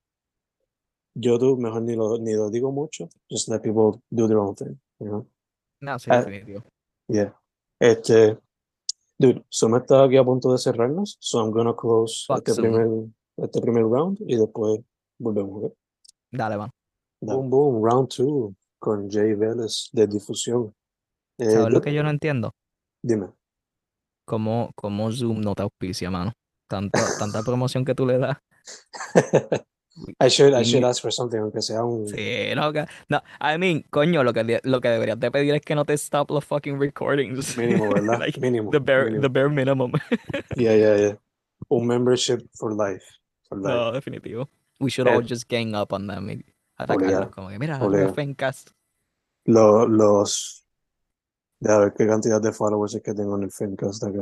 yo 1.16 1.40
tú 1.40 1.58
mejor 1.58 1.82
ni 1.82 1.96
lo, 1.96 2.18
ni 2.20 2.34
lo 2.34 2.50
digo 2.50 2.72
mucho, 2.72 3.10
just 3.30 3.48
let 3.50 3.62
people 3.62 4.02
do 4.12 4.28
their 4.28 4.38
own 4.38 4.56
thing, 4.56 4.78
you 5.00 5.08
know? 5.08 5.28
No, 5.82 5.98
sí, 5.98 6.10
Ah, 6.12 6.18
definitivo. 6.18 6.64
Yeah. 7.08 7.34
Este, 7.80 8.38
dude, 9.18 9.44
Zoom 9.52 9.76
está 9.78 10.04
aquí 10.04 10.18
a 10.18 10.24
punto 10.24 10.52
de 10.52 10.58
cerrarnos, 10.58 11.18
so 11.20 11.40
I'm 11.40 11.52
gonna 11.52 11.74
close 11.74 12.26
Fuck 12.28 12.48
este 12.48 12.62
primer, 12.62 12.88
este 13.38 13.62
primer 13.62 13.84
round 13.84 14.20
y 14.28 14.36
después 14.38 14.82
volvemos, 15.20 15.64
¿ok? 15.64 15.74
Dale, 16.32 16.58
van. 16.58 16.70
Boom, 17.22 17.50
boom, 17.50 17.84
round 17.84 18.10
two 18.10 18.54
con 18.80 19.10
Jay 19.10 19.34
Vélez 19.34 19.90
de 19.94 20.08
difusión. 20.08 20.74
Eh, 21.38 21.50
¿Sabes 21.50 21.74
lo 21.74 21.82
que 21.82 21.94
yo 21.94 22.04
no 22.04 22.10
entiendo? 22.10 22.52
Dime. 23.02 23.28
cómo, 24.26 24.72
cómo 24.76 25.12
Zoom 25.12 25.42
no 25.42 25.54
te 25.56 25.64
auspicia, 25.64 26.10
mano. 26.10 26.34
Tanto, 26.68 26.98
tanta 27.20 27.42
promoción 27.46 27.86
que 27.86 27.96
tú 27.96 28.06
le 28.06 28.18
das. 28.18 28.38
I 30.20 30.28
should, 30.30 30.54
I 30.54 30.64
should 30.64 30.84
ask 30.84 31.02
for 31.02 31.12
something, 31.12 31.40
aunque 31.40 31.62
sea 31.62 31.82
un... 31.84 32.06
Sí, 32.08 32.54
no, 32.56 32.72
no, 33.08 33.22
I 33.40 33.58
mean, 33.58 33.86
coño, 33.90 34.24
lo 34.24 34.34
que, 34.34 34.60
lo 34.64 34.82
que 34.82 34.90
deberías 34.90 35.20
de 35.20 35.32
pedir 35.32 35.56
es 35.56 35.62
que 35.62 35.74
no 35.74 35.86
te 35.86 35.94
stop 35.94 36.30
los 36.32 36.44
fucking 36.44 36.78
recordings. 36.80 37.58
Mínimo, 37.58 37.90
¿verdad? 37.94 38.20
Like, 38.20 38.40
Mínimo, 38.42 38.72
the 38.72 38.80
bare, 38.80 39.06
mínimo. 39.12 39.22
the 39.22 39.30
bare 39.30 39.50
minimum. 39.50 39.92
Yeah, 40.58 40.76
yeah, 40.76 40.98
yeah. 40.98 41.14
Un 41.70 41.88
membership 41.88 42.42
for 42.56 42.74
life. 42.74 43.04
For 43.48 43.58
life. 43.58 43.74
No, 43.74 43.92
definitivo. 43.94 44.50
We 44.80 44.90
should 44.90 45.08
all 45.08 45.20
Eh, 45.22 45.26
just 45.26 45.48
gang 45.48 45.74
up 45.76 45.94
on 45.94 46.08
them 46.08 46.30
y 46.30 46.44
atacarlos. 46.78 47.30
Como 47.32 47.50
que, 47.50 47.58
mira. 47.58 47.80
Fencast. 48.14 48.72
Lo- 49.46 49.88
los. 49.88 50.66
A 51.66 51.78
ver 51.78 51.94
qué 51.98 52.06
cantidad 52.06 52.42
de 52.42 52.52
followers 52.52 52.96
es 52.96 53.02
que 53.02 53.14
tengo 53.14 53.38
en 53.38 53.44
el 53.44 53.52
Fencast 53.52 54.04
acá. 54.04 54.20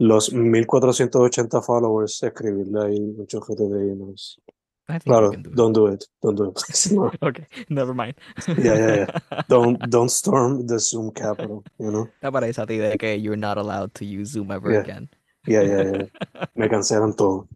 Los 0.00 0.32
1480 0.32 1.60
followers, 1.60 2.22
escribirle 2.22 2.80
ahí 2.86 3.00
muchos 3.00 3.46
GT 3.46 3.68
de 3.68 3.92
emails. 3.92 4.40
Think 4.86 5.02
Claro, 5.04 5.30
do 5.30 5.50
don't 5.50 5.74
do 5.76 5.88
it. 5.88 6.04
Don't 6.22 6.36
do 6.38 6.48
it. 6.50 6.58
No. 6.92 7.10
Okay, 7.28 7.46
never 7.68 7.92
mind. 7.94 8.14
Yeah, 8.48 8.74
yeah, 8.76 8.96
yeah. 8.96 9.42
Don't, 9.46 9.78
don't 9.90 10.08
storm 10.10 10.66
the 10.66 10.78
Zoom 10.78 11.12
capital, 11.12 11.62
you 11.78 11.90
know? 11.90 12.08
Te 12.20 12.30
parece 12.32 12.62
a 12.62 12.66
ti 12.66 12.78
de 12.78 12.96
que 12.96 13.14
you're 13.18 13.36
not 13.36 13.58
allowed 13.58 13.92
to 13.94 14.06
use 14.06 14.30
Zoom 14.32 14.50
ever 14.50 14.72
Yeah. 14.72 14.80
again. 14.80 15.08
Yeah, 15.46 15.62
yeah, 15.62 15.82
yeah. 15.92 16.46
Me 16.56 16.68
cancelan 16.68 17.14
todo. 17.14 17.46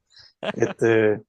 Este, 0.43 1.23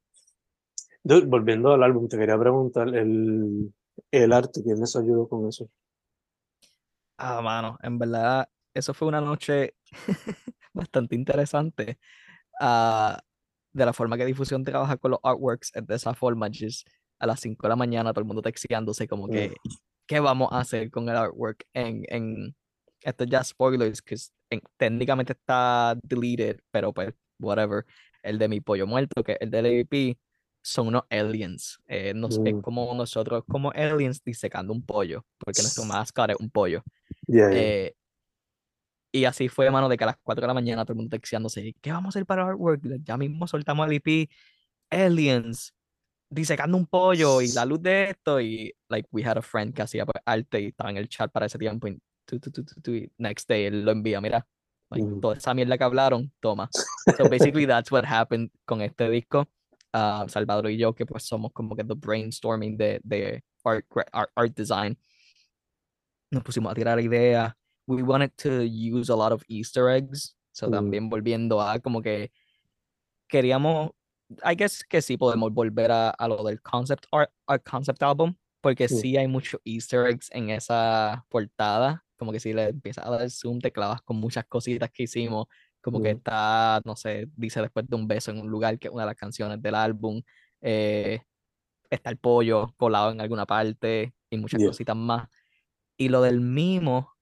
volviendo 1.05 1.71
al 1.73 1.81
álbum, 1.81 2.09
te 2.09 2.17
quería 2.17 2.37
preguntar 2.37 2.89
el, 2.93 3.73
el 4.11 4.33
arte, 4.33 4.61
¿quién 4.61 4.81
les 4.81 4.95
ayudó 4.97 5.29
con 5.29 5.47
eso? 5.47 5.69
Ah, 7.17 7.41
mano, 7.41 7.77
en 7.81 7.97
verdad, 7.97 8.49
eso 8.73 8.93
fue 8.93 9.07
una 9.07 9.21
noche 9.21 9.75
bastante 10.75 11.15
interesante. 11.15 11.97
Ah, 12.59 13.19
de 13.73 13.85
la 13.85 13.93
forma 13.93 14.17
que 14.17 14.25
Difusión 14.25 14.63
trabaja 14.63 14.97
con 14.97 15.11
los 15.11 15.19
artworks 15.23 15.71
es 15.73 15.85
de 15.85 15.95
esa 15.95 16.13
forma, 16.13 16.47
just 16.47 16.87
a 17.19 17.27
las 17.27 17.39
5 17.39 17.63
de 17.63 17.69
la 17.69 17.75
mañana 17.75 18.11
todo 18.13 18.21
el 18.21 18.27
mundo 18.27 18.41
texteándose 18.41 19.07
como 19.07 19.27
que, 19.29 19.53
¿qué 20.05 20.19
vamos 20.19 20.49
a 20.51 20.59
hacer 20.59 20.91
con 20.91 21.09
el 21.09 21.15
artwork? 21.15 21.65
En, 21.73 22.03
en, 22.09 22.55
esto 23.01 23.23
ya 23.25 23.43
spoilers, 23.43 24.01
que 24.01 24.15
técnicamente 24.77 25.33
está 25.33 25.97
deleted, 26.03 26.59
pero 26.71 26.93
pues, 26.93 27.13
whatever. 27.39 27.85
El 28.23 28.37
de 28.39 28.47
mi 28.47 28.61
pollo 28.61 28.87
muerto, 28.87 29.23
que 29.23 29.37
el 29.39 29.51
del 29.51 29.65
AVP, 29.65 30.17
son 30.63 30.87
unos 30.87 31.03
aliens. 31.11 31.77
Eh, 31.85 32.13
nos- 32.15 32.39
Es 32.43 32.53
Mm. 32.55 32.61
como 32.61 32.91
nosotros, 32.95 33.43
como 33.47 33.71
aliens 33.71 34.23
disecando 34.23 34.73
un 34.73 34.83
pollo, 34.83 35.23
porque 35.37 35.61
nuestro 35.61 35.83
mascot 35.85 36.31
es 36.31 36.37
un 36.39 36.49
pollo. 36.49 36.81
Yeah. 37.27 37.49
Eh, 37.51 37.95
y 39.15 39.23
así 39.23 39.47
fue, 39.47 39.71
mano, 39.71 39.87
de 39.87 39.97
que 39.97 40.03
a 40.03 40.07
las 40.07 40.17
4 40.21 40.41
de 40.41 40.47
la 40.47 40.53
mañana 40.53 40.83
todo 40.83 40.91
el 40.91 40.97
mundo 40.97 41.11
texteándose, 41.11 41.73
¿qué 41.81 41.91
vamos 41.91 42.07
a 42.07 42.19
hacer 42.19 42.25
para 42.25 42.45
artwork? 42.45 42.81
Ya 43.01 43.15
mismo 43.15 43.47
soltamos 43.47 43.87
el 43.87 43.93
EP, 43.93 44.29
Aliens, 44.89 45.73
disecando 46.29 46.75
un 46.75 46.85
pollo 46.85 47.41
y 47.41 47.47
la 47.53 47.63
luz 47.63 47.81
de 47.81 48.09
esto, 48.09 48.41
y 48.41 48.75
like 48.89 49.07
we 49.11 49.23
had 49.23 49.37
a 49.37 49.41
friend 49.41 49.73
que 49.73 49.83
hacía 49.83 50.05
pues, 50.05 50.21
arte 50.25 50.59
y 50.59 50.65
estaba 50.67 50.89
en 50.89 50.97
el 50.97 51.07
chat 51.07 51.31
para 51.31 51.45
ese 51.45 51.57
tiempo, 51.57 51.87
y, 51.87 51.97
tu, 52.25 52.39
tu, 52.39 52.51
tu, 52.51 52.91
y 52.91 53.09
next 53.17 53.47
day 53.47 53.65
él 53.65 53.85
lo 53.85 53.91
envía, 53.91 54.19
mira, 54.19 54.45
like, 54.89 55.07
Mm. 55.07 55.21
toda 55.21 55.37
esa 55.37 55.53
mierda 55.53 55.77
que 55.77 55.83
hablaron, 55.85 56.33
toma. 56.41 56.69
So 57.17 57.29
basically 57.29 57.65
that's 57.65 57.91
what 57.91 58.03
happened 58.03 58.51
con 58.65 58.81
este 58.81 59.09
disco. 59.09 59.47
Ah, 59.93 60.25
Salvador 60.27 60.69
y 60.71 60.77
yo, 60.77 60.93
que 60.93 61.05
pues 61.05 61.23
somos 61.23 61.53
como 61.53 61.73
que 61.73 61.85
the 61.85 61.93
brainstorming 61.95 62.75
de, 62.75 62.99
de 63.01 63.43
art, 63.63 63.85
art, 64.11 64.29
art 64.35 64.53
design, 64.53 64.97
nos 66.31 66.43
pusimos 66.43 66.69
a 66.69 66.75
tirar 66.75 66.99
ideas. 66.99 67.53
We 67.87 68.01
wanted 68.03 68.31
to 68.37 68.63
use 68.65 69.09
a 69.09 69.15
lot 69.15 69.31
of 69.31 69.43
Easter 69.47 69.89
eggs 69.89 70.35
So 70.53 70.67
Mm. 70.67 70.71
también 70.71 71.09
volviendo 71.09 71.61
a 71.61 71.79
como 71.79 72.01
que 72.01 72.31
queríamos, 73.29 73.91
I 74.43 74.55
guess 74.55 74.83
que 74.83 75.01
sí 75.01 75.17
podemos 75.17 75.51
volver 75.53 75.91
a, 75.91 76.09
a 76.11 76.27
lo 76.27 76.43
del 76.43 76.61
concept 76.61 77.05
art, 77.11 77.31
al 77.47 77.61
concept 77.63 78.01
album, 78.03 78.35
porque 78.61 78.87
sí 78.87 79.17
hay 79.17 79.27
muchos 79.27 79.59
easter 79.65 80.07
eggs 80.07 80.29
en 80.31 80.49
esa 80.51 81.25
portada, 81.29 82.05
como 82.17 82.31
que 82.31 82.39
si 82.39 82.53
le 82.53 82.69
empiezas 82.69 83.05
a 83.05 83.09
dar 83.11 83.29
zoom 83.29 83.59
te 83.59 83.71
clavas 83.71 84.01
con 84.01 84.17
muchas 84.17 84.45
cositas 84.45 84.89
que 84.91 85.03
hicimos, 85.03 85.47
como 85.81 86.01
que 86.01 86.11
Mm. 86.11 86.17
está, 86.17 86.81
no 86.85 86.95
sé, 86.95 87.27
dice 87.35 87.61
después 87.61 87.85
de 87.87 87.95
un 87.95 88.07
beso 88.07 88.31
en 88.31 88.39
un 88.39 88.49
lugar, 88.49 88.79
que 88.79 88.87
es 88.87 88.93
una 88.93 89.03
de 89.03 89.07
las 89.07 89.15
canciones 89.17 89.61
del 89.61 89.75
álbum, 89.75 90.21
eh, 90.61 91.21
está 91.89 92.09
el 92.11 92.17
pollo 92.17 92.73
colado 92.77 93.11
en 93.11 93.21
alguna 93.21 93.45
parte 93.45 94.15
y 94.29 94.37
muchas 94.37 94.59
Yeah. 94.59 94.61
cositas 94.61 94.95
más. 94.95 95.29
Y 95.97 96.09
lo 96.09 96.21
del 96.23 96.41
mimo 96.41 97.14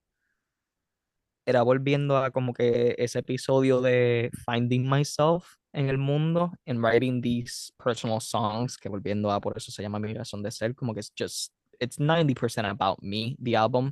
era 1.46 1.62
volviendo 1.62 2.18
a 2.18 2.32
como 2.32 2.54
que 2.54 2.96
ese 2.98 3.20
episodio 3.20 3.82
de 3.82 4.32
Finding 4.46 4.90
Myself 4.90 5.56
en 5.74 5.90
el 5.90 5.98
mundo 5.98 6.54
and 6.66 6.80
writing 6.80 7.22
these 7.22 7.72
personal 7.84 8.22
songs, 8.22 8.78
que 8.78 8.90
volviendo 8.90 9.32
a 9.32 9.42
por 9.42 9.58
eso 9.58 9.72
se 9.72 9.82
llama 9.82 10.00
Mi 10.00 10.14
razón 10.14 10.44
de 10.44 10.52
ser, 10.52 10.76
como 10.76 10.94
que 10.94 11.02
es 11.02 11.12
just, 11.18 11.52
it's 11.80 11.98
90% 11.98 12.70
about 12.70 13.02
me, 13.02 13.36
the 13.42 13.56
album, 13.56 13.92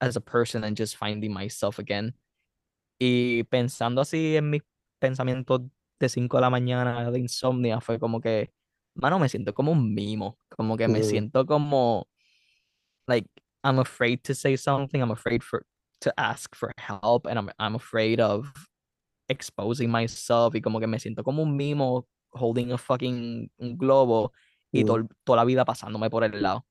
as 0.00 0.16
a 0.16 0.20
person 0.20 0.64
and 0.64 0.76
just 0.76 0.96
finding 0.96 1.32
myself 1.32 1.78
again. 1.78 2.14
Y 2.98 3.44
pensando 3.44 4.00
así 4.00 4.36
en 4.36 4.50
mis 4.50 4.62
pensamientos 4.98 5.62
de 6.00 6.08
5 6.08 6.36
de 6.36 6.40
la 6.40 6.50
mañana 6.50 7.10
de 7.10 7.18
insomnia, 7.18 7.80
fue 7.80 7.98
como 7.98 8.20
que, 8.20 8.52
mano, 8.94 9.18
me 9.18 9.28
siento 9.28 9.52
como 9.52 9.72
un 9.72 9.94
mimo, 9.94 10.38
como 10.48 10.76
que 10.76 10.88
me 10.88 11.02
siento 11.02 11.44
como, 11.44 12.08
like, 13.06 13.28
I'm 13.62 13.78
afraid 13.78 14.20
to 14.24 14.34
say 14.34 14.56
something, 14.56 15.00
I'm 15.00 15.12
afraid 15.12 15.42
for 15.42 15.66
to 16.04 16.12
ask 16.16 16.54
for 16.54 16.70
help, 16.78 17.26
and 17.26 17.38
I'm, 17.38 17.50
I'm 17.58 17.74
afraid 17.74 18.20
of 18.20 18.52
exposing 19.28 19.90
myself, 19.90 20.54
y 20.54 20.60
como 20.60 20.78
que 20.80 20.86
me 20.86 20.98
siento 20.98 21.24
como 21.24 21.42
un 21.42 21.56
mimo 21.56 22.06
holding 22.32 22.72
a 22.72 22.78
fucking 22.78 23.50
un 23.58 23.76
globo, 23.76 24.32
y 24.72 24.82
Mm. 24.82 24.86
tol- 24.86 25.08
toda 25.24 25.36
la 25.36 25.44
vida 25.44 25.64
pasándome 25.64 26.10
por 26.10 26.24
el 26.24 26.40
lado. 26.40 26.64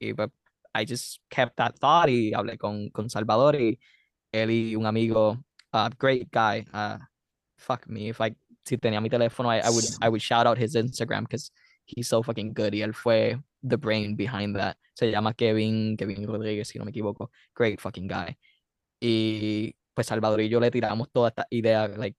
Y 0.00 0.12
pues, 0.14 0.30
I 0.74 0.84
just 0.86 1.20
kept 1.30 1.56
that 1.56 1.74
thought, 1.78 2.08
y 2.08 2.32
hablé 2.34 2.58
con, 2.58 2.90
con 2.90 3.08
Salvador, 3.08 3.56
y 3.56 3.78
él 4.32 4.50
y 4.50 4.76
un 4.76 4.86
amigo, 4.86 5.38
uh, 5.72 5.88
great 5.98 6.28
guy, 6.32 6.64
uh, 6.72 6.98
fuck 7.56 7.86
me, 7.88 8.08
if 8.08 8.20
I, 8.20 8.34
si 8.64 8.76
tenía 8.76 9.00
mi 9.00 9.08
teléfono, 9.08 9.48
I, 9.50 9.60
I 9.60 9.70
would, 9.70 9.84
I 10.02 10.08
would 10.08 10.20
shout 10.22 10.46
out 10.46 10.58
his 10.58 10.74
Instagram, 10.74 11.24
because 11.24 11.50
he's 11.86 12.08
so 12.08 12.22
fucking 12.22 12.52
good, 12.54 12.74
y 12.74 12.82
él 12.82 12.94
fue 12.94 13.36
the 13.62 13.76
brain 13.76 14.14
behind 14.16 14.56
that. 14.56 14.76
Se 14.94 15.10
llama 15.10 15.32
Kevin, 15.32 15.96
Kevin 15.96 16.26
Rodríguez, 16.26 16.66
si 16.68 16.78
no 16.78 16.84
me 16.84 16.90
equivoco. 16.90 17.30
Great 17.54 17.80
fucking 17.80 18.08
guy. 18.08 18.36
Y 19.00 19.74
pues 19.94 20.06
Salvador 20.06 20.40
y 20.40 20.48
yo 20.48 20.60
le 20.60 20.70
tiramos 20.70 21.10
toda 21.10 21.28
esta 21.28 21.46
idea, 21.50 21.88
like, 21.88 22.16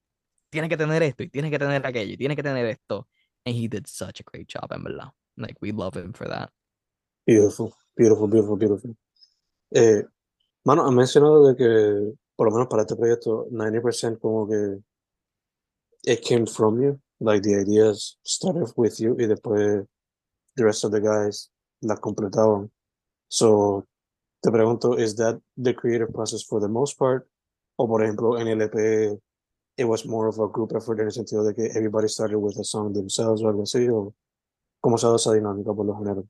tiene 0.49 0.67
que 0.67 0.77
tener 0.77 1.01
esto, 1.03 1.23
y 1.23 1.29
tiene 1.29 1.49
que 1.49 1.59
tener 1.59 1.85
aquello, 1.85 2.13
y 2.13 2.17
tiene 2.17 2.35
que 2.35 2.43
tener 2.43 2.65
esto. 2.65 3.07
And 3.45 3.55
he 3.55 3.67
did 3.67 3.85
such 3.87 4.19
a 4.19 4.23
great 4.29 4.47
job, 4.47 4.71
en 4.71 4.83
verdad. 4.83 5.11
Like, 5.37 5.57
we 5.61 5.71
love 5.71 5.95
him 5.95 6.11
for 6.13 6.27
that. 6.27 6.49
Beautiful, 7.25 7.73
beautiful, 7.95 8.27
beautiful, 8.27 8.57
beautiful. 8.57 8.97
Eh, 9.71 10.03
mano, 10.65 10.85
has 10.85 10.93
mencionado 10.93 11.47
de 11.47 11.55
que, 11.55 12.17
por 12.35 12.47
lo 12.47 12.53
menos 12.53 12.67
para 12.67 12.81
este 12.81 12.95
proyecto, 12.95 13.47
90% 13.51 14.19
como 14.19 14.47
que 14.47 14.81
it 16.05 16.21
came 16.21 16.45
from 16.45 16.81
you, 16.81 16.99
like 17.19 17.43
the 17.43 17.55
ideas 17.55 18.17
started 18.23 18.67
with 18.75 18.99
you 18.99 19.15
y 19.19 19.27
después 19.27 19.85
the 20.55 20.63
rest 20.63 20.83
of 20.83 20.91
the 20.91 20.99
guys 20.99 21.51
las 21.81 21.99
completaban. 21.99 22.71
So, 23.27 23.87
te 24.41 24.51
pregunto, 24.51 24.97
is 24.97 25.15
that 25.15 25.39
the 25.61 25.73
creative 25.75 26.11
process 26.13 26.43
for 26.45 26.61
the 26.61 26.67
most 26.67 26.97
part? 26.97 27.27
O 27.77 27.87
por 27.87 28.03
ejemplo, 28.03 28.37
en 28.39 28.47
el 28.47 28.61
EP, 28.61 29.19
it 29.77 29.85
was 29.85 30.05
more 30.05 30.27
of 30.29 30.39
a 30.39 30.47
group 30.47 30.75
effort 30.75 30.99
en 30.99 31.05
el 31.05 31.11
sentido 31.11 31.43
de 31.43 31.53
que 31.53 31.65
everybody 31.67 32.07
started 32.09 32.35
with 32.37 32.57
a 32.59 32.63
song 32.63 32.93
themselves 32.93 33.41
o 33.43 33.47
algo 33.47 33.63
así, 33.63 33.87
o 33.89 34.13
cómo 34.81 34.97
se 34.97 35.05
ha 35.05 35.09
dado 35.09 35.15
esa 35.17 35.33
dinámica 35.33 35.73
por 35.73 35.85
lo 35.85 35.95
general? 35.97 36.27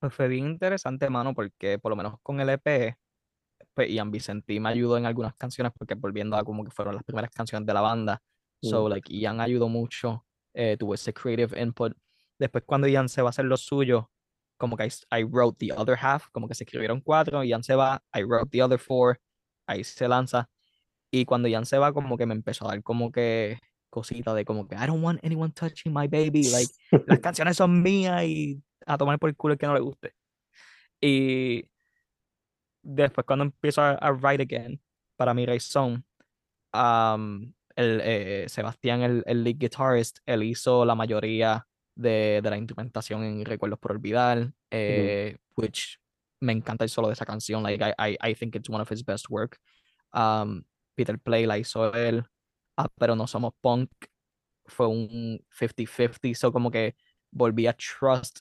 Pues 0.00 0.12
fue 0.14 0.28
bien 0.28 0.46
interesante, 0.46 1.08
mano, 1.10 1.34
porque 1.34 1.78
por 1.78 1.90
lo 1.90 1.96
menos 1.96 2.14
con 2.22 2.38
el 2.40 2.50
EP, 2.50 2.96
pues 3.74 3.88
Ian 3.90 4.10
Vicentí 4.10 4.60
me 4.60 4.68
ayudó 4.68 4.96
en 4.96 5.06
algunas 5.06 5.34
canciones, 5.34 5.72
porque 5.76 5.94
volviendo 5.94 6.36
a 6.36 6.44
como 6.44 6.64
que 6.64 6.70
fueron 6.70 6.94
las 6.94 7.04
primeras 7.04 7.30
canciones 7.30 7.66
de 7.66 7.74
la 7.74 7.80
banda. 7.80 8.22
So, 8.62 8.86
Mm. 8.86 8.90
like, 8.90 9.12
Ian 9.12 9.40
ayudó 9.40 9.68
mucho, 9.68 10.24
eh, 10.54 10.76
tuvo 10.78 10.94
ese 10.94 11.12
creative 11.12 11.60
input. 11.60 11.92
Después, 12.38 12.64
cuando 12.66 12.86
Ian 12.86 13.08
se 13.08 13.22
va 13.22 13.28
a 13.28 13.30
hacer 13.30 13.44
lo 13.46 13.56
suyo, 13.56 14.10
como 14.56 14.76
que 14.76 14.86
I, 14.86 15.20
I 15.20 15.24
wrote 15.24 15.56
the 15.58 15.72
other 15.72 15.96
half, 16.00 16.28
como 16.32 16.48
que 16.48 16.54
se 16.54 16.64
escribieron 16.64 17.00
cuatro, 17.00 17.42
Ian 17.44 17.62
se 17.62 17.74
va, 17.74 18.02
I 18.14 18.22
wrote 18.22 18.50
the 18.50 18.62
other 18.62 18.78
four, 18.78 19.18
ahí 19.66 19.84
se 19.84 20.08
lanza. 20.08 20.48
Y 21.10 21.24
cuando 21.24 21.48
Ian 21.48 21.66
se 21.66 21.78
va, 21.78 21.92
como 21.92 22.16
que 22.16 22.26
me 22.26 22.34
empezó 22.34 22.66
a 22.66 22.72
dar 22.72 22.82
como 22.82 23.12
que 23.12 23.58
cosita 23.90 24.34
de 24.34 24.44
como 24.44 24.68
que 24.68 24.74
I 24.74 24.86
don't 24.86 25.02
want 25.02 25.24
anyone 25.24 25.52
touching 25.52 25.92
my 25.92 26.06
baby, 26.06 26.48
like, 26.50 26.72
las 27.06 27.20
canciones 27.20 27.56
son 27.56 27.82
mías 27.82 28.24
y 28.24 28.62
a 28.86 28.98
tomar 28.98 29.18
por 29.18 29.30
el 29.30 29.36
culo 29.36 29.54
el 29.54 29.58
que 29.58 29.66
no 29.66 29.74
le 29.74 29.80
guste. 29.80 30.14
Y 31.00 31.68
después 32.82 33.26
cuando 33.26 33.44
empiezo 33.44 33.82
a, 33.82 33.92
a 33.92 34.12
write 34.12 34.42
again 34.42 34.80
para 35.16 35.34
mi 35.34 35.46
razón, 35.46 36.04
um, 36.72 37.52
el, 37.74 38.00
eh, 38.02 38.46
Sebastián, 38.48 39.02
el, 39.02 39.22
el 39.26 39.44
lead 39.44 39.56
guitarist, 39.58 40.18
él 40.26 40.42
hizo 40.42 40.84
la 40.84 40.94
mayoría 40.94 41.66
de, 41.96 42.40
de 42.42 42.50
la 42.50 42.56
instrumentación 42.56 43.24
en 43.24 43.44
Recuerdos 43.44 43.78
por 43.78 43.92
Olvidar, 43.92 44.52
eh, 44.70 45.36
which 45.56 45.98
me 46.40 46.52
encanta 46.52 46.84
el 46.84 46.90
solo 46.90 47.08
de 47.08 47.14
esa 47.14 47.24
canción, 47.24 47.62
like, 47.62 47.82
I, 47.82 47.94
I, 47.98 48.30
I 48.30 48.34
think 48.34 48.54
it's 48.54 48.68
one 48.68 48.80
of 48.80 48.90
his 48.90 49.02
best 49.02 49.26
work. 49.30 49.58
Um, 50.12 50.64
Peter 50.94 51.18
Play 51.18 51.46
la 51.46 51.58
hizo 51.58 51.92
él, 51.94 52.24
ah, 52.76 52.88
pero 52.98 53.16
no 53.16 53.26
somos 53.26 53.52
punk, 53.60 53.90
fue 54.66 54.86
un 54.86 55.40
50-50, 55.50 56.34
so 56.34 56.52
como 56.52 56.70
que 56.70 56.94
volví 57.32 57.66
a 57.66 57.72
trust 57.74 58.40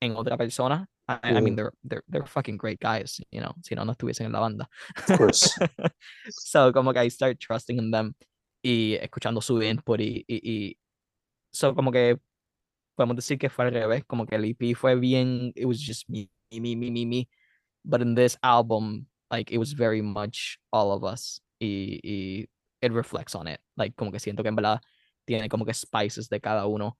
en 0.00 0.16
otra 0.16 0.36
persona. 0.36 0.88
I, 1.08 1.36
I 1.36 1.40
mean, 1.40 1.54
they're, 1.54 1.72
they're, 1.84 2.02
they're 2.08 2.26
fucking 2.26 2.56
great 2.56 2.80
guys, 2.80 3.20
you 3.30 3.40
know, 3.40 3.54
si 3.62 3.74
no, 3.74 3.84
no 3.84 3.92
estuviesen 3.92 4.26
en 4.26 4.32
la 4.32 4.40
banda. 4.40 4.68
Of 4.96 5.18
course. 5.18 5.56
so, 6.30 6.72
como 6.72 6.92
que 6.92 7.00
I 7.00 7.08
start 7.08 7.38
trusting 7.38 7.78
in 7.78 7.90
them 7.90 8.14
y 8.62 8.98
escuchando 9.00 9.40
su 9.40 9.62
input 9.62 10.00
y, 10.00 10.24
y, 10.26 10.40
y 10.42 10.78
so, 11.52 11.74
como 11.74 11.92
que 11.92 12.18
podemos 12.96 13.16
decir 13.16 13.38
que 13.38 13.48
fue 13.48 13.66
al 13.66 13.72
revés, 13.72 14.04
como 14.04 14.26
que 14.26 14.36
el 14.36 14.44
EP 14.44 14.74
fue 14.74 14.96
bien, 14.96 15.52
it 15.54 15.66
was 15.66 15.78
just 15.78 16.08
me, 16.08 16.28
me, 16.50 16.74
me, 16.74 16.90
me, 16.90 17.06
me, 17.06 17.28
but 17.84 18.00
in 18.00 18.14
this 18.14 18.36
album, 18.42 19.06
like, 19.30 19.52
it 19.52 19.58
was 19.58 19.72
very 19.72 20.02
much 20.02 20.58
all 20.72 20.90
of 20.90 21.04
us 21.04 21.40
y, 21.60 22.00
y 22.02 22.48
it 22.80 22.92
reflects 22.92 23.34
on 23.34 23.46
it, 23.46 23.60
like, 23.76 23.94
como 23.96 24.10
que 24.10 24.18
siento 24.18 24.42
que 24.42 24.48
en 24.48 24.56
verdad 24.56 24.80
tiene 25.26 25.48
como 25.48 25.64
que 25.64 25.74
spices 25.74 26.28
de 26.28 26.40
cada 26.40 26.66
uno 26.66 26.96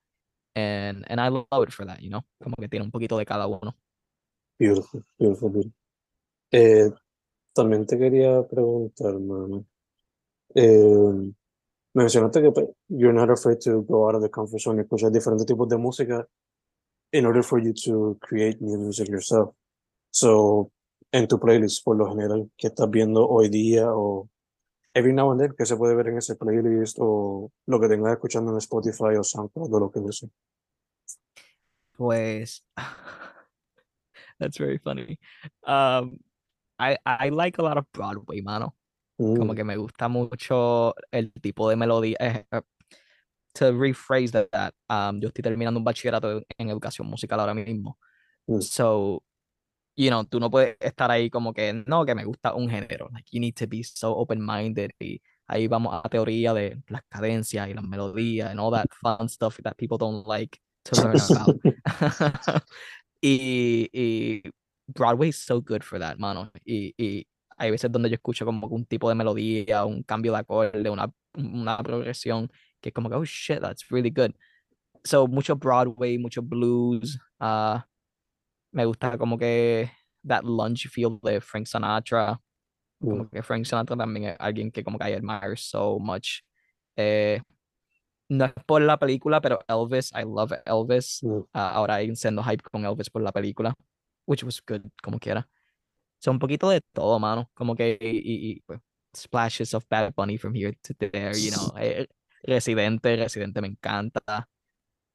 and, 0.54 1.04
and 1.08 1.20
I 1.20 1.28
love 1.28 1.62
it 1.62 1.72
for 1.72 1.86
that, 1.86 2.00
you 2.02 2.10
know, 2.10 2.22
como 2.42 2.54
que 2.56 2.68
tiene 2.68 2.84
un 2.84 2.90
poquito 2.90 3.16
de 3.18 3.24
cada 3.24 3.46
uno. 3.46 3.74
Beautiful, 4.58 5.04
beautiful, 5.18 5.50
beautiful. 5.50 5.74
Eh, 6.50 6.90
también 7.52 7.86
te 7.86 7.98
quería 7.98 8.42
preguntar, 8.46 9.18
mano. 9.18 9.66
Eh, 10.54 11.32
mencionaste 11.96 12.42
que 12.42 12.52
you're 12.88 13.12
not 13.12 13.30
afraid 13.30 13.58
to 13.60 13.82
go 13.82 14.06
out 14.06 14.14
of 14.14 14.22
the 14.22 14.30
comfort 14.30 14.60
zone 14.60 14.78
y 14.78 14.82
escuchar 14.82 15.10
diferentes 15.10 15.46
tipos 15.46 15.68
de 15.68 15.78
música 15.78 16.26
in 17.12 17.24
order 17.24 17.42
for 17.42 17.58
you 17.58 17.72
to 17.72 18.18
create 18.20 18.60
new 18.60 18.78
music 18.78 19.08
yourself. 19.08 19.54
So, 20.10 20.70
en 21.12 21.26
tu 21.26 21.38
playlist, 21.38 21.82
por 21.84 21.96
lo 21.96 22.08
general, 22.08 22.50
¿qué 22.56 22.68
estás 22.68 22.90
viendo 22.90 23.26
hoy 23.26 23.48
día 23.48 23.86
o 23.90 24.28
every 24.94 25.12
now 25.12 25.30
and 25.30 25.40
then, 25.40 25.54
que 25.56 25.64
se 25.64 25.76
puede 25.76 25.94
ver 25.94 26.08
en 26.08 26.18
ese 26.18 26.36
playlist 26.36 26.98
o 27.00 27.50
lo 27.66 27.80
que 27.80 27.88
tengas 27.88 28.12
escuchando 28.12 28.52
en 28.52 28.58
Spotify 28.58 29.16
o 29.16 29.24
SoundCloud 29.24 29.72
o 29.72 29.80
lo 29.80 29.90
que 29.90 30.00
sea? 30.12 30.28
Pues, 31.96 32.62
that's 34.38 34.58
very 34.58 34.78
funny. 34.78 35.18
Um, 35.66 36.18
I, 36.78 36.98
I 37.06 37.30
like 37.30 37.56
a 37.56 37.62
lot 37.62 37.78
of 37.78 37.86
Broadway, 37.92 38.42
mano. 38.42 38.74
Como 39.34 39.54
Mm, 39.54 39.56
que 39.56 39.64
me 39.64 39.76
gusta 39.76 40.08
mucho 40.08 40.94
el 41.10 41.32
tipo 41.32 41.68
de 41.70 41.76
melodía. 41.76 42.16
eh, 42.20 42.46
eh, 42.50 42.60
to 43.54 43.72
rephrase 43.72 44.32
that, 44.32 44.72
um, 44.90 45.20
yo 45.20 45.28
estoy 45.28 45.42
terminando 45.42 45.78
un 45.78 45.84
bachillerato 45.84 46.42
en 46.58 46.68
educación 46.70 47.06
musical 47.08 47.40
ahora 47.40 47.54
mismo. 47.54 47.98
Mm. 48.48 48.60
So, 48.60 49.22
you 49.96 50.10
know, 50.10 50.24
tú 50.24 50.40
no 50.40 50.50
puedes 50.50 50.76
estar 50.80 51.10
ahí 51.10 51.30
como 51.30 51.52
que, 51.54 51.72
no, 51.86 52.04
que 52.04 52.14
me 52.14 52.24
gusta 52.24 52.54
un 52.54 52.68
género. 52.68 53.08
Like, 53.12 53.28
you 53.32 53.40
need 53.40 53.54
to 53.56 53.66
be 53.66 53.82
so 53.82 54.12
open-minded. 54.16 54.92
Y 55.00 55.22
ahí 55.48 55.68
vamos 55.68 55.94
a 56.04 56.08
teoría 56.08 56.52
de 56.54 56.82
las 56.88 57.02
cadencias 57.08 57.68
y 57.68 57.74
las 57.74 57.84
melodías 57.84 58.50
and 58.50 58.60
all 58.60 58.72
that 58.72 58.88
fun 59.00 59.28
stuff 59.28 59.58
that 59.62 59.76
people 59.76 59.98
don't 59.98 60.26
like 60.26 60.60
to 60.84 60.96
learn 60.96 61.20
about. 61.20 61.58
y, 63.22 63.88
y 63.92 64.42
Broadway 64.88 65.28
is 65.30 65.38
so 65.38 65.60
good 65.60 65.82
for 65.82 65.98
that, 65.98 66.18
mano. 66.18 66.50
Y, 66.66 66.94
y 66.98 67.26
hay 67.56 67.70
veces 67.70 67.90
donde 67.90 68.10
yo 68.10 68.14
escucho 68.14 68.44
como 68.44 68.66
un 68.68 68.84
tipo 68.84 69.08
de 69.08 69.14
melodía, 69.14 69.84
un 69.84 70.02
cambio 70.02 70.32
de 70.32 70.38
acorde, 70.38 70.90
una, 70.90 71.10
una 71.34 71.78
progresión 71.78 72.50
que 72.80 72.90
es 72.90 72.94
como 72.94 73.08
que, 73.08 73.16
oh 73.16 73.24
shit, 73.24 73.60
that's 73.60 73.88
really 73.90 74.10
good. 74.10 74.32
So, 75.04 75.26
mucho 75.26 75.56
Broadway, 75.56 76.18
mucho 76.18 76.42
blues. 76.42 77.18
ah, 77.40 77.86
me 78.72 78.84
gusta 78.84 79.16
como 79.16 79.38
que 79.38 79.90
that 80.24 80.44
lunge 80.44 80.88
feel 80.88 81.18
de 81.22 81.40
Frank 81.40 81.66
Sinatra. 81.66 82.40
Como 83.00 83.28
que 83.30 83.42
Frank 83.42 83.64
Sinatra 83.64 83.96
también 83.96 84.30
es 84.30 84.36
alguien 84.38 84.70
que 84.70 84.82
como 84.82 84.98
que 84.98 85.10
I 85.10 85.14
admire 85.14 85.56
so 85.56 85.98
much. 85.98 86.42
Eh, 86.96 87.40
no 88.28 88.44
es 88.46 88.52
por 88.66 88.82
la 88.82 88.98
película, 88.98 89.40
pero 89.40 89.60
Elvis, 89.68 90.12
I 90.12 90.24
love 90.24 90.52
Elvis. 90.64 91.20
Ah, 91.52 91.70
ahora 91.70 91.96
hay 91.96 92.08
un 92.08 92.16
sendo 92.16 92.42
hype 92.42 92.62
con 92.70 92.84
Elvis 92.84 93.08
por 93.10 93.22
la 93.22 93.32
película, 93.32 93.74
which 94.26 94.42
was 94.42 94.62
good, 94.66 94.82
como 95.02 95.18
quiera. 95.18 95.48
So, 96.18 96.30
un 96.30 96.38
poquito 96.38 96.68
de 96.70 96.80
todo, 96.92 97.18
mano. 97.18 97.50
Como 97.54 97.74
que 97.74 97.98
y, 98.00 98.52
y- 98.52 98.60
pues, 98.62 98.80
splashes 99.16 99.74
of 99.74 99.84
Bad 99.88 100.14
Bunny 100.14 100.38
from 100.38 100.54
here 100.54 100.76
to 100.82 100.94
there, 100.94 101.32
you 101.38 101.50
know. 101.50 101.72
Eh, 101.78 102.06
Residente, 102.42 103.16
Residente 103.16 103.60
me 103.60 103.68
encanta. 103.68 104.48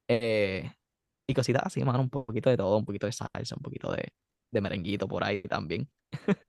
Eh, 0.08 0.70
y 1.26 1.34
cositas 1.34 1.62
así, 1.66 1.82
mano. 1.84 2.00
Un 2.00 2.10
poquito 2.10 2.50
de 2.50 2.56
todo, 2.56 2.76
un 2.76 2.84
poquito 2.84 3.06
de 3.06 3.12
salsa, 3.12 3.54
un 3.56 3.62
poquito 3.62 3.92
de, 3.92 4.08
de 4.52 4.60
merenguito 4.60 5.06
por 5.08 5.24
ahí 5.24 5.42
también. 5.42 5.88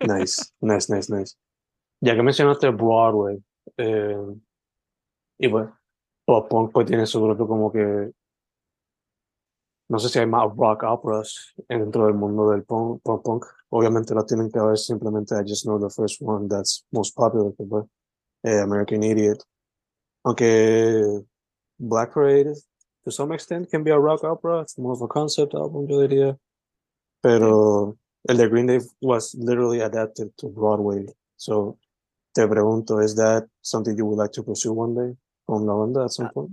Nice, 0.02 0.52
nice, 0.62 0.94
nice, 0.94 1.14
nice. 1.14 1.36
Ya 2.02 2.16
que 2.16 2.24
mencionaste 2.24 2.70
Broadway, 2.70 3.42
eh, 3.78 4.18
y 5.40 5.48
bueno, 5.48 5.80
pop 6.26 6.50
punk 6.50 6.72
pues 6.74 6.86
tiene 6.86 7.06
su 7.06 7.22
propio 7.24 7.48
como 7.48 7.72
que, 7.72 8.12
no 9.90 10.00
sé 10.00 10.10
si 10.10 10.20
hay 10.20 10.26
más 10.26 10.44
rock 10.56 10.84
operas 10.84 11.54
dentro 11.70 12.06
del 12.08 12.16
mundo 12.16 12.50
del 12.50 12.64
punk, 12.64 13.02
pop 13.04 13.24
punk. 13.24 13.46
Obviamente 13.76 14.14
las 14.14 14.28
tienen 14.28 14.52
que 14.52 14.60
haber 14.60 14.78
simplemente, 14.78 15.34
I 15.34 15.42
just 15.42 15.66
know 15.66 15.80
the 15.80 15.90
first 15.90 16.22
one 16.22 16.48
that's 16.48 16.86
most 16.92 17.16
popular, 17.16 17.52
que 17.58 17.66
fue 17.66 17.82
eh, 18.44 18.62
American 18.62 19.02
Idiot. 19.02 19.44
Aunque 20.24 21.26
Black 21.80 22.14
Parade, 22.14 22.54
to 23.04 23.12
some 23.12 23.34
extent, 23.34 23.72
can 23.72 23.84
be 23.84 23.90
a 23.90 23.98
rock 23.98 24.24
opera, 24.24 24.62
it's 24.62 24.78
more 24.78 24.94
of 24.94 25.02
a 25.02 25.08
concept 25.08 25.56
album, 25.56 25.88
yo 25.90 25.98
diría. 26.08 26.38
Pero 27.24 27.98
el 28.30 28.38
de 28.38 28.48
Green 28.48 28.68
Day 28.68 28.80
was 29.02 29.34
literally 29.34 29.80
adapted 29.80 30.38
to 30.38 30.50
Broadway. 30.50 31.08
So, 31.36 31.80
te 32.36 32.44
pregunto, 32.44 33.04
is 33.04 33.16
that 33.16 33.48
something 33.64 33.98
you 33.98 34.06
would 34.06 34.20
like 34.20 34.34
to 34.34 34.44
pursue 34.44 34.74
one 34.74 34.94
day 34.94 35.18
con 35.48 35.66
la 35.66 35.76
banda 35.76 36.04
at 36.04 36.12
some 36.12 36.30
point? 36.30 36.52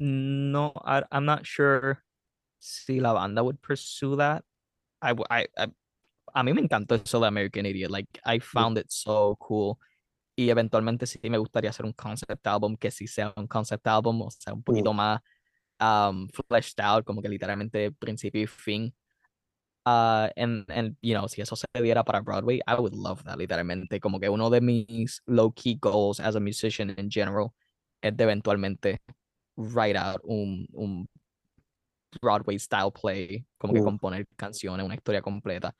No, 0.00 0.72
I, 0.84 1.04
I'm 1.12 1.26
not 1.26 1.46
sure 1.46 2.02
si 2.58 2.98
la 2.98 3.14
banda 3.14 3.44
would 3.44 3.62
pursue 3.62 4.16
that. 4.16 4.42
I, 5.02 5.12
I, 5.30 5.46
I- 5.56 5.72
a 6.32 6.42
mí 6.44 6.52
me 6.52 6.60
encantó 6.60 6.94
eso 6.94 7.18
de 7.20 7.26
American 7.26 7.66
Idiot. 7.66 7.90
Like, 7.90 8.20
I 8.24 8.38
found 8.40 8.78
it 8.78 8.86
so 8.88 9.36
cool. 9.36 9.76
Y 10.36 10.48
eventualmente 10.50 11.06
sí 11.06 11.18
me 11.28 11.38
gustaría 11.38 11.70
hacer 11.70 11.84
un 11.84 11.92
concept 11.92 12.46
album 12.46 12.76
que 12.76 12.90
sí 12.90 13.06
sea 13.08 13.32
un 13.36 13.46
concept 13.48 13.86
album, 13.88 14.22
o 14.22 14.30
sea, 14.30 14.54
un 14.54 14.62
poquito 14.62 14.92
más 14.92 15.20
um, 15.80 16.28
fleshed 16.48 16.80
out, 16.80 17.04
como 17.04 17.20
que 17.20 17.28
literalmente 17.28 17.90
principio 17.92 18.42
y 18.42 18.46
fin. 18.46 18.94
Uh, 19.84 20.28
and, 20.36 20.70
and, 20.70 20.96
you 21.02 21.14
know, 21.14 21.26
si 21.26 21.40
eso 21.42 21.56
se 21.56 21.66
diera 21.82 22.04
para 22.04 22.20
Broadway, 22.20 22.60
I 22.66 22.74
would 22.74 22.94
love 22.94 23.24
that, 23.24 23.38
literalmente. 23.38 23.98
Como 23.98 24.20
que 24.20 24.28
uno 24.28 24.50
de 24.50 24.60
mis 24.60 25.22
low-key 25.26 25.78
goals 25.80 26.20
as 26.20 26.36
a 26.36 26.40
musician 26.40 26.90
in 26.96 27.10
general 27.10 27.52
es 28.02 28.16
de 28.16 28.24
eventualmente 28.24 29.00
write 29.56 29.96
out 29.96 30.20
un, 30.24 30.66
un 30.72 31.08
Broadway 32.20 32.58
style 32.58 32.90
play, 32.90 33.46
como 33.58 33.72
que 33.74 33.82
componer 33.82 34.26
canciones, 34.36 34.84
una 34.84 34.94
historia 34.94 35.22
completa. 35.22 35.74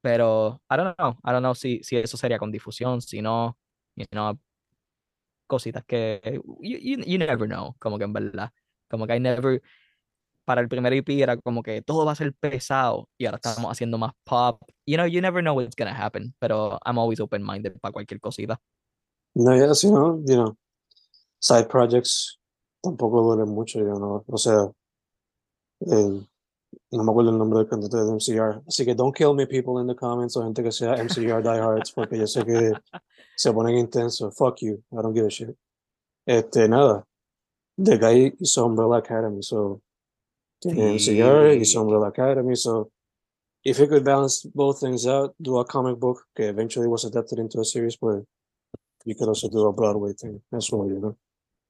Pero 0.00 0.60
I 0.70 0.76
don't 0.76 0.96
know, 0.96 1.12
I 1.24 1.30
don't 1.30 1.42
know 1.42 1.54
si, 1.54 1.82
si 1.82 1.96
eso 1.96 2.16
sería 2.16 2.38
con 2.38 2.50
difusión, 2.50 3.00
si 3.00 3.22
no, 3.22 3.56
you 3.94 4.06
know, 4.10 4.38
cositas 5.46 5.84
que 5.84 6.40
you, 6.60 6.78
you, 6.78 7.04
you 7.04 7.18
never 7.18 7.46
know, 7.46 7.76
como 7.78 7.98
que 7.98 8.04
en 8.04 8.12
verdad, 8.12 8.50
como 8.90 9.06
que 9.06 9.16
I 9.16 9.20
never, 9.20 9.62
para 10.44 10.60
el 10.60 10.68
primer 10.68 10.92
EP 10.92 11.22
era 11.22 11.36
como 11.36 11.62
que 11.62 11.82
todo 11.82 12.04
va 12.04 12.12
a 12.12 12.16
ser 12.16 12.34
pesado 12.34 13.08
y 13.16 13.26
ahora 13.26 13.38
estamos 13.42 13.70
haciendo 13.70 13.96
más 13.98 14.12
pop, 14.24 14.60
you 14.86 14.96
know, 14.96 15.06
you 15.06 15.20
never 15.20 15.42
know 15.42 15.54
what's 15.54 15.76
gonna 15.76 15.94
happen, 15.94 16.34
pero 16.40 16.78
I'm 16.84 16.98
always 16.98 17.20
open-minded 17.20 17.78
para 17.80 17.92
cualquier 17.92 18.20
cosita. 18.20 18.60
No, 19.34 19.56
ya, 19.56 19.72
si 19.74 19.90
no, 19.90 20.20
you 20.26 20.34
know, 20.34 20.56
side 21.38 21.68
projects 21.68 22.38
tampoco 22.82 23.22
duelen 23.22 23.48
mucho, 23.48 23.78
you 23.78 23.94
know. 23.94 24.24
O 24.26 24.36
sea, 24.36 24.70
eh, 25.86 26.26
no 26.92 27.04
me 27.04 27.10
acuerdo 27.10 27.30
el 27.30 27.38
nombre 27.38 27.60
del 27.60 27.68
cantante 27.68 27.96
de 27.96 28.12
MCR. 28.12 28.62
Así 28.66 28.84
que 28.84 28.94
don't 28.94 29.14
kill 29.14 29.34
me, 29.34 29.46
people 29.46 29.80
in 29.80 29.86
the 29.86 29.94
comments, 29.94 30.36
o 30.36 30.42
gente 30.42 30.62
que 30.62 30.72
sea 30.72 30.96
MCR 30.96 31.42
diehards, 31.42 31.92
porque 31.92 32.18
yo 32.18 32.26
sé 32.26 32.44
que 32.44 32.72
se 33.36 33.52
ponen 33.52 33.76
intensos. 33.78 34.34
Fuck 34.36 34.60
you, 34.60 34.82
I 34.92 35.02
don't 35.02 35.14
give 35.14 35.26
a 35.26 35.30
shit. 35.30 35.56
Este, 36.26 36.68
nada. 36.68 37.06
The 37.76 37.98
guy 37.98 38.32
hizo 38.38 38.66
Umbrella 38.66 38.98
Academy, 38.98 39.42
so 39.42 39.80
tiene 40.60 40.94
MCR, 40.94 41.54
hizo 41.56 41.78
Sí. 41.78 41.78
Umbrella 41.78 42.08
Academy, 42.08 42.54
so 42.54 42.90
if 43.64 43.78
you 43.78 43.86
could 43.86 44.04
balance 44.04 44.44
both 44.54 44.80
things 44.80 45.06
out, 45.06 45.34
do 45.40 45.58
a 45.58 45.64
comic 45.64 45.98
book 45.98 46.26
que 46.36 46.48
eventually 46.48 46.88
was 46.88 47.04
adapted 47.04 47.38
into 47.38 47.60
a 47.60 47.64
series, 47.64 47.96
but 47.96 48.24
you 49.04 49.14
could 49.14 49.28
also 49.28 49.48
do 49.48 49.66
a 49.66 49.72
Broadway 49.72 50.12
thing 50.12 50.40
as 50.52 50.70
well, 50.70 50.86
you 50.88 50.98
know. 51.00 51.16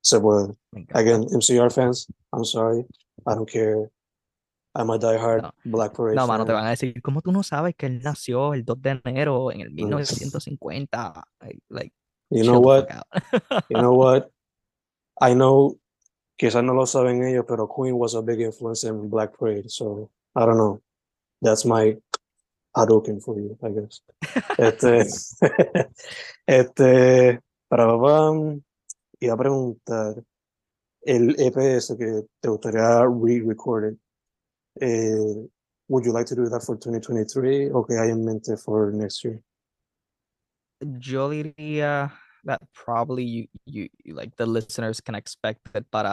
So, 0.03 0.19
well, 0.19 0.57
again, 0.95 1.25
MCR 1.25 1.73
fans, 1.73 2.09
I'm 2.33 2.45
sorry, 2.45 2.85
I 3.27 3.35
don't 3.35 3.49
care. 3.49 3.89
I'm 4.75 4.91
a 4.91 4.99
diehard 4.99 5.43
No. 5.43 5.53
Black 5.65 5.93
Parade 5.95 6.17
No, 6.17 6.27
mano, 6.27 6.45
te 6.47 6.53
van 6.53 6.65
a 6.67 6.71
decir, 6.71 7.01
¿cómo 7.03 7.21
tú 7.21 7.31
no 7.33 7.43
sabes 7.43 7.75
que 7.77 7.87
él 7.87 8.01
nació 8.03 8.55
el 8.55 8.65
2 8.65 8.81
de 8.81 9.01
enero 9.05 9.53
en 9.53 9.61
el 9.61 9.71
Mm. 9.71 9.75
1950? 9.75 11.25
Like, 11.41 11.61
like, 11.69 11.93
You 12.31 12.45
know 12.45 12.61
what? 12.61 12.89
You 13.69 13.77
know 13.79 13.93
what? 13.99 14.29
I 15.21 15.35
know, 15.35 15.79
quizás 16.39 16.65
no 16.65 16.73
lo 16.73 16.87
saben 16.87 17.23
ellos, 17.25 17.45
pero 17.47 17.69
Queen 17.69 17.95
was 17.99 18.15
a 18.15 18.23
big 18.23 18.41
influence 18.41 18.85
in 18.85 19.11
Black 19.11 19.37
Parade, 19.37 19.69
so 19.69 20.11
I 20.35 20.47
don't 20.47 20.57
know. 20.57 20.81
That's 21.43 21.67
my 21.67 21.99
Hadouken 22.75 23.21
for 23.23 23.37
you, 23.39 23.59
I 23.63 23.69
guess. 23.69 24.03
Este, 24.57 25.05
este, 26.47 27.41
para 27.69 27.87
papá, 27.87 28.33
iba 29.21 29.35
a 29.35 29.37
preguntar, 29.37 30.23
el 31.03 31.37
EPS 31.39 31.97
que 31.99 32.23
te 32.41 32.49
gustaría 32.49 33.05
re-record 33.05 33.97
eh, 34.81 35.47
would 35.89 36.05
you 36.05 36.13
like 36.13 36.27
to 36.27 36.35
do 36.35 36.49
that 36.49 36.63
for 36.65 36.77
2023 36.77 37.71
o 37.73 37.85
que 37.85 37.97
hay 37.99 38.11
en 38.11 38.25
mente 38.25 38.57
for 38.57 38.93
next 38.93 39.25
year? 39.25 39.43
Yo 40.81 41.29
diría 41.31 42.13
that 42.45 42.61
probably 42.75 43.25
you, 43.25 43.47
you, 43.67 43.89
you- 44.05 44.15
like 44.15 44.35
the 44.37 44.47
listeners 44.47 45.01
can 45.01 45.15
expect 45.15 45.61
it 45.75 45.85
but 45.93 46.07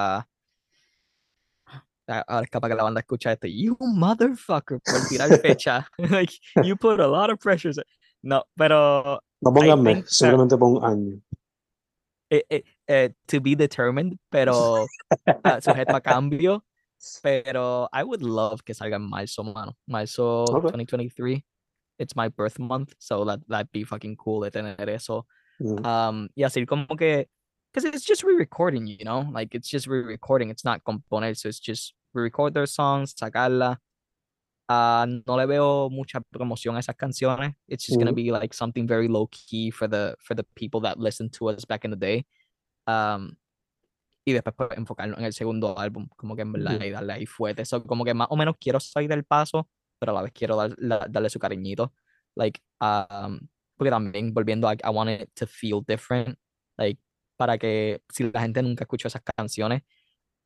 es 2.07 2.49
capaz 2.49 2.68
que 2.70 2.76
la 2.76 2.84
banda 2.84 3.01
escucha 3.01 3.32
esto. 3.32 3.47
You 3.47 3.78
motherfucker 3.80 4.80
por 4.84 4.99
tirar 5.07 5.30
fecha. 5.41 5.88
like 5.99 6.32
you 6.64 6.76
put 6.76 6.99
a 6.99 7.07
lot 7.07 7.30
of 7.30 7.39
pressure. 7.39 7.72
No, 8.24 8.43
pero 8.57 9.20
No 9.41 9.53
pongan 9.53 9.82
mes, 9.82 10.10
simplemente 10.10 10.57
pon 10.57 10.84
año. 10.84 11.22
eh, 12.32 12.43
eh, 12.49 12.64
eh, 12.88 13.10
to 13.28 13.39
be 13.39 13.55
determined, 13.55 14.18
pero 14.32 14.86
ah, 15.45 15.60
sujeto 15.62 15.95
a 15.95 16.01
cambio. 16.01 16.64
Pero 17.24 17.88
I 17.93 18.04
would 18.04 18.22
love 18.22 18.64
que 18.64 18.74
salga 18.74 18.95
en 18.97 19.10
marzo, 19.10 19.43
mano. 19.43 19.76
Marzo 19.88 20.45
Okay. 20.56 20.70
2023. 20.72 21.43
It's 21.97 22.16
my 22.16 22.30
birth 22.30 22.60
month, 22.60 22.93
so 23.00 23.26
that 23.26 23.39
that'd 23.50 23.72
be 23.74 23.84
fucking 23.84 24.16
cool 24.18 24.41
de 24.41 24.52
tener 24.52 24.76
eso. 24.89 25.26
Mm, 25.62 25.86
Um, 25.86 26.30
y 26.36 26.43
así 26.43 26.66
como 26.66 26.88
que, 26.95 27.28
because 27.74 27.84
it's 27.86 28.06
just 28.06 28.24
re-recording, 28.24 28.88
you 28.88 29.04
know, 29.04 29.28
like 29.32 29.54
it's 29.54 29.70
just 29.70 29.86
re-recording. 29.88 30.50
It's 30.50 30.64
not 30.64 30.84
componer, 30.86 31.36
so 31.36 31.50
it's 31.50 31.60
just 31.60 31.93
re-record 32.14 32.54
their 32.54 32.68
songs, 32.68 33.14
sacarla. 33.14 33.78
Ah, 34.70 35.06
no 35.08 35.36
le 35.36 35.45
veo 35.47 35.89
mucha 35.89 36.22
promoción 36.32 36.76
a 36.76 36.80
esas 36.80 36.95
canciones. 36.95 37.54
It's 37.68 37.86
just 37.86 37.97
gonna 38.00 38.14
be 38.14 38.32
like 38.32 38.54
something 38.54 38.88
very 38.88 39.08
low 39.08 39.28
key 39.32 39.72
for 39.72 39.88
the 39.88 40.16
for 40.20 40.36
the 40.36 40.45
people 40.56 40.80
that 40.82 41.00
listened 41.00 41.34
to 41.34 41.50
us 41.50 41.66
back 41.66 41.84
in 41.86 41.91
the 41.91 41.97
day. 41.97 42.26
Um, 42.88 43.36
y 44.30 44.34
después 44.34 44.56
pues, 44.56 44.70
enfocarnos 44.78 45.18
en 45.20 45.26
el 45.26 45.34
segundo 45.34 45.78
álbum, 45.78 46.08
como 46.16 46.36
que 46.36 46.42
en 46.44 46.52
verdad, 46.54 46.80
y 46.82 46.90
darle 46.90 47.14
ahí 47.14 47.26
fuerte. 47.26 47.62
Eso 47.64 47.84
como 47.84 48.04
que 48.06 48.14
más 48.14 48.28
o 48.30 48.36
menos 48.36 48.56
quiero 48.60 48.80
salir 48.80 49.10
del 49.10 49.24
paso, 49.26 49.68
pero 50.00 50.12
a 50.12 50.16
la 50.16 50.22
vez 50.24 50.32
quiero 50.34 50.56
dar- 50.56 50.76
la- 50.78 51.08
darle 51.10 51.30
su 51.30 51.40
cariñito. 51.40 51.94
Like, 52.36 52.62
um, 52.82 53.40
porque 53.78 53.90
también 53.92 54.34
volviendo 54.34 54.68
a 54.68 54.74
I 54.74 54.90
want 54.94 55.10
it 55.10 55.30
to 55.36 55.48
feel 55.48 55.82
different. 55.86 56.38
Like, 56.78 57.00
para 57.38 57.58
que 57.58 58.02
si 58.10 58.30
la 58.32 58.42
gente 58.42 58.62
nunca 58.62 58.84
escuchó 58.84 59.08
esas 59.08 59.22
canciones, 59.38 59.82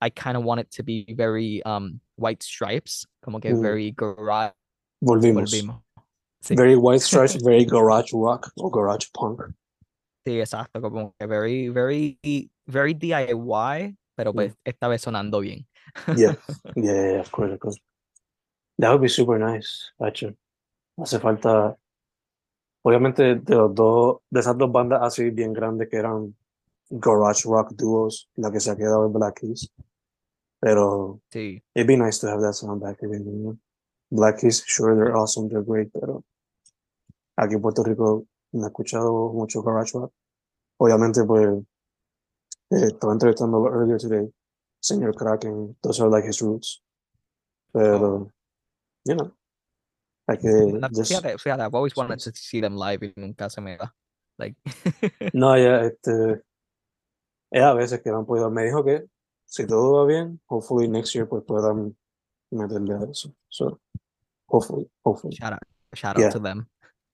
I 0.03 0.09
kind 0.11 0.35
of 0.35 0.43
want 0.45 0.61
it 0.61 0.69
to 0.75 0.83
be 0.83 1.05
very 1.15 1.61
um, 1.65 1.99
White 2.17 2.43
Stripes, 2.43 3.07
como 3.21 3.39
que 3.39 3.53
Mm. 3.53 3.61
very 3.61 3.91
garage. 3.95 4.53
Volvimos. 5.01 5.51
Volvimos. 5.51 5.81
Sí. 6.41 6.55
Very 6.55 6.75
white 6.75 6.99
stripes, 7.01 7.37
very 7.43 7.63
garage 7.65 8.11
rock 8.13 8.51
o 8.57 8.69
garage 8.69 9.07
punk. 9.13 9.41
Sí, 10.25 10.39
exacto, 10.39 10.81
como 10.81 11.15
que 11.17 11.25
very, 11.25 11.69
very, 11.69 12.19
very 12.65 12.93
DIY, 12.93 13.97
pero 14.15 14.33
pues 14.33 14.55
esta 14.63 14.87
vez 14.87 15.01
sonando 15.01 15.39
bien. 15.39 15.67
Yeah, 16.17 16.35
yeah, 16.75 17.11
yeah, 17.11 17.19
of 17.19 17.29
course, 17.31 17.53
of 17.53 17.59
course. 17.59 17.77
That 18.79 18.89
would 18.89 19.01
be 19.01 19.09
super 19.09 19.37
nice, 19.37 19.91
actually. 19.99 20.35
Hace 20.97 21.19
falta, 21.19 21.77
obviamente, 22.83 23.35
de 23.35 23.55
los 23.55 23.75
dos, 23.75 24.17
de 24.29 24.39
esas 24.39 24.57
dos 24.57 24.71
bandas 24.71 25.01
así 25.03 25.29
bien 25.29 25.53
grandes 25.53 25.89
que 25.89 25.97
eran 25.97 26.35
garage 26.89 27.45
rock 27.45 27.73
duos, 27.73 28.29
la 28.35 28.51
que 28.51 28.59
se 28.59 28.71
ha 28.71 28.75
quedado 28.75 29.05
en 29.05 29.13
Black 29.13 29.41
Keys. 29.41 29.71
Pero 30.59 31.21
Sí, 31.29 31.61
it'd 31.75 31.87
be 31.87 31.97
nice 31.97 32.19
to 32.19 32.27
have 32.27 32.41
that 32.41 32.53
sound 32.53 32.81
back 32.81 33.03
again. 33.03 33.25
You 33.25 33.31
know? 33.31 33.57
Black 34.09 34.39
Keys, 34.39 34.63
sure, 34.65 34.95
they're 34.95 35.15
awesome, 35.15 35.49
they're 35.49 35.63
great, 35.63 35.91
pero 35.91 36.23
aquí 37.35 37.55
en 37.55 37.61
Puerto 37.61 37.83
Rico 37.83 38.25
no 38.53 38.65
he 38.65 38.67
escuchado 38.67 39.33
mucho 39.33 39.61
garage 39.61 39.93
rap. 39.97 40.11
Obviamente, 40.77 41.23
pues, 41.23 41.63
estaba 42.81 43.13
entrevistándolo 43.13 43.69
earlier 43.71 43.97
today, 43.99 44.31
señor 44.81 45.15
Kraken, 45.15 45.77
those 45.81 46.01
are 46.01 46.09
like 46.09 46.25
his 46.27 46.41
roots. 46.41 46.81
Pero, 47.71 48.29
you 49.05 49.15
know, 49.15 49.35
Na- 50.27 50.89
just- 50.89 51.11
Fíjate, 51.11 51.37
fíjate, 51.37 51.63
I've 51.63 51.75
always 51.75 51.95
wanted 51.95 52.19
to 52.19 52.31
see 52.33 52.61
them 52.61 52.75
live 52.77 53.03
y 53.05 53.13
nunca 53.17 53.49
se 53.49 53.59
me 53.61 53.77
da. 53.77 53.93
Like, 54.37 54.55
No, 55.33 55.55
ya, 55.57 55.81
este, 55.85 56.41
es 57.51 57.61
a 57.63 57.73
veces 57.73 58.01
que 58.01 58.09
no 58.09 58.19
han 58.19 58.25
podido. 58.25 58.49
Me 58.49 58.63
dijo 58.63 58.83
que 58.83 59.05
si 59.45 59.67
todo 59.67 59.93
va 59.99 60.05
bien, 60.05 60.39
hopefully 60.47 60.87
next 60.87 61.13
year 61.13 61.27
pues 61.27 61.43
puedan 61.45 61.95
meterle 62.51 62.93
a 62.95 63.11
eso. 63.11 63.35
So, 63.49 63.79
hopefully, 64.47 64.89
hopefully. 65.03 65.35
shout 65.35 65.53
out, 65.53 65.59
shout 65.93 66.15
out 66.15 66.21
Yeah. 66.23 66.29
to 66.31 66.39
them. 66.39 66.67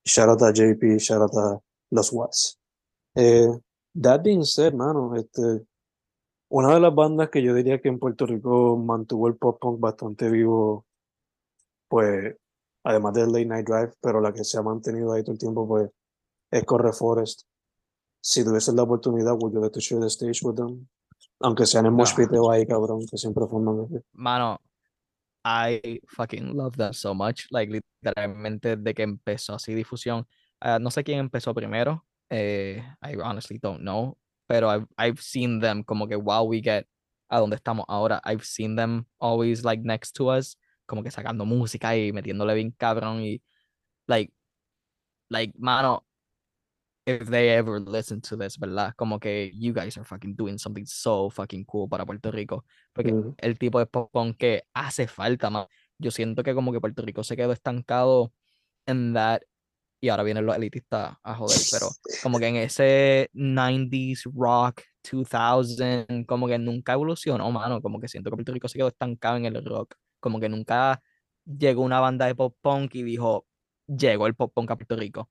Shout 0.06 0.30
out 0.30 0.42
a 0.42 0.54
JP, 0.54 1.00
shout 1.00 1.22
out 1.22 1.34
a 1.36 1.60
Los 1.92 2.12
Watts. 2.14 2.58
Eh, 3.16 3.48
that 4.02 4.22
being 4.24 4.44
said, 4.44 4.74
mano, 4.74 5.16
este, 5.16 5.66
una 6.50 6.74
de 6.74 6.80
las 6.80 6.94
bandas 6.94 7.30
que 7.30 7.42
yo 7.42 7.54
diría 7.54 7.82
que 7.82 7.90
en 7.90 8.00
Puerto 8.00 8.26
Rico 8.26 8.78
mantuvo 8.78 9.28
el 9.28 9.36
pop 9.38 9.60
punk 9.60 9.80
bastante 9.80 10.30
vivo, 10.30 10.86
pues, 11.88 12.36
además 12.84 13.14
del 13.14 13.32
Late 13.32 13.46
Night 13.46 13.68
Drive, 13.68 13.94
pero 14.02 14.22
la 14.22 14.34
que 14.34 14.44
se 14.44 14.58
ha 14.58 14.62
mantenido 14.62 15.14
ahí 15.14 15.24
todo 15.24 15.34
el 15.34 15.40
tiempo, 15.40 15.68
pues, 15.68 15.90
es 16.52 16.64
Corre 16.66 16.94
Forest. 16.94 17.44
Si 18.22 18.44
tuvieses 18.44 18.74
la 18.74 18.84
oportunidad, 18.84 19.34
would 19.34 19.54
you 19.54 19.62
like 19.62 19.74
to 19.74 19.80
share 19.80 20.02
the 20.02 20.08
stage 20.10 20.40
with 20.44 20.56
them? 20.56 20.88
Aunque 21.42 21.66
sean 21.66 21.86
en 21.86 21.94
mosh 21.94 22.14
No. 22.32 22.52
ahí, 22.52 22.66
cabrón, 22.66 23.06
que 23.10 23.18
siempre 23.18 23.46
forman. 23.48 23.88
Mano, 24.12 24.60
I 25.46 26.02
fucking 26.08 26.54
love 26.56 26.76
them 26.76 26.94
so 26.94 27.14
much. 27.14 27.46
Like, 27.50 27.72
literalmente, 27.72 28.76
de 28.76 28.94
que 28.94 29.04
empezó 29.04 29.56
así 29.56 29.74
difusión. 29.74 30.28
ah, 30.60 30.80
no 30.80 30.92
sé 30.92 31.04
quién 31.04 31.20
empezó 31.20 31.54
primero. 31.54 32.06
Eh, 32.30 32.84
I 33.02 33.16
honestly 33.16 33.58
don't 33.58 33.82
know. 33.82 34.18
Pero 34.48 34.70
I've, 34.70 34.88
I've 34.98 35.22
seen 35.22 35.60
them 35.60 35.84
como 35.84 36.08
que 36.08 36.18
while 36.18 36.48
we 36.48 36.62
get 36.62 36.88
a 37.30 37.40
donde 37.40 37.56
estamos 37.56 37.86
ahora, 37.88 38.20
I've 38.26 38.44
seen 38.44 38.76
them 38.76 39.06
always 39.20 39.64
like 39.64 39.84
next 39.84 40.14
to 40.14 40.30
us, 40.30 40.58
como 40.88 41.04
que 41.04 41.12
sacando 41.12 41.46
música 41.46 41.96
y 41.96 42.12
metiéndole 42.12 42.56
bien 42.56 42.72
cabrón 42.72 43.22
y 43.22 43.42
like, 44.08 44.34
like, 45.30 45.54
mano, 45.60 46.04
if 47.06 47.30
they 47.30 47.50
ever 47.50 47.80
listen 47.80 48.22
to 48.22 48.38
this, 48.38 48.58
¿verdad? 48.58 48.94
Como 48.96 49.20
que 49.20 49.52
you 49.54 49.74
guys 49.74 49.98
are 49.98 50.04
fucking 50.04 50.36
doing 50.36 50.58
something 50.58 50.86
so 50.86 51.30
fucking 51.30 51.66
cool 51.66 51.88
para 51.88 52.06
Puerto 52.06 52.32
Rico. 52.32 52.66
Porque 52.94 53.14
el 53.38 53.58
tipo 53.58 53.80
de 53.80 53.86
pop 53.86 54.12
que 54.38 54.64
hace 54.74 55.08
falta, 55.08 55.50
man. 55.50 55.66
Yo 55.98 56.12
siento 56.12 56.44
que 56.44 56.54
como 56.54 56.72
que 56.72 56.80
Puerto 56.80 57.02
Rico 57.02 57.24
se 57.24 57.36
quedó 57.36 57.52
estancado 57.52 58.32
en 58.86 59.14
that, 59.14 59.42
y 60.02 60.10
ahora 60.10 60.24
vienen 60.24 60.46
los 60.46 60.56
elitistas 60.56 61.18
a 61.24 61.36
joder, 61.36 61.58
pero 61.72 61.88
como 62.24 62.40
que 62.40 62.48
en 62.48 62.56
ese 62.58 63.30
90s 63.34 64.24
rock, 64.34 64.82
2000, 65.12 66.26
como 66.26 66.48
que 66.48 66.58
nunca 66.58 66.94
evolucionó, 66.94 67.50
mano. 67.52 67.82
Como 67.82 68.00
que 68.00 68.08
siento 68.08 68.30
que 68.30 68.36
Puerto 68.38 68.54
Rico 68.54 68.68
se 68.68 68.78
quedó 68.78 68.88
estancado 68.90 69.38
en 69.38 69.46
el 69.46 69.64
rock. 69.66 69.96
Como 70.20 70.40
que 70.40 70.50
nunca 70.50 71.02
llegó 71.46 71.82
una 71.82 72.00
banda 72.00 72.26
de 72.28 72.36
pop 72.36 72.56
punk 72.62 72.96
y 72.96 73.04
dijo, 73.04 73.46
llegó 73.88 74.28
el 74.28 74.36
pop 74.36 74.52
punk 74.54 74.72
a 74.72 74.76
Puerto 74.76 74.96
Rico. 74.96 75.30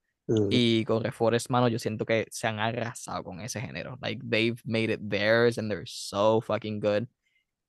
Y 0.51 0.85
con 0.85 1.03
Reforest, 1.03 1.49
mano, 1.49 1.69
yo 1.69 1.79
siento 1.79 2.05
que 2.05 2.27
se 2.29 2.45
han 2.45 2.59
arrasado 2.59 3.23
con 3.23 3.41
ese 3.41 3.59
género. 3.59 3.97
Like, 3.99 4.21
they've 4.29 4.61
made 4.63 4.93
it 4.93 4.99
theirs 5.09 5.57
and 5.57 5.71
they're 5.71 5.87
so 5.87 6.39
fucking 6.39 6.79
good. 6.79 7.07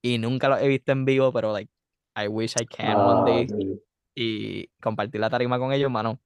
Y 0.02 0.18
nunca 0.18 0.48
lo 0.50 0.58
he 0.58 0.68
visto 0.68 0.92
en 0.92 1.06
vivo, 1.06 1.32
pero, 1.32 1.54
like, 1.54 1.70
I 2.14 2.28
wish 2.28 2.54
I 2.60 2.66
can 2.66 2.98
one 2.98 3.20
Ah, 3.20 3.24
day. 3.24 3.80
Y 4.14 4.68
compartir 4.82 5.20
la 5.22 5.30
tarima 5.30 5.58
con 5.58 5.72
ellos, 5.72 5.90
mano. 5.90 6.20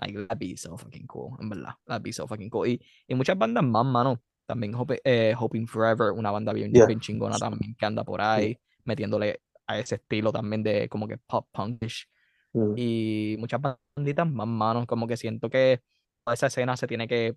Like, 0.00 0.14
that'd 0.28 0.38
be 0.38 0.56
so 0.56 0.76
fucking 0.76 1.06
cool, 1.06 1.36
en 1.40 1.48
verdad. 1.50 1.74
That'd 1.86 2.02
be 2.02 2.12
so 2.12 2.26
fucking 2.26 2.48
cool. 2.50 2.66
Y, 2.68 2.80
y 3.06 3.14
muchas 3.14 3.36
bandas 3.36 3.62
más, 3.64 3.84
mano. 3.84 4.20
También 4.46 4.74
Hope- 4.74 5.00
eh, 5.04 5.34
Hoping 5.38 5.66
Forever, 5.66 6.12
una 6.12 6.30
banda 6.30 6.52
bien, 6.52 6.72
Yeah. 6.72 6.86
bien 6.86 7.00
chingona 7.00 7.38
también 7.38 7.76
que 7.78 7.86
anda 7.86 8.02
por 8.02 8.20
ahí, 8.20 8.58
metiéndole 8.84 9.40
a 9.66 9.78
ese 9.78 9.96
estilo 9.96 10.32
también 10.32 10.62
de 10.64 10.88
como 10.88 11.06
que 11.06 11.18
pop 11.18 11.46
punkish 11.52 12.08
Ujú. 12.52 12.74
y 12.76 13.36
muchas 13.38 13.60
banditas 13.94 14.28
más 14.28 14.48
manos, 14.48 14.86
como 14.86 15.06
que 15.06 15.16
siento 15.16 15.48
que 15.50 15.80
esa 16.26 16.48
escena 16.48 16.76
se 16.76 16.88
tiene 16.88 17.06
que 17.06 17.36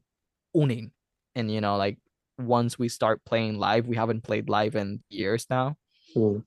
unir. 0.53 0.91
And 1.35 1.51
you 1.51 1.59
know, 1.59 1.77
like 1.77 1.99
once 2.39 2.77
we 2.79 2.89
start 2.89 3.21
playing 3.25 3.59
live, 3.59 3.87
we 3.87 3.95
haven't 3.97 4.23
played 4.23 4.49
live 4.49 4.75
in 4.75 5.03
years 5.09 5.47
now. 5.51 5.77
Ujú. 6.15 6.43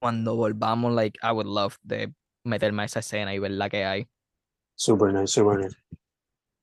Cuando 0.00 0.36
volvamos, 0.36 0.92
like 0.94 1.18
I 1.22 1.32
would 1.32 1.46
love 1.46 1.78
de 1.82 2.12
meterme 2.44 2.82
a 2.82 2.84
esa 2.86 2.98
escena 3.00 3.32
y 3.34 3.38
ver 3.38 3.52
la 3.52 3.70
que 3.70 3.84
hay. 3.86 4.08
Super 4.74 5.12
nice, 5.12 5.32
super 5.32 5.58
nice. 5.58 5.76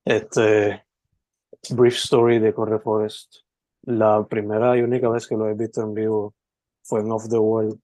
Este, 0.04 0.84
brief 1.70 1.96
story 1.96 2.38
de 2.38 2.52
Corre 2.52 2.78
Forest. 2.78 3.36
La 3.82 4.26
primera 4.26 4.76
y 4.76 4.82
única 4.82 5.08
vez 5.08 5.26
que 5.26 5.36
lo 5.36 5.48
he 5.48 5.54
visto 5.54 5.82
en 5.82 5.94
vivo 5.94 6.34
fue 6.82 7.00
en 7.00 7.10
Off 7.12 7.28
the 7.28 7.38
Wall. 7.38 7.80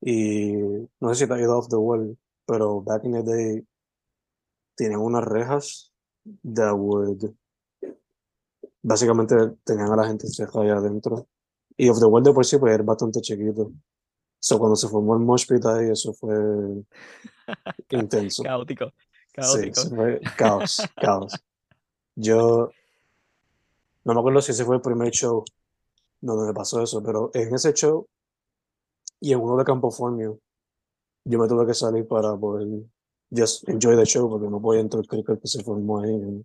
Y 0.00 0.52
no 1.00 1.14
sé 1.14 1.24
si 1.24 1.26
te 1.26 1.34
ha 1.34 1.40
ido 1.40 1.58
Off 1.58 1.68
the 1.68 1.76
Wall, 1.76 2.16
pero 2.46 2.80
back 2.80 3.04
in 3.04 3.12
the 3.12 3.22
day 3.22 3.66
tienen 4.76 4.98
unas 4.98 5.24
rejas 5.24 5.92
that 6.42 6.72
would 6.74 7.34
básicamente 8.82 9.34
tenían 9.64 9.92
a 9.92 9.96
la 9.96 10.06
gente 10.06 10.26
ceja 10.28 10.60
ahí 10.60 10.70
adentro. 10.70 11.28
Y 11.76 11.88
Off 11.88 11.98
the 11.98 12.06
Wall 12.06 12.22
de 12.22 12.32
por 12.32 12.44
sí 12.44 12.58
pues 12.58 12.74
era 12.74 12.82
bastante 12.82 13.20
chiquito. 13.20 13.72
So 14.38 14.58
cuando 14.58 14.76
se 14.76 14.88
formó 14.88 15.14
el 15.14 15.20
mosh 15.20 15.46
pit 15.46 15.64
ahí, 15.66 15.90
eso 15.90 16.14
fue 16.14 16.34
intenso. 17.90 18.42
Caótico, 18.42 18.92
caótico. 19.40 19.80
eso 19.80 19.96
fue 19.96 20.20
caos, 20.36 20.82
caos. 20.96 21.34
Yo 22.14 22.70
no 24.04 24.14
me 24.14 24.20
acuerdo 24.20 24.40
si 24.40 24.52
ese 24.52 24.64
fue 24.64 24.76
el 24.76 24.82
primer 24.82 25.10
show 25.10 25.44
donde 26.20 26.46
me 26.46 26.54
pasó 26.54 26.82
eso, 26.82 27.02
pero 27.02 27.30
en 27.34 27.54
ese 27.54 27.72
show 27.72 28.06
y 29.20 29.32
en 29.32 29.40
uno 29.40 29.56
de 29.56 29.64
Campo 29.64 29.90
Formio, 29.90 30.38
yo 31.24 31.38
me 31.38 31.46
tuve 31.48 31.66
que 31.66 31.74
salir 31.74 32.06
para 32.06 32.36
poder 32.36 32.66
just 33.30 33.68
enjoy 33.68 33.96
the 33.96 34.04
show 34.04 34.28
porque 34.28 34.48
no 34.48 34.60
podía 34.60 34.80
entrar 34.80 35.02
el 35.02 35.08
cricket 35.08 35.40
que 35.40 35.48
se 35.48 35.62
formó 35.62 36.00
ahí. 36.00 36.12
And 36.12 36.44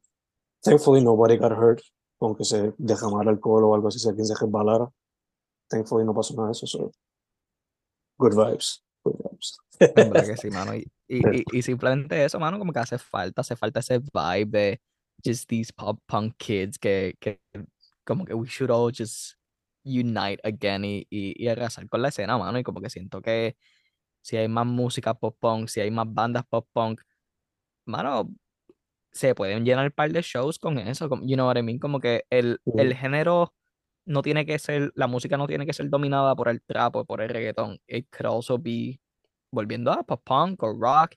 thankfully 0.62 1.02
nobody 1.02 1.38
got 1.38 1.52
hurt, 1.52 1.82
aunque 2.20 2.46
se 2.46 2.74
derramara 2.78 3.32
alcohol 3.32 3.64
o 3.64 3.76
algo 3.76 3.88
así, 3.88 4.00
si 4.00 4.08
alguien 4.08 4.26
se 4.26 4.36
resbalara. 4.36 4.89
Thankfully 5.70 6.06
no 6.06 6.14
pasó 6.14 6.36
nada 6.36 6.50
de 6.50 6.52
eso, 6.52 6.68
so 6.68 6.91
good 8.18 8.36
vibes, 8.36 8.84
que 10.28 10.38
sí, 10.38 10.51
mano. 10.51 10.76
Y, 10.76 10.91
y, 11.07 11.26
y, 11.53 11.59
y 11.59 11.61
simplemente 11.61 12.23
eso, 12.26 12.39
mano, 12.39 12.59
como 12.59 12.73
que 12.73 12.80
hace 12.80 12.97
falta, 12.97 13.41
hace 13.41 13.55
falta 13.55 13.80
ese 13.80 13.99
vibe 13.99 14.45
de 14.47 14.82
just 15.26 15.47
these 15.49 15.71
pop 15.73 15.99
punk 16.07 16.36
kids 16.38 16.78
que, 16.78 17.15
que 17.19 17.41
como 18.05 18.26
que 18.26 18.34
we 18.34 18.47
should 18.47 18.71
all 18.71 18.91
just 18.95 19.36
unite 19.84 20.39
again 20.43 20.84
y, 20.86 21.07
y, 21.09 21.34
y 21.43 21.47
arrasar 21.47 21.88
con 21.89 22.01
la 22.01 22.09
escena, 22.09 22.38
mano. 22.38 22.59
Y 22.59 22.63
como 22.63 22.82
que 22.82 22.89
siento 22.89 23.21
que 23.21 23.57
si 24.23 24.38
hay 24.38 24.47
más 24.47 24.65
música 24.67 25.13
pop 25.15 25.38
punk, 25.39 25.69
si 25.69 25.82
hay 25.82 25.91
más 25.91 26.07
bandas 26.13 26.45
pop 26.47 26.67
punk, 26.73 27.01
mano, 27.86 28.30
se 29.11 29.36
pueden 29.36 29.65
llenar 29.65 29.86
un 29.88 29.91
par 29.91 30.11
de 30.11 30.21
shows 30.21 30.59
con 30.59 30.78
eso, 30.80 31.09
como- 31.09 31.23
you 31.26 31.36
know 31.36 31.47
what 31.47 31.57
I 31.57 31.63
mean? 31.63 31.80
Como 31.80 31.99
que 31.99 32.26
el, 32.30 32.61
el 32.76 32.93
Ujú. 32.93 32.95
género 32.95 33.53
no 34.05 34.21
tiene 34.23 34.45
que 34.45 34.59
ser, 34.59 34.91
la 34.95 35.07
música 35.07 35.38
no 35.38 35.47
tiene 35.47 35.65
que 35.65 35.73
ser 35.73 35.89
dominada 35.89 36.36
por 36.36 36.49
el 36.49 36.61
trap 36.63 36.95
o 36.97 37.05
por 37.05 37.21
el 37.21 37.30
reggaetón. 37.30 37.80
It 37.88 38.07
could 38.11 38.28
also 38.28 38.57
be 38.59 38.99
volviendo 39.56 39.91
a 39.91 40.03
pop 40.03 40.22
punk 40.26 40.62
o 40.64 40.72
rock, 40.74 41.16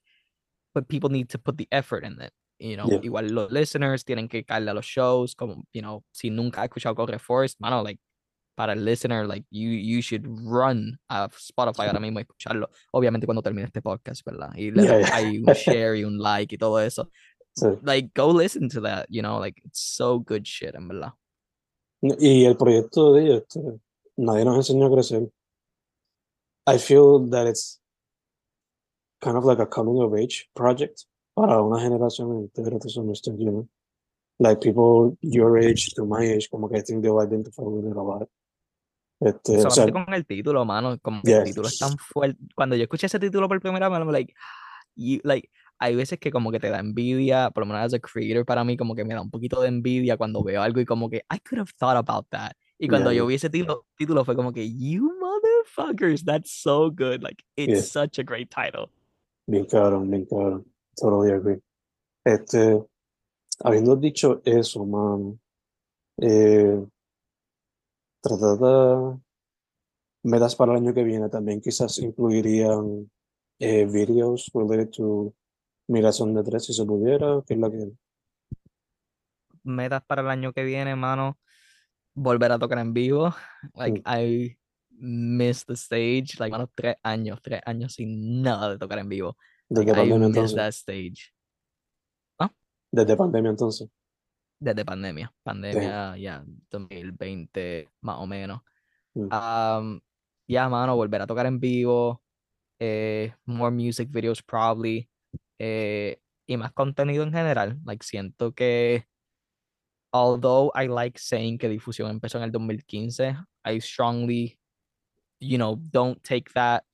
but 0.75 0.87
people 0.89 1.11
need 1.11 1.29
to 1.29 1.39
put 1.39 1.57
the 1.59 1.67
effort 1.71 2.05
in 2.05 2.21
it. 2.23 2.33
You 2.61 2.77
know, 2.77 2.87
Yeah. 2.89 3.01
igual 3.03 3.31
los 3.31 3.53
listeners 3.53 4.05
tienen 4.05 4.29
que 4.29 4.45
caerle 4.45 4.71
a 4.71 4.75
los 4.75 4.87
shows, 4.87 5.35
como, 5.35 5.65
you 5.73 5.83
know, 5.83 6.03
si 6.13 6.31
nunca 6.31 6.63
has 6.63 6.69
escuchado 6.69 6.95
Corre 6.97 7.19
Forest, 7.19 7.61
mano, 7.61 7.83
like, 7.83 8.01
para 8.57 8.73
el 8.73 8.85
listener, 8.85 9.25
like, 9.29 9.47
you, 9.51 9.71
you 9.71 10.01
should 10.03 10.25
run 10.27 10.99
a 11.09 11.29
Spotify 11.31 11.87
ahora 11.87 12.01
mismo 12.01 12.19
y 12.19 12.23
escucharlo. 12.23 12.69
Obviamente 12.93 13.27
cuando 13.27 13.43
termine 13.43 13.67
este 13.67 13.81
podcast, 13.81 14.25
¿verdad? 14.25 14.51
Y 14.57 14.73
le 14.73 14.83
Yeah, 14.83 14.99
yeah. 14.99 15.15
ahí 15.15 15.39
un 15.39 15.45
share 15.55 15.95
y 15.97 16.05
un 16.05 16.19
like 16.19 16.55
y 16.55 16.59
todo 16.59 16.81
eso. 16.81 17.09
Sí. 17.55 17.67
Like, 17.83 18.11
go 18.15 18.33
listen 18.33 18.69
to 18.71 18.81
that, 18.81 19.07
you 19.09 19.23
know, 19.23 19.39
like, 19.39 19.61
it's 19.65 19.81
so 19.81 20.19
good 20.19 20.43
shit, 20.45 20.75
en 20.75 20.89
verdad. 20.89 21.13
Y 22.01 22.45
el 22.45 22.57
proyecto 22.57 23.13
de 23.13 23.23
ellos, 23.25 23.43
este, 23.49 23.61
nadie 24.17 24.45
nos 24.45 24.57
enseñó 24.57 24.87
a 24.87 24.91
crecer. 24.91 25.29
I 26.67 26.79
feel 26.79 27.29
that 27.31 27.47
it's 27.47 27.81
kind 29.21 29.37
of 29.37 29.45
like 29.45 29.61
a 29.61 29.67
coming 29.67 30.01
of 30.01 30.15
age 30.15 30.49
project 30.55 31.05
para 31.35 31.63
una 31.63 31.81
generación 31.81 32.31
entera 32.57 32.79
some 32.89 33.11
extent, 33.11 33.39
you 33.39 33.47
know? 33.51 33.69
Like 34.41 34.61
people 34.61 35.17
your 35.21 35.59
age 35.59 35.95
to 35.97 36.05
my 36.05 36.25
age, 36.25 36.49
como 36.51 36.69
que 36.69 36.79
I 36.79 36.83
think 36.83 37.03
they'll 37.03 37.21
identify 37.21 37.63
with 37.63 37.91
it 37.91 37.97
a 37.97 38.03
lot. 38.03 38.29
Este, 39.21 39.57
o 39.59 39.63
sea, 39.63 39.71
Solamente 39.71 40.05
con 40.05 40.15
el 40.15 40.25
título, 40.27 40.65
mano, 40.65 40.97
como 41.01 41.21
Yeah. 41.25 41.39
el 41.39 41.45
título 41.45 41.67
es 41.67 41.79
tan 41.79 41.99
fuerte. 41.99 42.39
Cuando 42.55 42.77
yo 42.77 42.85
escuché 42.85 43.07
ese 43.07 43.19
título 43.19 43.49
por 43.49 43.61
primera 43.61 43.89
vez, 43.89 43.99
I'm 43.99 44.13
like, 44.13 44.33
you, 44.95 45.19
like, 45.25 45.51
hay 45.81 45.97
veces 45.97 46.21
que 46.21 46.31
como 46.31 46.53
que 46.53 46.61
te 46.61 46.71
da 46.71 46.79
envidia, 46.79 47.51
por 47.51 47.63
lo 47.63 47.67
menos 47.67 47.83
as 47.87 47.95
a 47.95 47.99
creator 47.99 48.45
para 48.45 48.63
mí, 48.63 48.77
como 48.77 48.95
que 48.95 49.05
me 49.05 49.15
da 49.15 49.21
un 49.21 49.31
poquito 49.31 49.61
de 49.61 49.69
envidia 49.69 50.17
cuando 50.17 50.43
veo 50.45 50.63
algo 50.63 50.81
y 50.81 50.85
como 50.85 51.11
que, 51.11 51.25
I 51.33 51.39
could 51.41 51.59
have 51.59 51.73
thought 51.79 51.97
about 51.97 52.27
that. 52.31 52.53
Y 52.79 52.87
cuando 52.87 53.11
Yeah, 53.11 53.19
yo 53.19 53.27
vi 53.27 53.35
ese 53.35 53.51
título, 53.51 53.87
título 53.97 54.25
fue 54.25 54.37
como 54.37 54.53
que, 54.53 54.69
you 54.73 55.11
motherfuckers, 55.21 56.25
that's 56.25 56.53
so 56.63 56.89
good. 56.89 57.21
Like, 57.23 57.43
it's 57.57 57.93
Yeah. 57.93 58.05
such 58.05 58.21
a 58.21 58.23
great 58.23 58.51
title. 58.51 58.89
Bien 59.49 59.65
cabrón, 59.67 60.11
bien 60.11 60.27
cabrón. 60.27 60.65
Totally 60.95 61.33
agree. 61.33 61.63
Este, 62.25 62.85
habiendo 63.65 63.97
dicho 63.97 64.43
eso, 64.45 64.85
man, 64.85 65.41
eh, 66.19 66.85
tratada 68.21 69.19
metas 70.23 70.55
para 70.57 70.73
el 70.73 70.79
año 70.79 70.93
que 70.95 71.05
viene 71.05 71.29
también 71.29 71.61
quizás 71.61 71.99
incluirían 71.99 73.11
eh, 73.61 73.87
videos 73.87 74.51
related 74.53 74.91
to 74.91 75.35
migración 75.89 76.35
de 76.35 76.43
tres 76.43 76.67
si 76.67 76.75
se 76.75 76.85
pudiera, 76.85 77.43
que 77.47 77.55
es 77.55 77.61
la 77.61 77.71
que 77.71 77.93
Metas 79.63 80.05
para 80.05 80.23
el 80.23 80.29
año 80.29 80.53
que 80.53 80.65
viene, 80.65 80.97
mano, 80.97 81.39
volver 82.15 82.53
a 82.53 82.59
tocar 82.59 82.79
en 82.79 82.93
vivo. 82.93 83.35
Like, 83.75 84.01
Mm. 84.01 84.03
I 84.07 84.58
missed 85.01 85.67
the 85.67 85.77
stage. 85.77 86.39
Like, 86.39 86.51
mano, 86.51 86.71
tres 86.75 86.97
años, 87.03 87.41
tres 87.43 87.61
años 87.65 87.95
sin 87.95 88.43
nada 88.43 88.71
de 88.71 88.79
tocar 88.79 88.99
en 88.99 89.09
vivo. 89.09 89.37
Like, 89.69 89.91
desde 89.93 90.05
I 90.05 90.09
pandemia 90.11 90.27
entonces, 90.29 90.57
that 90.57 90.69
stage. 90.73 91.33
desde 92.91 93.17
pandemia 93.17 93.51
entonces. 93.51 93.89
Desde 94.61 94.85
pandemia. 94.85 95.33
Pandemia, 95.43 96.17
ya, 96.17 96.45
2020, 96.71 97.89
más 98.01 98.19
o 98.19 98.27
menos. 98.27 98.61
Mm. 99.15 99.29
Um, 99.33 100.01
ya, 100.49 100.69
mano, 100.69 100.97
volver 100.97 101.23
a 101.23 101.27
tocar 101.27 101.47
en 101.47 101.61
vivo. 101.61 102.23
eh, 102.81 103.35
more 103.45 103.73
music 103.75 104.09
videos, 104.11 104.43
probably. 104.43 105.09
eh, 105.59 106.21
y 106.47 106.57
más 106.57 106.73
contenido 106.73 107.25
en 107.25 107.33
general. 107.33 107.79
Like, 107.85 108.05
siento 108.05 108.53
que. 108.55 109.07
Although 110.11 110.73
I 110.75 110.89
like 110.89 111.19
saying 111.19 111.59
que 111.59 111.69
difusión 111.69 112.11
empezó 112.11 112.39
en 112.39 112.45
el 112.45 112.51
2015, 112.53 113.37
I 113.67 113.81
strongly, 113.81 114.59
you 115.41 115.59
know, 115.59 115.77
don't 115.77 116.23
take 116.23 116.53
that, 116.55 116.85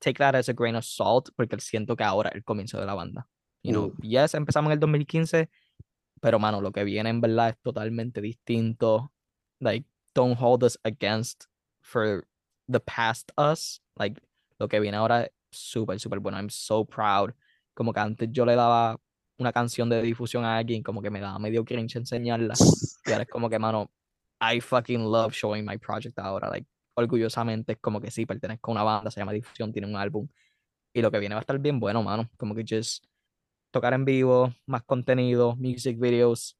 take 0.00 0.18
that 0.18 0.34
as 0.34 0.48
a 0.48 0.52
grain 0.52 0.76
of 0.76 0.84
salt, 0.84 1.30
porque 1.36 1.58
siento 1.60 1.96
que 1.96 2.04
ahora 2.04 2.30
es 2.30 2.36
el 2.36 2.44
comienzo 2.44 2.78
de 2.78 2.86
la 2.86 2.94
banda. 2.94 3.26
You 3.62 3.72
know, 3.72 3.92
yes, 4.00 4.34
empezamos 4.34 4.68
en 4.68 4.72
el 4.74 4.80
2015, 4.80 5.48
pero 6.20 6.38
mano, 6.38 6.60
lo 6.60 6.70
que 6.70 6.84
viene 6.84 7.10
en 7.10 7.20
verdad 7.20 7.50
es 7.50 7.56
totalmente 7.62 8.20
distinto. 8.20 9.10
Like, 9.60 9.86
don't 10.14 10.38
hold 10.38 10.62
us 10.62 10.78
against 10.84 11.46
for 11.80 12.26
the 12.68 12.78
past 12.78 13.32
us. 13.36 13.80
Like, 13.96 14.20
lo 14.60 14.68
que 14.68 14.78
viene 14.78 14.96
ahora 14.96 15.24
es 15.24 15.30
súper, 15.50 15.98
súper 15.98 16.20
bueno. 16.20 16.38
I'm 16.38 16.48
so 16.48 16.84
proud. 16.84 17.32
Como 17.74 17.92
que 17.92 18.00
antes 18.00 18.28
yo 18.30 18.44
le 18.46 18.54
daba 18.54 18.96
una 19.38 19.52
canción 19.52 19.88
de 19.88 20.00
difusión 20.00 20.44
a 20.44 20.56
alguien, 20.56 20.82
como 20.82 21.02
que 21.02 21.10
me 21.10 21.20
daba 21.20 21.38
medio 21.38 21.64
cringe 21.64 21.96
enseñarla. 21.96 22.54
Y 23.04 23.10
ahora 23.10 23.24
es 23.24 23.28
como 23.28 23.50
que, 23.50 23.58
mano, 23.58 23.90
I 24.40 24.60
fucking 24.60 25.02
love 25.04 25.32
showing 25.32 25.64
my 25.64 25.76
project 25.76 26.18
ahora. 26.18 26.48
Like, 26.48 26.66
orgullosamente 26.96 27.72
es 27.72 27.78
como 27.78 28.00
que 28.00 28.10
sí, 28.10 28.26
pertenezco 28.26 28.70
a 28.70 28.74
una 28.74 28.82
banda, 28.82 29.10
se 29.10 29.20
llama 29.20 29.32
Difusión, 29.32 29.72
tiene 29.72 29.86
un 29.86 29.96
álbum. 29.96 30.28
Y 30.92 31.02
lo 31.02 31.10
que 31.10 31.18
viene 31.18 31.34
va 31.34 31.40
a 31.40 31.42
estar 31.42 31.58
bien 31.58 31.78
bueno, 31.78 32.02
mano. 32.02 32.28
Como 32.36 32.54
que 32.54 32.64
just 32.68 33.04
tocar 33.70 33.92
en 33.94 34.04
vivo, 34.04 34.54
más 34.66 34.82
contenido, 34.82 35.54
music 35.56 35.98
videos 35.98 36.56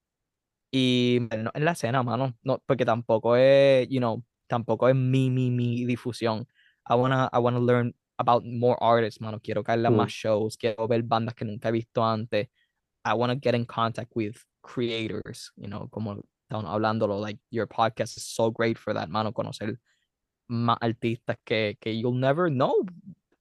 y 0.70 1.20
no 1.42 1.50
en 1.54 1.64
la 1.64 1.72
escena, 1.72 2.02
mano. 2.02 2.36
No, 2.42 2.62
porque 2.66 2.84
tampoco 2.84 3.36
es, 3.36 3.88
you 3.88 3.98
know, 3.98 4.22
tampoco 4.46 4.88
es 4.88 4.94
mi, 4.94 5.30
mi, 5.30 5.50
mi 5.50 5.84
difusión. 5.86 6.46
I 6.88 6.94
wanna, 6.94 7.30
I 7.32 7.38
wanna 7.38 7.60
learn 7.60 7.94
about 8.18 8.44
more 8.44 8.76
artists, 8.80 9.20
mano. 9.20 9.40
Quiero 9.40 9.64
caerle 9.64 9.88
a 9.88 9.90
más 9.90 10.10
shows, 10.10 10.56
quiero 10.56 10.86
ver 10.86 11.02
bandas 11.02 11.34
que 11.34 11.44
nunca 11.44 11.70
he 11.70 11.72
visto 11.72 12.04
antes. 12.04 12.48
I 13.04 13.14
wanna 13.14 13.36
get 13.36 13.54
in 13.54 13.64
contact 13.64 14.12
with 14.14 14.36
creators, 14.62 15.52
you 15.56 15.68
know, 15.68 15.88
como 15.88 16.22
estaban 16.48 16.66
hablándolo, 16.66 17.20
like, 17.20 17.40
your 17.50 17.66
podcast 17.66 18.16
is 18.16 18.24
so 18.24 18.50
great 18.50 18.78
for 18.78 18.92
that, 18.92 19.08
mano, 19.08 19.32
conocer 19.32 19.78
más 20.48 20.78
artistas 20.80 21.36
que, 21.44 21.76
que 21.80 21.98
you'll 21.98 22.18
never 22.18 22.50
know. 22.50 22.84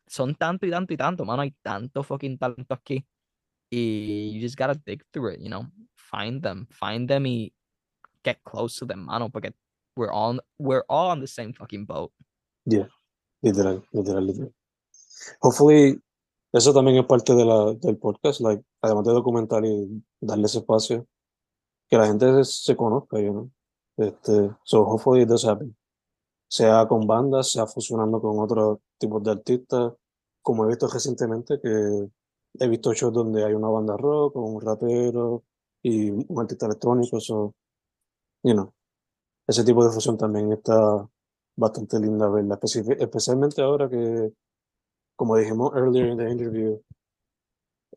Son 0.07 0.35
tanto 0.35 0.65
y 0.65 0.71
tanto 0.71 0.93
y 0.93 0.97
tanto, 0.97 1.25
mano. 1.25 1.41
Hay 1.41 1.51
tanto 1.61 2.03
fucking 2.03 2.37
talento 2.37 2.73
aquí. 2.73 3.05
Y 3.69 4.31
you 4.33 4.41
just 4.41 4.57
gotta 4.57 4.75
dig 4.85 5.03
through 5.11 5.33
it, 5.33 5.39
you 5.39 5.49
know. 5.49 5.65
Find 5.95 6.41
them, 6.41 6.67
find 6.69 7.09
them 7.09 7.25
y 7.25 7.53
get 8.23 8.43
close 8.43 8.77
to 8.79 8.85
them, 8.85 9.05
mano, 9.05 9.29
porque 9.29 9.53
we're 9.95 10.11
on 10.11 10.39
we're 10.59 10.83
all 10.87 11.09
on 11.09 11.19
the 11.19 11.27
same 11.27 11.53
fucking 11.53 11.85
boat. 11.85 12.11
Literal, 12.65 13.83
literal, 13.93 14.23
literal. 14.23 14.53
Hopefully, 15.41 15.99
eso 16.53 16.73
también 16.73 16.97
es 16.97 17.05
parte 17.05 17.33
de 17.33 17.45
la, 17.45 17.73
del 17.73 17.97
podcast, 17.97 18.41
like, 18.41 18.63
además 18.81 19.05
de 19.05 19.13
documentar 19.13 19.65
y 19.65 20.03
darle 20.21 20.45
ese 20.45 20.59
espacio, 20.59 21.07
que 21.89 21.97
la 21.97 22.07
gente 22.07 22.43
se, 22.43 22.51
se 22.51 22.75
conozca, 22.75 23.19
you 23.19 23.31
know. 23.31 23.51
Este, 23.97 24.51
so 24.63 24.83
hopefully 24.83 25.21
it 25.21 25.29
does 25.29 25.45
happen. 25.45 25.75
Sea 26.55 26.87
con 26.87 27.05
bandas, 27.05 27.51
sea 27.51 27.65
fusionando 27.67 28.21
con 28.21 28.39
otros 28.39 28.79
tipos 28.97 29.21
de 29.23 29.31
artistas, 29.31 29.91
como 30.41 30.63
he 30.63 30.67
visto 30.69 30.87
recientemente, 30.87 31.59
que 31.59 32.07
he 32.59 32.67
visto 32.69 32.93
shows 32.93 33.13
donde 33.13 33.43
hay 33.43 33.53
una 33.53 33.67
banda 33.67 33.97
rock, 33.97 34.37
un 34.37 34.61
rapero 34.61 35.43
y 35.83 36.11
un 36.11 36.39
artista 36.39 36.65
electrónico, 36.67 37.19
so, 37.19 37.53
you 38.41 38.53
know, 38.53 38.71
ese 39.45 39.65
tipo 39.65 39.83
de 39.83 39.91
fusión 39.91 40.17
también 40.17 40.53
está 40.53 41.05
bastante 41.57 41.99
linda 41.99 42.29
verla, 42.29 42.57
especi- 42.57 42.95
especialmente 42.99 43.61
ahora 43.61 43.89
que, 43.89 44.31
como 45.17 45.35
dijimos 45.35 45.73
earlier 45.75 46.07
in 46.07 46.17
the 46.17 46.29
interview, 46.29 46.81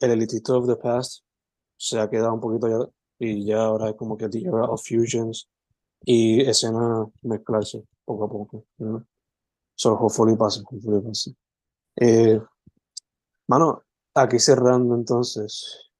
el 0.00 0.10
elitista 0.10 0.56
of 0.56 0.66
the 0.66 0.76
past 0.76 1.22
se 1.76 2.00
ha 2.00 2.10
quedado 2.10 2.34
un 2.34 2.40
poquito 2.40 2.66
ya, 2.66 2.90
y 3.20 3.44
ya 3.44 3.66
ahora 3.66 3.90
es 3.90 3.94
como 3.94 4.16
que 4.16 4.28
the 4.28 4.40
era 4.40 4.64
of 4.64 4.82
fusions 4.82 5.48
y 6.04 6.40
escena 6.40 7.06
mezclarse 7.22 7.84
poco 8.08 8.24
a 8.24 8.28
poco, 8.28 8.64
know? 8.78 9.04
So 9.76 9.96
hopefully 9.96 10.36
pase, 10.36 10.62
hopefully 10.64 11.00
pase. 11.02 11.34
Eh, 12.00 12.40
mano, 13.48 13.82
aquí 14.14 14.38
cerrando 14.38 14.94
entonces, 14.94 15.90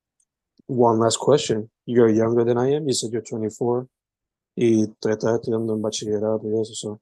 one 0.67 0.99
last 0.99 1.19
question. 1.19 1.71
You're 1.87 2.11
younger 2.11 2.45
than 2.45 2.59
I 2.59 2.75
am, 2.75 2.87
you 2.87 2.95
said 2.95 3.13
you're 3.13 3.23
24 3.23 3.89
y 4.57 4.87
tú 5.01 5.09
estás 5.09 5.35
estudiando 5.35 5.75
en 5.75 5.83
bachillerato 5.83 6.43
y 6.49 6.61
eso, 6.61 6.75
so 6.75 7.01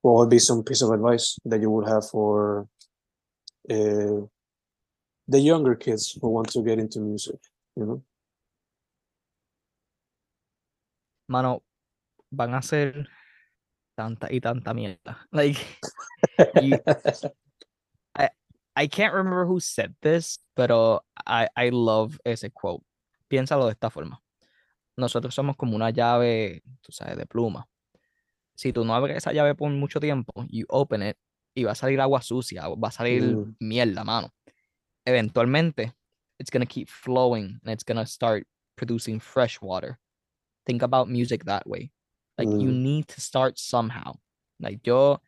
what 0.00 0.14
would 0.14 0.30
be 0.30 0.38
some 0.38 0.62
piece 0.64 0.82
of 0.82 0.90
advice 0.90 1.38
that 1.44 1.60
you 1.60 1.70
would 1.70 1.86
have 1.86 2.08
for 2.08 2.66
uh, 3.70 4.26
the 5.28 5.38
younger 5.38 5.74
kids 5.74 6.18
who 6.20 6.28
want 6.28 6.48
to 6.48 6.62
get 6.62 6.78
into 6.78 7.00
music, 7.00 7.38
you 7.76 7.84
know? 7.84 8.02
Mano, 11.28 11.62
van 12.30 12.54
a 12.54 12.62
ser 12.62 13.06
tanta 14.02 14.28
y 14.30 14.40
tanta 14.40 14.74
mierda. 14.74 15.18
Like, 15.32 15.60
you, 16.60 16.78
I 18.74 18.88
can't 18.88 19.12
remember 19.12 19.44
who 19.44 19.60
said 19.60 19.94
this, 20.00 20.38
pero 20.56 21.04
I, 21.26 21.48
I 21.56 21.70
love 21.70 22.18
ese 22.24 22.50
quote. 22.52 22.82
Piénsalo 23.28 23.66
de 23.66 23.72
esta 23.72 23.90
forma. 23.90 24.22
Nosotros 24.96 25.34
somos 25.34 25.56
como 25.56 25.76
una 25.76 25.90
llave, 25.90 26.62
tú 26.80 26.90
sabes, 26.92 27.16
de 27.16 27.26
pluma. 27.26 27.66
Si 28.54 28.72
tú 28.72 28.84
no 28.84 28.94
abres 28.94 29.16
esa 29.16 29.32
llave 29.32 29.54
por 29.54 29.70
mucho 29.70 30.00
tiempo, 30.00 30.32
you 30.48 30.64
open 30.68 31.02
it, 31.02 31.16
y 31.54 31.64
va 31.64 31.72
a 31.72 31.74
salir 31.74 32.00
agua 32.00 32.22
sucia, 32.22 32.68
va 32.68 32.88
a 32.88 32.90
salir 32.90 33.22
Mm. 33.22 33.56
mierda, 33.60 34.04
mano. 34.04 34.30
Eventualmente, 35.06 35.92
it's 36.38 36.50
gonna 36.50 36.66
keep 36.66 36.88
flowing 36.88 37.58
and 37.62 37.72
it's 37.72 37.84
gonna 37.84 38.06
start 38.06 38.46
producing 38.76 39.20
fresh 39.20 39.60
water. 39.60 39.98
Think 40.64 40.82
about 40.82 41.08
music 41.08 41.44
that 41.44 41.66
way. 41.66 41.90
Like 42.38 42.50
you 42.58 42.70
Mm. 42.70 42.82
need 42.82 43.06
to 43.08 43.20
start 43.20 43.58
somehow. 43.58 44.14
Like 44.60 44.86
yo, 44.86 45.20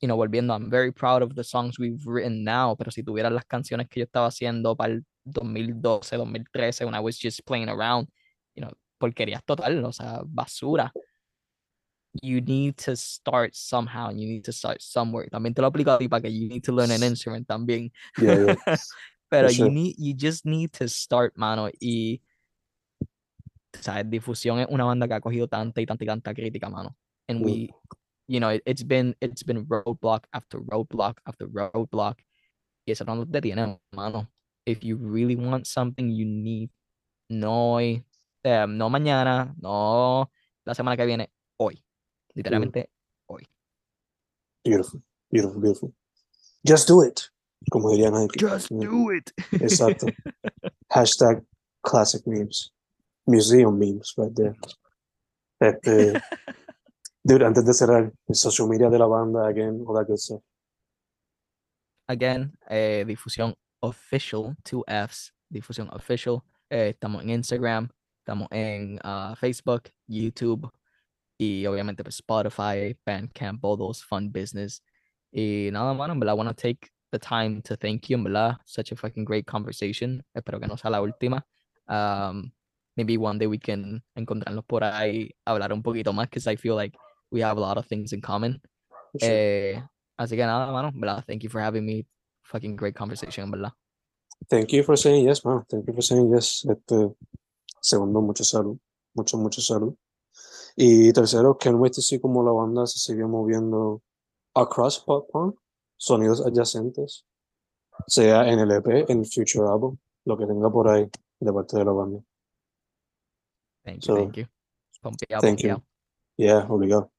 you 0.00 0.08
know, 0.08 0.16
volviendo, 0.16 0.54
I'm 0.54 0.70
very 0.70 0.92
proud 0.92 1.22
of 1.22 1.34
the 1.34 1.44
songs 1.44 1.78
we've 1.78 2.04
written 2.06 2.42
now, 2.44 2.74
pero 2.74 2.90
si 2.90 3.02
tuvieras 3.02 3.32
las 3.32 3.44
canciones 3.44 3.88
que 3.88 4.00
yo 4.00 4.06
estaba 4.06 4.26
haciendo 4.28 4.76
para 4.76 4.92
el 4.94 5.04
2012, 5.26 6.16
2013, 6.16 6.84
when 6.84 6.94
I 6.94 7.00
was 7.00 7.18
just 7.18 7.44
playing 7.46 7.68
around, 7.68 8.08
you 8.54 8.62
know, 8.62 8.70
porquerías 9.00 9.44
total, 9.46 9.84
o 9.84 9.92
sea, 9.92 10.22
basura. 10.24 10.90
You 12.22 12.40
need 12.40 12.76
to 12.78 12.96
start 12.96 13.54
somehow, 13.54 14.08
and 14.08 14.18
you 14.20 14.26
need 14.26 14.44
to 14.44 14.52
start 14.52 14.82
somewhere. 14.82 15.28
También 15.30 15.54
te 15.54 15.62
lo 15.62 15.70
aplico 15.70 15.94
a 15.94 15.98
ti 15.98 16.08
para 16.08 16.22
que 16.22 16.30
you 16.30 16.48
need 16.48 16.64
to 16.64 16.72
learn 16.72 16.90
an 16.90 17.02
instrument 17.04 17.46
también. 17.46 17.92
Yeah, 18.18 18.36
yeah. 18.36 18.54
Pero 19.30 19.46
For 19.46 19.52
you 19.54 19.70
need, 19.70 19.94
you 19.96 20.12
just 20.14 20.44
need 20.44 20.72
to 20.72 20.88
start, 20.88 21.36
mano. 21.36 21.70
Y, 21.80 22.20
¿sabes? 23.78 24.08
Difusión 24.08 24.58
es 24.60 24.66
una 24.70 24.84
banda 24.84 25.06
que 25.06 25.14
ha 25.14 25.20
cogido 25.20 25.48
tanta 25.48 25.80
y 25.80 25.86
tanta 25.86 26.04
y 26.04 26.06
tanta 26.06 26.34
crítica, 26.34 26.68
mano. 26.68 26.96
And 27.28 27.44
we, 27.44 27.70
you 28.26 28.40
know, 28.40 28.50
it, 28.50 28.62
it's 28.66 28.82
been, 28.82 29.14
it's 29.20 29.44
been 29.44 29.66
roadblock 29.66 30.24
after 30.32 30.60
roadblock 30.60 31.18
after 31.24 31.46
roadblock. 31.48 32.18
Y 32.86 32.92
eso 32.92 33.04
no 33.04 33.14
nos 33.14 33.30
detiene, 33.30 33.78
mano. 33.92 34.28
If 34.66 34.82
you 34.82 34.96
really 34.96 35.36
want 35.36 35.66
something, 35.66 36.10
you 36.10 36.26
need, 36.26 36.70
no 37.28 37.74
hoy, 37.74 38.04
eh, 38.44 38.66
no 38.68 38.90
mañana, 38.90 39.54
no 39.60 40.30
la 40.64 40.74
semana 40.74 40.96
que 40.96 41.06
viene, 41.06 41.30
hoy. 41.58 41.82
Literalmente, 42.34 42.90
Beautiful, 44.62 45.02
beautiful, 45.30 45.60
beautiful. 45.60 45.94
Just 46.66 46.86
do 46.86 47.00
it, 47.00 47.30
como 47.70 47.88
diría 47.90 48.10
Nike. 48.10 48.38
just 48.38 48.68
do 48.68 49.10
it. 49.10 49.32
Exacto. 49.52 50.06
Hashtag 50.92 51.42
classic 51.82 52.26
memes. 52.26 52.70
Museum 53.26 53.78
memes 53.78 54.14
right 54.16 54.34
there. 54.34 54.56
Este, 55.60 56.20
dude, 57.24 57.44
antes 57.44 57.64
de 57.64 57.72
cerrar, 57.72 58.12
el 58.28 58.34
social 58.34 58.68
media 58.68 58.88
de 58.88 58.98
la 58.98 59.06
banda, 59.06 59.46
again, 59.46 59.84
all 59.86 59.94
that 59.94 60.06
good 60.06 60.18
stuff. 60.18 60.42
Again, 62.08 62.52
eh, 62.68 63.04
difusión 63.06 63.54
official, 63.80 64.56
two 64.64 64.84
Fs, 64.86 65.32
difusión 65.48 65.88
official. 65.92 66.42
Eh, 66.68 66.90
estamos 66.90 67.22
en 67.22 67.30
Instagram, 67.30 67.88
Estamos 68.20 68.48
en 68.52 68.98
ah, 69.02 69.34
Facebook, 69.36 69.90
YouTube 70.06 70.70
y 71.38 71.66
obviamente 71.66 72.04
pues, 72.04 72.16
Spotify, 72.16 72.96
Bandcamp, 73.04 73.64
all 73.64 73.78
those 73.78 74.04
fun 74.04 74.30
business. 74.30 74.82
Y 75.32 75.70
nada, 75.72 75.94
mano, 75.94 76.12
en 76.12 76.20
verdad, 76.20 76.34
I 76.34 76.38
want 76.38 76.48
to 76.48 76.54
take 76.54 76.90
the 77.10 77.18
time 77.18 77.62
to 77.62 77.76
thank 77.76 78.08
you, 78.08 78.16
en 78.16 78.24
verdad. 78.24 78.58
Such 78.66 78.92
a 78.92 78.96
fucking 78.96 79.24
great 79.24 79.46
conversation. 79.46 80.22
Espero 80.32 80.60
que 80.60 80.68
no 80.68 80.76
sea 80.76 80.90
la 80.90 81.00
última. 81.00 81.44
Um, 81.88 82.52
maybe 82.96 83.16
one 83.16 83.38
day 83.38 83.46
we 83.46 83.58
can 83.58 84.02
encontrarnos 84.14 84.64
por 84.66 84.84
ahí, 84.84 85.30
hablar 85.46 85.72
un 85.72 85.82
poquito 85.82 86.12
más, 86.12 86.28
because 86.28 86.46
I 86.46 86.56
feel 86.56 86.76
like 86.76 86.96
we 87.30 87.42
have 87.42 87.56
a 87.56 87.60
lot 87.60 87.78
of 87.78 87.86
things 87.86 88.12
in 88.12 88.20
common. 88.20 88.60
Eh, 89.20 89.82
así 90.16 90.36
que 90.36 90.44
nada, 90.44 90.70
mano, 90.72 90.90
verdad, 90.94 91.24
thank 91.26 91.42
you 91.42 91.50
for 91.50 91.60
having 91.60 91.84
me. 91.84 92.06
Fucking 92.44 92.76
great 92.76 92.96
conversation, 92.96 93.50
verdad. 93.50 93.72
Thank 94.48 94.72
you 94.72 94.82
for 94.82 94.96
saying 94.96 95.26
yes, 95.26 95.44
man. 95.44 95.64
Thank 95.68 95.86
you 95.86 95.94
for 95.94 96.02
saying 96.02 96.32
yes. 96.32 96.64
Este, 96.68 97.14
segundo, 97.80 98.20
mucha 98.20 98.42
salud. 98.44 98.78
Mucho, 99.14 99.36
mucha 99.36 99.60
salud. 99.60 99.94
Y 100.76 101.12
tercero, 101.12 101.56
can't 101.58 101.78
wait 101.78 101.92
to 101.92 102.00
see 102.00 102.18
cómo 102.18 102.42
la 102.42 102.52
banda 102.52 102.86
se 102.86 102.98
sigue 102.98 103.24
moviendo 103.24 104.02
across 104.54 104.98
pop 104.98 105.28
punk, 105.30 105.56
sonidos 105.96 106.44
adyacentes, 106.44 107.26
sea 108.06 108.48
en 108.48 108.58
el 108.60 108.70
EP, 108.70 109.10
en 109.10 109.20
el 109.20 109.26
future 109.26 109.68
album, 109.68 109.98
lo 110.24 110.36
que 110.36 110.46
tenga 110.46 110.70
por 110.70 110.88
ahí 110.88 111.08
de 111.40 111.52
parte 111.52 111.76
de 111.76 111.84
la 111.84 111.92
banda. 111.92 112.20
Thank 113.84 114.02
you, 114.02 114.06
So, 114.06 114.16
thank 114.16 114.36
you. 114.36 114.46
Pompeado, 115.02 115.40
thank 115.40 115.62
you. 115.62 115.82
Yeah, 116.36 116.66
obligado. 116.68 117.10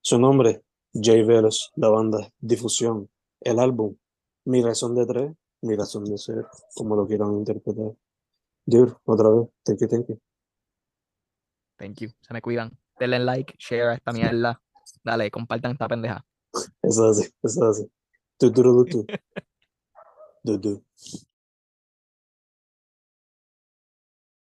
Su 0.00 0.18
nombre, 0.18 0.62
Jay 0.92 1.22
Velos, 1.22 1.72
la 1.76 1.88
banda, 1.88 2.28
Difusión, 2.38 3.08
el 3.40 3.58
álbum, 3.58 3.96
Mi 4.44 4.62
razón 4.62 4.94
de 4.94 5.06
tres, 5.06 5.32
Mi 5.62 5.76
razón 5.76 6.04
de 6.04 6.18
ser, 6.18 6.46
como 6.74 6.96
lo 6.96 7.06
quieran 7.06 7.34
interpretar. 7.34 7.92
Dude, 8.66 8.94
otra 9.04 9.30
vez, 9.30 9.48
thank 9.64 9.80
you, 9.80 9.88
thank 9.88 10.08
you. 10.08 10.20
Thank 11.78 12.00
you. 12.00 12.10
Se 12.20 12.34
me 12.34 12.40
cuidan. 12.42 12.76
Denle 12.98 13.20
like, 13.20 13.54
share 13.58 13.90
a 13.90 13.94
esta 13.94 14.12
mierda. 14.12 14.60
Dale, 15.04 15.30
compartan 15.30 15.72
esta 15.72 15.88
pendeja. 15.88 16.24
Eso 16.82 17.10
es 17.10 17.18
así, 17.18 17.34
eso 17.42 17.70
es 17.70 17.78
así. 17.78 17.92
Tu, 18.38 18.52
tu, 18.52 18.62
tu, 18.62 18.84
tu. 18.84 19.06
Tu, 20.44 20.60
tu. 20.60 20.84